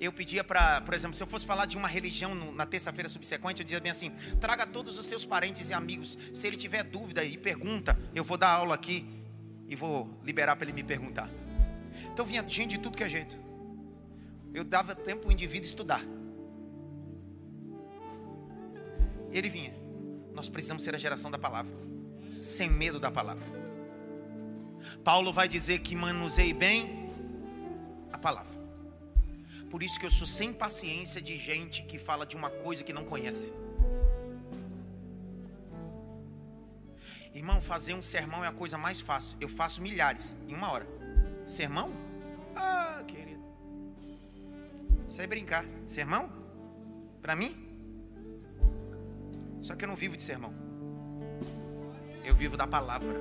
Eu 0.00 0.12
pedia 0.12 0.44
para, 0.44 0.80
por 0.80 0.94
exemplo, 0.94 1.16
se 1.16 1.22
eu 1.22 1.26
fosse 1.26 1.44
falar 1.44 1.66
de 1.66 1.76
uma 1.76 1.88
religião 1.88 2.34
no, 2.34 2.52
na 2.52 2.64
terça-feira 2.64 3.08
subsequente, 3.08 3.60
eu 3.60 3.64
dizia 3.64 3.80
bem 3.80 3.90
assim: 3.90 4.12
traga 4.40 4.64
todos 4.66 4.96
os 4.98 5.06
seus 5.06 5.24
parentes 5.24 5.70
e 5.70 5.74
amigos. 5.74 6.16
Se 6.32 6.46
ele 6.46 6.56
tiver 6.56 6.84
dúvida 6.84 7.24
e 7.24 7.36
pergunta, 7.36 7.98
eu 8.14 8.22
vou 8.22 8.36
dar 8.36 8.50
aula 8.50 8.74
aqui 8.74 9.04
e 9.66 9.74
vou 9.74 10.08
liberar 10.24 10.54
para 10.54 10.66
ele 10.66 10.72
me 10.72 10.84
perguntar. 10.84 11.28
Então 12.12 12.24
vinha 12.24 12.46
gente 12.48 12.76
de 12.76 12.78
tudo 12.78 12.96
que 12.96 13.02
é 13.02 13.08
jeito. 13.08 13.36
Eu 14.54 14.62
dava 14.62 14.94
tempo 14.94 15.22
para 15.22 15.30
o 15.30 15.32
indivíduo 15.32 15.66
estudar. 15.66 16.02
Ele 19.30 19.50
vinha. 19.50 19.74
Nós 20.32 20.48
precisamos 20.48 20.84
ser 20.84 20.94
a 20.94 20.98
geração 20.98 21.30
da 21.30 21.38
palavra, 21.38 21.74
sem 22.40 22.70
medo 22.70 23.00
da 23.00 23.10
palavra. 23.10 23.44
Paulo 25.02 25.32
vai 25.32 25.48
dizer 25.48 25.80
que 25.80 25.96
manusei 25.96 26.52
bem 26.52 27.10
a 28.12 28.16
palavra. 28.16 28.57
Por 29.70 29.82
isso 29.82 29.98
que 30.00 30.06
eu 30.06 30.10
sou 30.10 30.26
sem 30.26 30.52
paciência 30.52 31.20
de 31.20 31.38
gente 31.38 31.82
que 31.82 31.98
fala 31.98 32.24
de 32.24 32.36
uma 32.36 32.50
coisa 32.50 32.82
que 32.82 32.92
não 32.92 33.04
conhece. 33.04 33.52
Irmão, 37.34 37.60
fazer 37.60 37.94
um 37.94 38.02
sermão 38.02 38.44
é 38.44 38.48
a 38.48 38.52
coisa 38.52 38.78
mais 38.78 39.00
fácil. 39.00 39.36
Eu 39.40 39.48
faço 39.48 39.82
milhares 39.82 40.34
em 40.48 40.54
uma 40.54 40.72
hora. 40.72 40.86
Sermão? 41.44 41.92
Ah, 42.56 43.02
querido. 43.06 43.42
Isso 45.08 45.20
é 45.20 45.26
brincar. 45.26 45.64
Sermão? 45.86 46.30
Para 47.20 47.36
mim? 47.36 47.52
Só 49.62 49.76
que 49.76 49.84
eu 49.84 49.88
não 49.88 49.96
vivo 49.96 50.16
de 50.16 50.22
sermão. 50.22 50.52
Eu 52.24 52.34
vivo 52.34 52.56
da 52.56 52.66
palavra. 52.66 53.14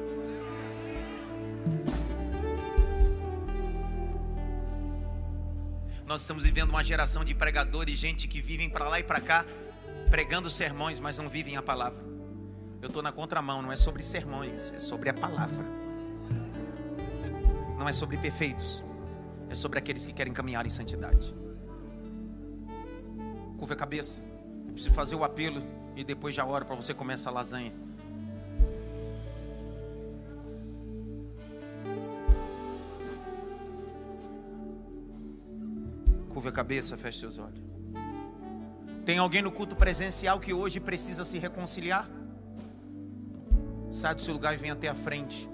Nós 6.07 6.21
estamos 6.21 6.45
vivendo 6.45 6.69
uma 6.69 6.81
geração 6.81 7.21
de 7.21 7.35
pregadores, 7.35 7.99
gente 7.99 8.29
que 8.29 8.41
vivem 8.41 8.69
para 8.69 8.87
lá 8.87 8.97
e 8.97 9.03
para 9.03 9.19
cá, 9.19 9.45
pregando 10.09 10.49
sermões, 10.49 11.01
mas 11.01 11.17
não 11.17 11.27
vivem 11.27 11.57
a 11.57 11.61
palavra. 11.61 12.01
Eu 12.81 12.87
estou 12.87 13.03
na 13.03 13.11
contramão, 13.11 13.61
não 13.61 13.73
é 13.73 13.75
sobre 13.75 14.01
sermões, 14.01 14.71
é 14.71 14.79
sobre 14.79 15.09
a 15.09 15.13
palavra. 15.13 15.65
Não 17.77 17.89
é 17.89 17.91
sobre 17.91 18.15
perfeitos, 18.15 18.81
é 19.49 19.53
sobre 19.53 19.79
aqueles 19.79 20.05
que 20.05 20.13
querem 20.13 20.31
caminhar 20.31 20.65
em 20.65 20.69
santidade. 20.69 21.35
Curva 23.57 23.73
a 23.73 23.77
cabeça, 23.77 24.23
eu 24.65 24.71
preciso 24.71 24.95
fazer 24.95 25.15
o 25.15 25.25
apelo 25.25 25.61
e 25.93 26.05
depois 26.05 26.33
já 26.33 26.45
oro 26.45 26.65
para 26.65 26.75
você 26.75 26.93
começar 26.93 27.31
a 27.31 27.33
lasanha. 27.33 27.73
Cabeça, 36.57 36.97
feche 36.97 37.19
seus 37.19 37.37
olhos. 37.37 37.61
Tem 39.05 39.19
alguém 39.19 39.43
no 39.43 39.51
culto 39.51 39.75
presencial 39.75 40.39
que 40.39 40.51
hoje 40.51 40.79
precisa 40.79 41.23
se 41.23 41.37
reconciliar? 41.37 42.09
Sai 43.91 44.15
do 44.15 44.21
seu 44.21 44.33
lugar 44.33 44.55
e 44.55 44.57
vem 44.57 44.71
até 44.71 44.87
a 44.87 44.95
frente. 44.95 45.47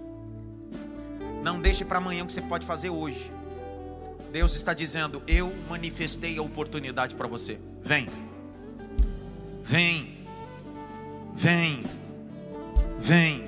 Não 1.44 1.60
deixe 1.60 1.84
para 1.84 1.98
amanhã 1.98 2.24
o 2.24 2.28
que 2.28 2.32
você 2.32 2.42
pode 2.42 2.66
fazer 2.66 2.90
hoje. 2.90 3.30
Deus 4.32 4.56
está 4.56 4.74
dizendo: 4.74 5.22
Eu 5.28 5.54
manifestei 5.70 6.38
a 6.38 6.42
oportunidade 6.42 7.16
para 7.16 7.28
você. 7.28 7.60
Vem, 7.82 8.08
vem, 9.62 10.26
vem, 11.36 11.84
vem. 12.98 13.46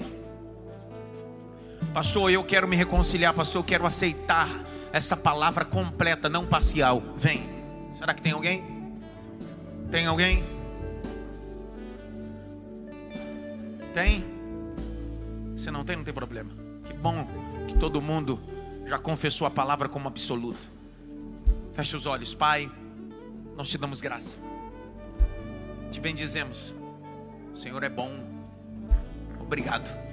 Pastor, 1.93 2.29
eu 2.29 2.43
quero 2.43 2.67
me 2.67 2.75
reconciliar, 2.75 3.33
pastor, 3.33 3.61
eu 3.61 3.65
quero 3.65 3.85
aceitar 3.85 4.49
essa 4.95 5.17
palavra 5.17 5.65
completa, 5.65 6.29
não 6.29 6.47
parcial. 6.47 7.03
Vem. 7.17 7.49
Será 7.91 8.13
que 8.13 8.21
tem 8.21 8.31
alguém? 8.31 8.63
Tem 9.91 10.05
alguém? 10.05 10.41
Tem? 13.93 14.23
Se 15.57 15.69
não 15.69 15.83
tem, 15.83 15.97
não 15.97 16.05
tem 16.05 16.13
problema. 16.13 16.49
Que 16.85 16.93
bom 16.93 17.27
que 17.67 17.77
todo 17.77 18.01
mundo 18.01 18.39
já 18.85 18.97
confessou 18.97 19.45
a 19.45 19.51
palavra 19.51 19.89
como 19.89 20.07
absoluta. 20.07 20.65
Feche 21.73 21.97
os 21.97 22.05
olhos, 22.05 22.33
Pai. 22.33 22.71
Nós 23.57 23.67
te 23.67 23.77
damos 23.77 23.99
graça. 23.99 24.37
Te 25.91 25.99
bendizemos. 25.99 26.73
O 27.53 27.57
Senhor 27.57 27.83
é 27.83 27.89
bom. 27.89 28.13
Obrigado. 29.41 30.04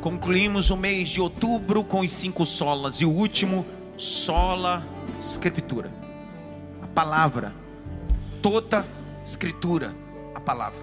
Concluímos 0.00 0.70
o 0.70 0.76
mês 0.76 1.08
de 1.08 1.20
outubro 1.20 1.82
com 1.82 2.00
os 2.00 2.10
cinco 2.12 2.46
solas 2.46 3.00
e 3.00 3.04
o 3.04 3.10
último, 3.10 3.66
sola 3.96 4.86
escritura. 5.18 5.90
A 6.80 6.86
palavra. 6.86 7.52
Toda 8.40 8.86
escritura, 9.24 9.92
a 10.34 10.40
palavra. 10.40 10.80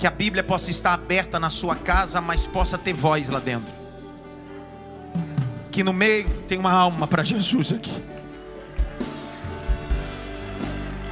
Que 0.00 0.06
a 0.06 0.10
Bíblia 0.10 0.42
possa 0.42 0.70
estar 0.70 0.92
aberta 0.92 1.38
na 1.38 1.48
sua 1.48 1.76
casa, 1.76 2.20
mas 2.20 2.44
possa 2.44 2.76
ter 2.76 2.92
voz 2.92 3.28
lá 3.28 3.38
dentro. 3.38 3.72
Que 5.70 5.84
no 5.84 5.92
meio 5.92 6.28
tem 6.48 6.58
uma 6.58 6.72
alma 6.72 7.06
para 7.06 7.22
Jesus 7.22 7.72
aqui. 7.72 8.02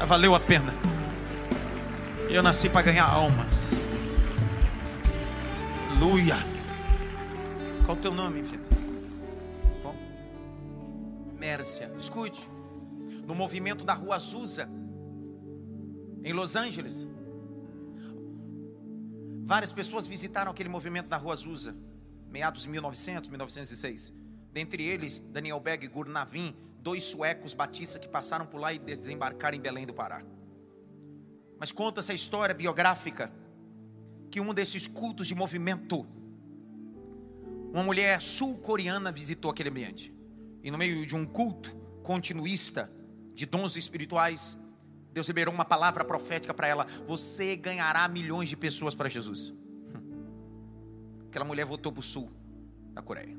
Valeu 0.04 0.34
a 0.34 0.40
pena. 0.40 0.74
Eu 2.28 2.42
nasci 2.42 2.68
para 2.68 2.82
ganhar 2.82 3.04
almas. 3.04 3.49
Aleluia. 6.00 6.36
Qual 7.84 7.94
o 7.94 8.00
teu 8.00 8.14
nome, 8.14 8.42
filho? 8.42 8.64
Qual? 9.82 9.94
Mércia. 11.38 11.92
Escute. 11.98 12.48
No 13.26 13.34
movimento 13.34 13.84
da 13.84 13.92
rua 13.92 14.14
Azusa, 14.14 14.66
em 16.24 16.32
Los 16.32 16.56
Angeles, 16.56 17.06
várias 19.44 19.72
pessoas 19.72 20.06
visitaram 20.06 20.50
aquele 20.50 20.70
movimento 20.70 21.06
da 21.06 21.18
rua 21.18 21.34
Azusa, 21.34 21.76
meados 22.30 22.62
de 22.62 22.70
1900, 22.70 23.28
1906. 23.28 24.14
Dentre 24.50 24.82
eles, 24.82 25.20
Daniel 25.20 25.60
Berg 25.60 25.84
e 25.84 25.88
Gurnavin, 25.88 26.56
dois 26.80 27.04
suecos 27.04 27.52
batistas 27.52 28.00
que 28.00 28.08
passaram 28.08 28.46
por 28.46 28.58
lá 28.58 28.72
e 28.72 28.78
desembarcaram 28.78 29.58
em 29.58 29.60
Belém 29.60 29.84
do 29.84 29.92
Pará. 29.92 30.22
Mas 31.58 31.70
conta 31.70 32.00
essa 32.00 32.14
história 32.14 32.54
biográfica 32.54 33.30
que 34.30 34.40
um 34.40 34.54
desses 34.54 34.86
cultos 34.86 35.26
de 35.26 35.34
movimento, 35.34 36.06
uma 37.72 37.82
mulher 37.82 38.20
sul-coreana 38.20 39.10
visitou 39.10 39.50
aquele 39.50 39.68
ambiente. 39.68 40.14
E 40.62 40.70
no 40.70 40.78
meio 40.78 41.04
de 41.06 41.16
um 41.16 41.26
culto 41.26 41.74
continuista 42.02 42.90
de 43.34 43.46
dons 43.46 43.76
espirituais, 43.76 44.56
Deus 45.12 45.26
liberou 45.26 45.52
uma 45.52 45.64
palavra 45.64 46.04
profética 46.04 46.54
para 46.54 46.68
ela: 46.68 46.86
Você 47.06 47.56
ganhará 47.56 48.06
milhões 48.08 48.48
de 48.48 48.56
pessoas 48.56 48.94
para 48.94 49.08
Jesus. 49.08 49.52
Aquela 51.28 51.44
mulher 51.44 51.64
voltou 51.64 51.92
para 51.92 52.00
o 52.00 52.02
sul 52.02 52.30
da 52.92 53.02
Coreia. 53.02 53.36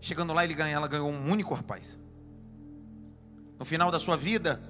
Chegando 0.00 0.32
lá, 0.32 0.44
ganha, 0.46 0.74
ela 0.74 0.88
ganhou 0.88 1.10
um 1.10 1.30
único 1.30 1.54
rapaz. 1.54 1.98
No 3.58 3.64
final 3.64 3.90
da 3.90 3.98
sua 3.98 4.16
vida, 4.16 4.62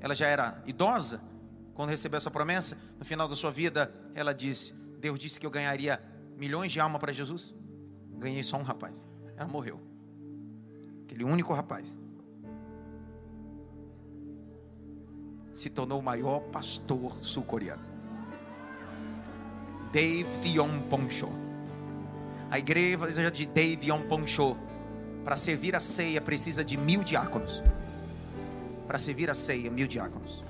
ela 0.00 0.14
já 0.14 0.26
era 0.26 0.62
idosa, 0.66 1.20
quando 1.74 1.88
recebeu 1.88 2.18
essa 2.18 2.30
promessa, 2.30 2.78
no 2.98 3.04
final 3.04 3.26
da 3.26 3.34
sua 3.34 3.50
vida, 3.50 3.92
ela 4.14 4.32
disse: 4.32 4.72
Deus 5.00 5.18
disse 5.18 5.40
que 5.40 5.46
eu 5.46 5.50
ganharia 5.50 6.00
milhões 6.36 6.72
de 6.72 6.80
almas 6.80 7.00
para 7.00 7.12
Jesus. 7.12 7.54
Ganhei 8.16 8.42
só 8.42 8.56
um 8.56 8.62
rapaz. 8.62 9.06
Ela 9.36 9.48
morreu. 9.48 9.80
Aquele 11.04 11.24
único 11.24 11.52
rapaz. 11.52 11.88
Se 15.52 15.68
tornou 15.68 16.00
o 16.00 16.02
maior 16.02 16.40
pastor 16.40 17.12
sul-coreano. 17.22 17.82
Dave 19.92 20.48
Yongpong-cho. 20.56 21.28
A 22.50 22.58
igreja 22.58 23.30
de 23.30 23.46
Dave 23.46 23.86
Yongpong-cho, 23.86 24.56
para 25.24 25.36
servir 25.36 25.76
a 25.76 25.80
ceia, 25.80 26.20
precisa 26.20 26.64
de 26.64 26.76
mil 26.76 27.04
diáconos. 27.04 27.62
Para 28.86 28.98
servir 28.98 29.30
a 29.30 29.34
ceia, 29.34 29.70
mil 29.70 29.86
diáconos. 29.86 30.44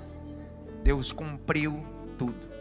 Deus 0.83 1.11
cumpriu 1.11 1.83
tudo. 2.17 2.54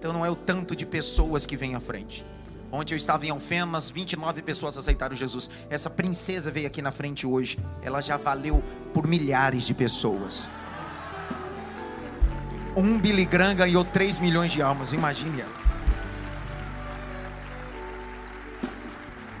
Então 0.00 0.14
não 0.14 0.24
é 0.24 0.30
o 0.30 0.34
tanto 0.34 0.74
de 0.74 0.86
pessoas 0.86 1.44
que 1.44 1.58
vem 1.58 1.74
à 1.74 1.80
frente. 1.80 2.24
Onde 2.72 2.94
eu 2.94 2.96
estava 2.96 3.26
em 3.26 3.28
Alfenas, 3.28 3.90
29 3.90 4.40
pessoas 4.40 4.78
aceitaram 4.78 5.14
Jesus. 5.14 5.50
Essa 5.68 5.90
princesa 5.90 6.50
veio 6.50 6.66
aqui 6.66 6.80
na 6.80 6.90
frente 6.90 7.26
hoje. 7.26 7.58
Ela 7.82 8.00
já 8.00 8.16
valeu 8.16 8.64
por 8.94 9.06
milhares 9.06 9.64
de 9.64 9.74
pessoas. 9.74 10.48
Um 12.74 12.98
Billy 12.98 13.26
Graham 13.26 13.54
ganhou 13.56 13.84
3 13.84 14.20
milhões 14.20 14.52
de 14.52 14.62
almas. 14.62 14.94
Imagine. 14.94 15.44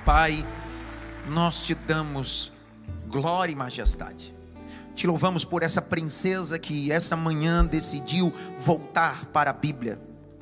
Pai, 0.04 0.46
nós 1.26 1.64
te 1.64 1.74
damos 1.74 2.52
glória 3.08 3.50
e 3.50 3.56
majestade. 3.56 4.34
Te 4.94 5.06
louvamos 5.06 5.42
por 5.42 5.62
essa 5.62 5.80
princesa 5.80 6.58
que 6.58 6.92
essa 6.92 7.16
manhã 7.16 7.64
decidiu 7.64 8.30
voltar 8.58 9.24
para 9.32 9.48
a 9.48 9.54
Bíblia, 9.54 9.98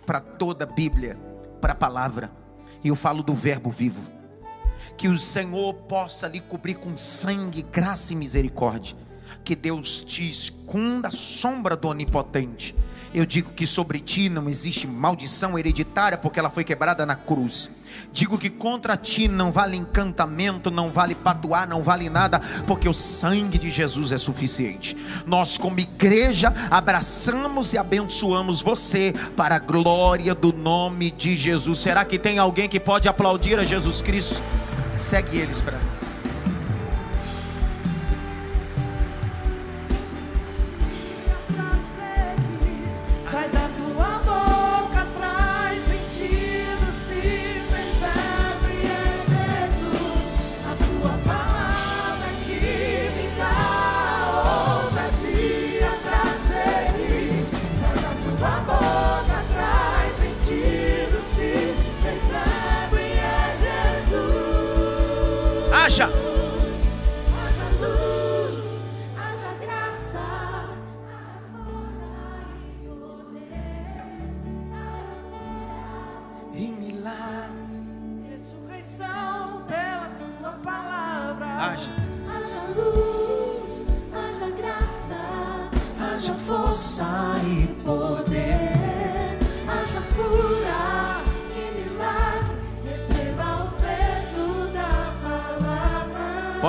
para 0.09 0.21
toda 0.21 0.65
a 0.65 0.67
Bíblia, 0.67 1.19
para 1.61 1.75
a 1.75 1.77
palavra. 1.77 2.33
E 2.83 2.89
eu 2.89 2.97
falo 2.97 3.23
do 3.23 3.35
Verbo 3.35 3.71
vivo. 3.71 4.01
Que 4.97 5.07
o 5.07 5.19
Senhor 5.19 5.75
possa 5.75 6.27
lhe 6.27 6.41
cobrir 6.41 6.77
com 6.77 6.97
sangue, 6.97 7.61
graça 7.61 8.15
e 8.15 8.17
misericórdia. 8.17 8.97
Que 9.45 9.55
Deus 9.55 10.01
te 10.01 10.27
esconda 10.27 11.09
a 11.09 11.11
sombra 11.11 11.77
do 11.77 11.89
Onipotente. 11.89 12.75
Eu 13.15 13.25
digo 13.25 13.53
que 13.53 13.67
sobre 13.67 14.01
ti 14.01 14.29
não 14.29 14.49
existe 14.49 14.87
maldição 14.87 15.59
hereditária, 15.59 16.19
porque 16.19 16.39
ela 16.39 16.51
foi 16.51 16.65
quebrada 16.65 17.07
na 17.07 17.17
cruz. 17.17 17.71
Digo 18.13 18.39
que 18.39 18.51
contra 18.51 18.97
ti 18.97 19.29
não 19.29 19.51
vale 19.51 19.77
encantamento, 19.77 20.71
não 20.71 20.91
vale 20.91 21.15
patuar, 21.15 21.67
não 21.67 21.83
vale 21.83 22.09
nada, 22.09 22.41
porque 22.67 22.89
o 22.89 22.95
sangue 22.95 23.59
de 23.59 23.71
Jesus 23.71 24.13
é 24.13 24.19
suficiente. 24.19 24.97
Nós, 25.27 25.59
como 25.59 25.81
igreja, 25.81 26.53
abraçamos 26.71 27.73
e 27.73 27.79
abençoamos 27.79 28.61
você 28.61 29.15
para 29.37 29.57
a 29.57 29.59
glória 29.59 30.35
do 30.35 30.53
nome 30.53 31.11
de 31.11 31.37
Jesus. 31.37 31.79
Será 31.79 32.05
que 32.05 32.19
tem 32.19 32.39
alguém 32.39 32.69
que 32.69 32.81
pode 32.81 33.09
aplaudir 33.09 33.59
a 33.59 33.65
Jesus 33.65 34.03
Cristo? 34.03 34.41
Segue 34.97 35.39
eles 35.39 35.63
para 35.63 35.79
mim. 35.79 35.98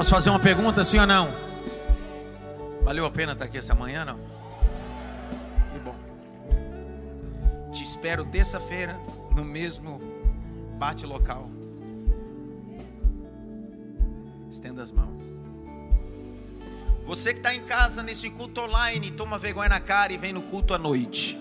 Posso 0.10 0.24
fazer 0.24 0.32
uma 0.32 0.40
pergunta, 0.40 0.84
sim 0.84 0.98
ou 0.98 1.06
não? 1.06 1.32
Valeu 2.82 3.06
a 3.06 3.12
pena 3.12 3.34
estar 3.34 3.46
aqui 3.46 3.60
essa 3.60 3.76
manhã, 3.76 4.04
não? 4.04 4.18
Que 5.72 5.78
bom. 5.78 5.96
Te 7.72 7.84
espero 7.84 8.26
terça-feira 8.26 9.00
no 9.36 9.46
mesmo 9.46 10.02
bate 10.80 11.06
local. 11.06 11.52
Estenda 14.50 14.82
as 14.82 14.92
mãos. 14.92 15.24
Você 17.06 17.32
que 17.32 17.42
está 17.42 17.54
em 17.54 17.62
casa 17.62 18.02
nesse 18.02 18.32
culto 18.32 18.62
online, 18.62 19.12
toma 19.12 19.38
vergonha 19.38 19.70
na 19.70 19.80
cara 19.80 20.12
e 20.12 20.18
vem 20.18 20.34
no 20.34 20.42
culto 20.42 20.74
à 20.74 20.80
noite. 20.80 21.40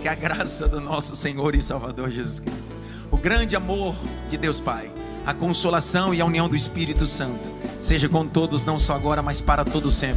Que 0.00 0.06
a 0.06 0.14
graça 0.14 0.68
do 0.68 0.80
nosso 0.80 1.16
Senhor 1.16 1.56
e 1.56 1.60
Salvador 1.60 2.08
Jesus 2.08 2.38
Cristo, 2.38 2.76
o 3.10 3.16
grande 3.16 3.56
amor 3.56 3.96
de 4.30 4.38
Deus 4.38 4.60
Pai, 4.60 4.92
a 5.26 5.34
consolação 5.34 6.14
e 6.14 6.20
a 6.20 6.24
união 6.24 6.48
do 6.48 6.54
Espírito 6.54 7.04
Santo, 7.04 7.50
seja 7.80 8.08
com 8.08 8.24
todos, 8.24 8.64
não 8.64 8.78
só 8.78 8.94
agora, 8.94 9.20
mas 9.20 9.40
para 9.40 9.64
todo 9.64 9.90
sempre. 9.90 10.14